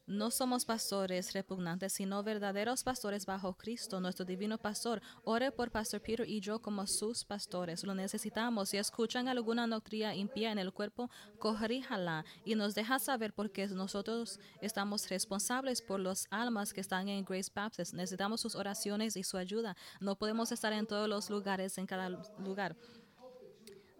No 0.06 0.30
somos 0.30 0.64
pastores 0.64 1.32
repugnantes, 1.32 1.94
sino 1.94 2.22
verdaderos 2.22 2.84
pastores 2.84 3.26
bajo 3.26 3.54
Cristo, 3.54 3.98
nuestro 3.98 4.24
divino 4.24 4.56
pastor. 4.56 5.02
Ore 5.24 5.50
por 5.50 5.72
Pastor 5.72 6.00
Peter 6.00 6.28
y 6.28 6.38
yo 6.38 6.60
como 6.60 6.86
sus 6.86 7.24
pastores. 7.24 7.82
Lo 7.82 7.92
necesitamos. 7.92 8.68
Si 8.68 8.76
escuchan 8.76 9.26
alguna 9.26 9.66
doctrina 9.66 10.14
impía 10.14 10.52
en 10.52 10.58
el 10.58 10.72
cuerpo, 10.72 11.10
corríjala 11.40 12.24
y 12.44 12.54
nos 12.54 12.76
deja 12.76 13.00
saber 13.00 13.32
porque 13.34 13.66
nosotros 13.66 14.38
estamos 14.60 15.08
responsables 15.08 15.82
por 15.82 15.98
los 15.98 16.28
almas 16.30 16.72
que 16.72 16.82
están 16.82 17.08
en 17.08 17.24
Grace 17.24 17.50
Baptist. 17.52 17.92
Necesitamos 17.92 18.40
sus 18.40 18.54
oraciones 18.54 19.16
y 19.16 19.24
su 19.24 19.36
ayuda. 19.36 19.76
No 19.98 20.14
podemos 20.14 20.52
estar 20.52 20.72
en 20.72 20.86
todos 20.86 21.08
los 21.08 21.30
lugares, 21.30 21.78
en 21.78 21.86
cada 21.86 22.10
lugar. 22.38 22.76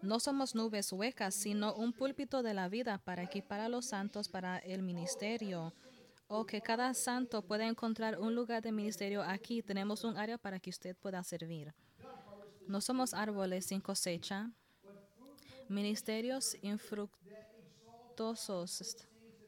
No 0.01 0.21
somos 0.21 0.55
nubes 0.55 0.93
huecas, 0.93 1.35
sino 1.35 1.73
un 1.73 1.91
púlpito 1.91 2.43
de 2.43 2.53
la 2.53 2.69
vida 2.69 2.97
para 2.99 3.23
equipar 3.23 3.59
a 3.59 3.67
los 3.67 3.87
santos 3.87 4.29
para 4.29 4.57
el 4.59 4.83
ministerio. 4.83 5.73
O 6.27 6.45
que 6.45 6.61
cada 6.61 6.93
santo 6.93 7.41
pueda 7.41 7.65
encontrar 7.65 8.19
un 8.19 8.35
lugar 8.35 8.61
de 8.61 8.71
ministerio 8.71 9.23
aquí. 9.23 9.61
Tenemos 9.61 10.03
un 10.03 10.17
área 10.17 10.37
para 10.37 10.59
que 10.59 10.69
usted 10.69 10.95
pueda 10.95 11.23
servir. 11.23 11.73
No 12.67 12.81
somos 12.81 13.13
árboles 13.13 13.67
sin 13.67 13.79
cosecha, 13.79 14.51
ministerios 15.69 16.57
infructuosos, 16.61 18.97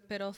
pero 0.08 0.34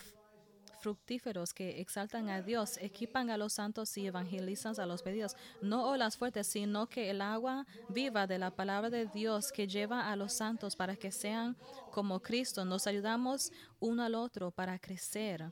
fructíferos 0.82 1.54
que 1.54 1.80
exaltan 1.80 2.30
a 2.30 2.42
Dios, 2.42 2.78
equipan 2.78 3.30
a 3.30 3.38
los 3.38 3.54
santos 3.54 3.96
y 3.98 4.08
evangelizan 4.08 4.74
a 4.80 4.86
los 4.86 5.04
pedidos. 5.04 5.36
No 5.62 5.88
olas 5.88 6.18
fuertes, 6.18 6.48
sino 6.48 6.88
que 6.88 7.12
el 7.12 7.22
agua 7.22 7.66
viva 7.88 8.26
de 8.26 8.40
la 8.40 8.52
palabra 8.52 8.90
de 8.90 9.06
Dios 9.06 9.52
que 9.52 9.68
lleva 9.68 10.12
a 10.12 10.16
los 10.16 10.34
santos 10.34 10.76
para 10.76 10.96
que 10.96 11.12
sean 11.12 11.56
como 11.92 12.20
Cristo. 12.20 12.66
Nos 12.66 12.88
ayudamos 12.88 13.52
uno 13.80 14.04
al 14.04 14.16
otro 14.16 14.52
para 14.52 14.80
crecer. 14.80 15.52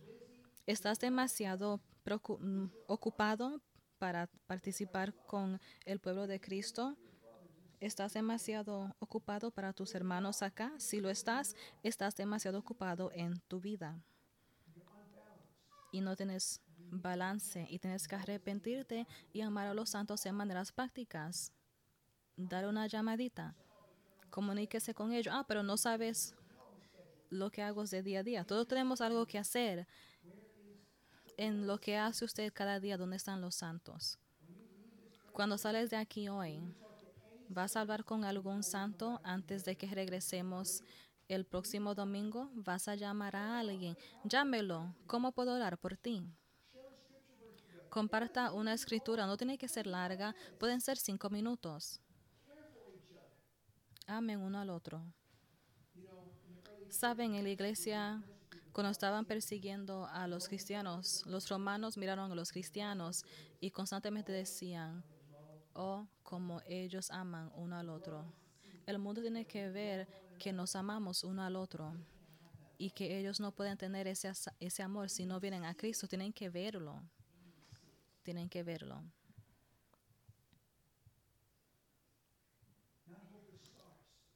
¿Estás 0.69 0.99
demasiado 0.99 1.81
mm, 2.05 2.65
ocupado 2.85 3.59
para 3.97 4.27
participar 4.45 5.15
con 5.25 5.59
el 5.83 5.99
pueblo 5.99 6.27
de 6.27 6.39
Cristo? 6.39 6.95
¿Estás 7.79 8.13
demasiado 8.13 8.95
ocupado 8.99 9.49
para 9.49 9.73
tus 9.73 9.95
hermanos 9.95 10.43
acá? 10.43 10.71
Si 10.77 11.01
lo 11.01 11.09
estás, 11.09 11.55
estás 11.81 12.15
demasiado 12.15 12.59
ocupado 12.59 13.09
en 13.15 13.39
tu 13.47 13.59
vida. 13.59 13.99
Y 15.91 16.01
no 16.01 16.15
tienes 16.15 16.61
balance 16.91 17.65
y 17.67 17.79
tienes 17.79 18.07
que 18.07 18.17
arrepentirte 18.17 19.07
y 19.33 19.41
amar 19.41 19.65
a 19.65 19.73
los 19.73 19.89
santos 19.89 20.23
en 20.27 20.35
maneras 20.35 20.71
prácticas. 20.71 21.51
Dar 22.37 22.67
una 22.67 22.85
llamadita. 22.85 23.55
Comuníquese 24.29 24.93
con 24.93 25.13
ellos. 25.13 25.33
Ah, 25.35 25.45
pero 25.47 25.63
no 25.63 25.77
sabes 25.77 26.35
lo 27.31 27.49
que 27.49 27.63
hago 27.63 27.85
de 27.85 28.03
día 28.03 28.19
a 28.19 28.23
día. 28.23 28.43
Todos 28.43 28.67
tenemos 28.67 29.01
algo 29.01 29.25
que 29.25 29.39
hacer 29.39 29.87
en 31.39 31.67
lo 31.67 31.79
que 31.79 31.95
hace 31.95 32.25
usted 32.25 32.51
cada 32.53 32.81
día. 32.81 32.97
¿Dónde 32.97 33.15
están 33.15 33.39
los 33.39 33.55
santos? 33.55 34.19
Cuando 35.31 35.57
sales 35.57 35.89
de 35.89 35.95
aquí 35.95 36.27
hoy, 36.27 36.59
¿vas 37.47 37.77
a 37.77 37.81
hablar 37.81 38.03
con 38.03 38.25
algún 38.25 38.61
santo 38.61 39.21
antes 39.23 39.63
de 39.63 39.77
que 39.77 39.87
regresemos 39.87 40.83
el 41.29 41.45
próximo 41.45 41.95
domingo? 41.95 42.49
¿Vas 42.53 42.89
a 42.89 42.95
llamar 42.95 43.37
a 43.37 43.57
alguien? 43.57 43.97
Llámelo. 44.25 44.93
¿Cómo 45.07 45.31
puedo 45.31 45.55
orar 45.55 45.77
por 45.77 45.95
ti? 45.95 46.21
Comparta 47.89 48.51
una 48.51 48.73
escritura. 48.73 49.25
No 49.25 49.37
tiene 49.37 49.57
que 49.57 49.69
ser 49.69 49.87
larga. 49.87 50.35
Pueden 50.59 50.81
ser 50.81 50.97
cinco 50.97 51.29
minutos. 51.29 52.01
Amen 54.07 54.41
uno 54.41 54.59
al 54.59 54.71
otro. 54.71 55.01
Saben, 56.89 57.35
en 57.35 57.43
la 57.43 57.49
iglesia, 57.49 58.21
cuando 58.71 58.91
estaban 58.91 59.25
persiguiendo 59.25 60.05
a 60.07 60.27
los 60.27 60.47
cristianos, 60.47 61.23
los 61.25 61.49
romanos 61.49 61.97
miraron 61.97 62.31
a 62.31 62.35
los 62.35 62.51
cristianos 62.51 63.25
y 63.59 63.71
constantemente 63.71 64.31
decían, 64.31 65.03
oh, 65.73 66.07
como 66.23 66.61
ellos 66.67 67.11
aman 67.11 67.51
uno 67.55 67.77
al 67.77 67.89
otro. 67.89 68.25
El 68.85 68.99
mundo 68.99 69.21
tiene 69.21 69.45
que 69.45 69.69
ver 69.69 70.07
que 70.37 70.53
nos 70.53 70.75
amamos 70.75 71.23
uno 71.23 71.43
al 71.43 71.55
otro 71.55 71.93
y 72.77 72.91
que 72.91 73.19
ellos 73.19 73.39
no 73.39 73.51
pueden 73.51 73.77
tener 73.77 74.07
ese, 74.07 74.31
ese 74.59 74.83
amor 74.83 75.09
si 75.09 75.25
no 75.25 75.39
vienen 75.39 75.65
a 75.65 75.75
Cristo. 75.75 76.07
Tienen 76.07 76.31
que 76.31 76.49
verlo. 76.49 77.01
Tienen 78.23 78.49
que 78.49 78.63
verlo. 78.63 79.03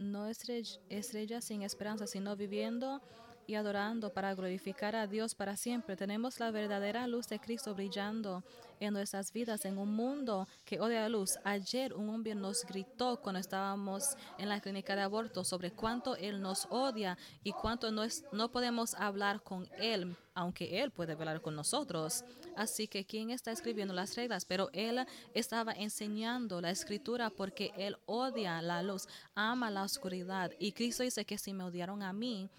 no 0.03 0.27
estrell- 0.27 0.79
estrellas 0.89 1.45
sin 1.45 1.61
esperanza, 1.63 2.07
sino 2.07 2.35
viviendo 2.35 3.01
y 3.47 3.55
adorando 3.55 4.11
para 4.13 4.33
glorificar 4.35 4.95
a 4.95 5.07
Dios 5.07 5.35
para 5.35 5.55
siempre. 5.57 5.95
Tenemos 5.95 6.39
la 6.39 6.51
verdadera 6.51 7.07
luz 7.07 7.27
de 7.27 7.39
Cristo 7.39 7.73
brillando 7.75 8.43
en 8.79 8.93
nuestras 8.93 9.31
vidas 9.31 9.63
en 9.65 9.77
un 9.77 9.93
mundo 9.93 10.47
que 10.65 10.79
odia 10.79 11.01
la 11.01 11.09
luz. 11.09 11.37
Ayer 11.43 11.93
un 11.93 12.09
hombre 12.09 12.35
nos 12.35 12.65
gritó 12.65 13.17
cuando 13.21 13.39
estábamos 13.39 14.15
en 14.37 14.49
la 14.49 14.59
clínica 14.59 14.95
de 14.95 15.01
aborto 15.03 15.43
sobre 15.43 15.71
cuánto 15.71 16.15
Él 16.17 16.41
nos 16.41 16.67
odia 16.69 17.17
y 17.43 17.51
cuánto 17.53 17.91
no, 17.91 18.03
es- 18.03 18.25
no 18.31 18.51
podemos 18.51 18.93
hablar 18.95 19.41
con 19.41 19.69
Él, 19.77 20.15
aunque 20.33 20.81
Él 20.81 20.91
puede 20.91 21.13
hablar 21.13 21.41
con 21.41 21.55
nosotros. 21.55 22.25
Así 22.57 22.87
que, 22.87 23.05
¿quién 23.05 23.29
está 23.29 23.51
escribiendo 23.51 23.93
las 23.93 24.15
reglas? 24.15 24.45
Pero 24.45 24.69
Él 24.73 25.05
estaba 25.33 25.71
enseñando 25.71 26.59
la 26.61 26.71
escritura 26.71 27.29
porque 27.29 27.71
Él 27.77 27.97
odia 28.05 28.61
la 28.61 28.83
luz, 28.83 29.07
ama 29.33 29.71
la 29.71 29.83
oscuridad. 29.83 30.51
Y 30.59 30.73
Cristo 30.73 31.03
dice 31.03 31.25
que 31.25 31.37
si 31.37 31.53
me 31.53 31.63
odiaron 31.63 32.03
a 32.03 32.11
mí, 32.13 32.49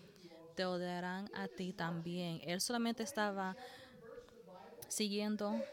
te 0.55 0.64
odiarán 0.66 1.30
a 1.34 1.48
ti 1.48 1.72
también. 1.72 2.40
Él 2.44 2.61
solamente 2.61 3.02
estaba 3.02 3.57
siguiendo 4.88 5.64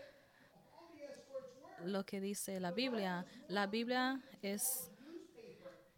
lo 1.83 2.05
que 2.05 2.21
dice 2.21 2.59
la 2.59 2.71
Biblia. 2.71 3.25
La 3.47 3.67
Biblia 3.67 4.21
es, 4.41 4.89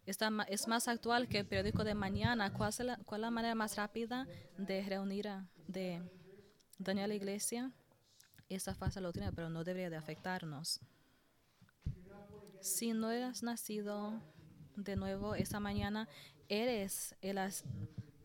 está, 0.05 0.29
es 0.47 0.67
más 0.67 0.87
actual 0.87 1.27
que 1.27 1.39
el 1.39 1.45
periódico 1.45 1.83
de 1.83 1.93
mañana. 1.95 2.51
¿Cuál 2.51 2.69
es, 2.69 2.79
la, 2.79 2.97
cuál 3.05 3.21
es 3.21 3.23
la 3.23 3.31
manera 3.31 3.55
más 3.55 3.75
rápida 3.75 4.27
de 4.57 4.81
reunir, 4.83 5.27
a- 5.27 5.47
de 5.67 6.01
dañar 6.77 7.09
la 7.09 7.15
iglesia? 7.15 7.71
Esa 8.49 8.75
falsa 8.75 9.01
doctrina, 9.01 9.31
pero 9.33 9.49
no 9.49 9.63
debería 9.63 9.89
de 9.89 9.97
afectarnos. 9.97 10.79
Si 12.59 12.93
no 12.93 13.11
eres 13.11 13.43
nacido 13.43 14.21
de 14.75 14.95
nuevo 14.95 15.35
esta 15.35 15.59
mañana, 15.59 16.07
eres 16.49 17.15
el, 17.21 17.37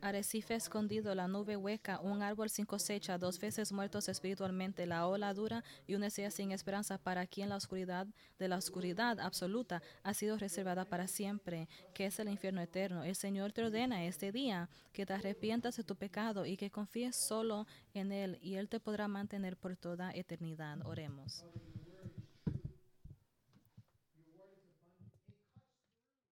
Arrecife 0.00 0.54
escondido, 0.54 1.14
la 1.14 1.26
nube 1.26 1.56
hueca, 1.56 1.98
un 2.00 2.22
árbol 2.22 2.50
sin 2.50 2.66
cosecha, 2.66 3.18
dos 3.18 3.40
veces 3.40 3.72
muertos 3.72 4.08
espiritualmente, 4.08 4.86
la 4.86 5.08
ola 5.08 5.34
dura 5.34 5.64
y 5.86 5.96
una 5.96 6.06
estrella 6.06 6.30
sin 6.30 6.52
esperanza 6.52 6.98
para 6.98 7.26
quien 7.26 7.48
la 7.48 7.56
oscuridad 7.56 8.06
de 8.38 8.48
la 8.48 8.56
oscuridad 8.56 9.18
absoluta 9.18 9.82
ha 10.04 10.14
sido 10.14 10.38
reservada 10.38 10.84
para 10.84 11.08
siempre, 11.08 11.68
que 11.94 12.06
es 12.06 12.18
el 12.20 12.28
infierno 12.28 12.60
eterno. 12.60 13.02
El 13.02 13.16
Señor 13.16 13.52
te 13.52 13.64
ordena 13.64 14.04
este 14.04 14.30
día 14.30 14.68
que 14.92 15.04
te 15.04 15.14
arrepientas 15.14 15.76
de 15.76 15.84
tu 15.84 15.96
pecado 15.96 16.46
y 16.46 16.56
que 16.56 16.70
confíes 16.70 17.16
solo 17.16 17.66
en 17.92 18.12
Él 18.12 18.38
y 18.40 18.54
Él 18.54 18.68
te 18.68 18.78
podrá 18.78 19.08
mantener 19.08 19.56
por 19.56 19.76
toda 19.76 20.12
eternidad. 20.12 20.78
Oremos. 20.86 21.44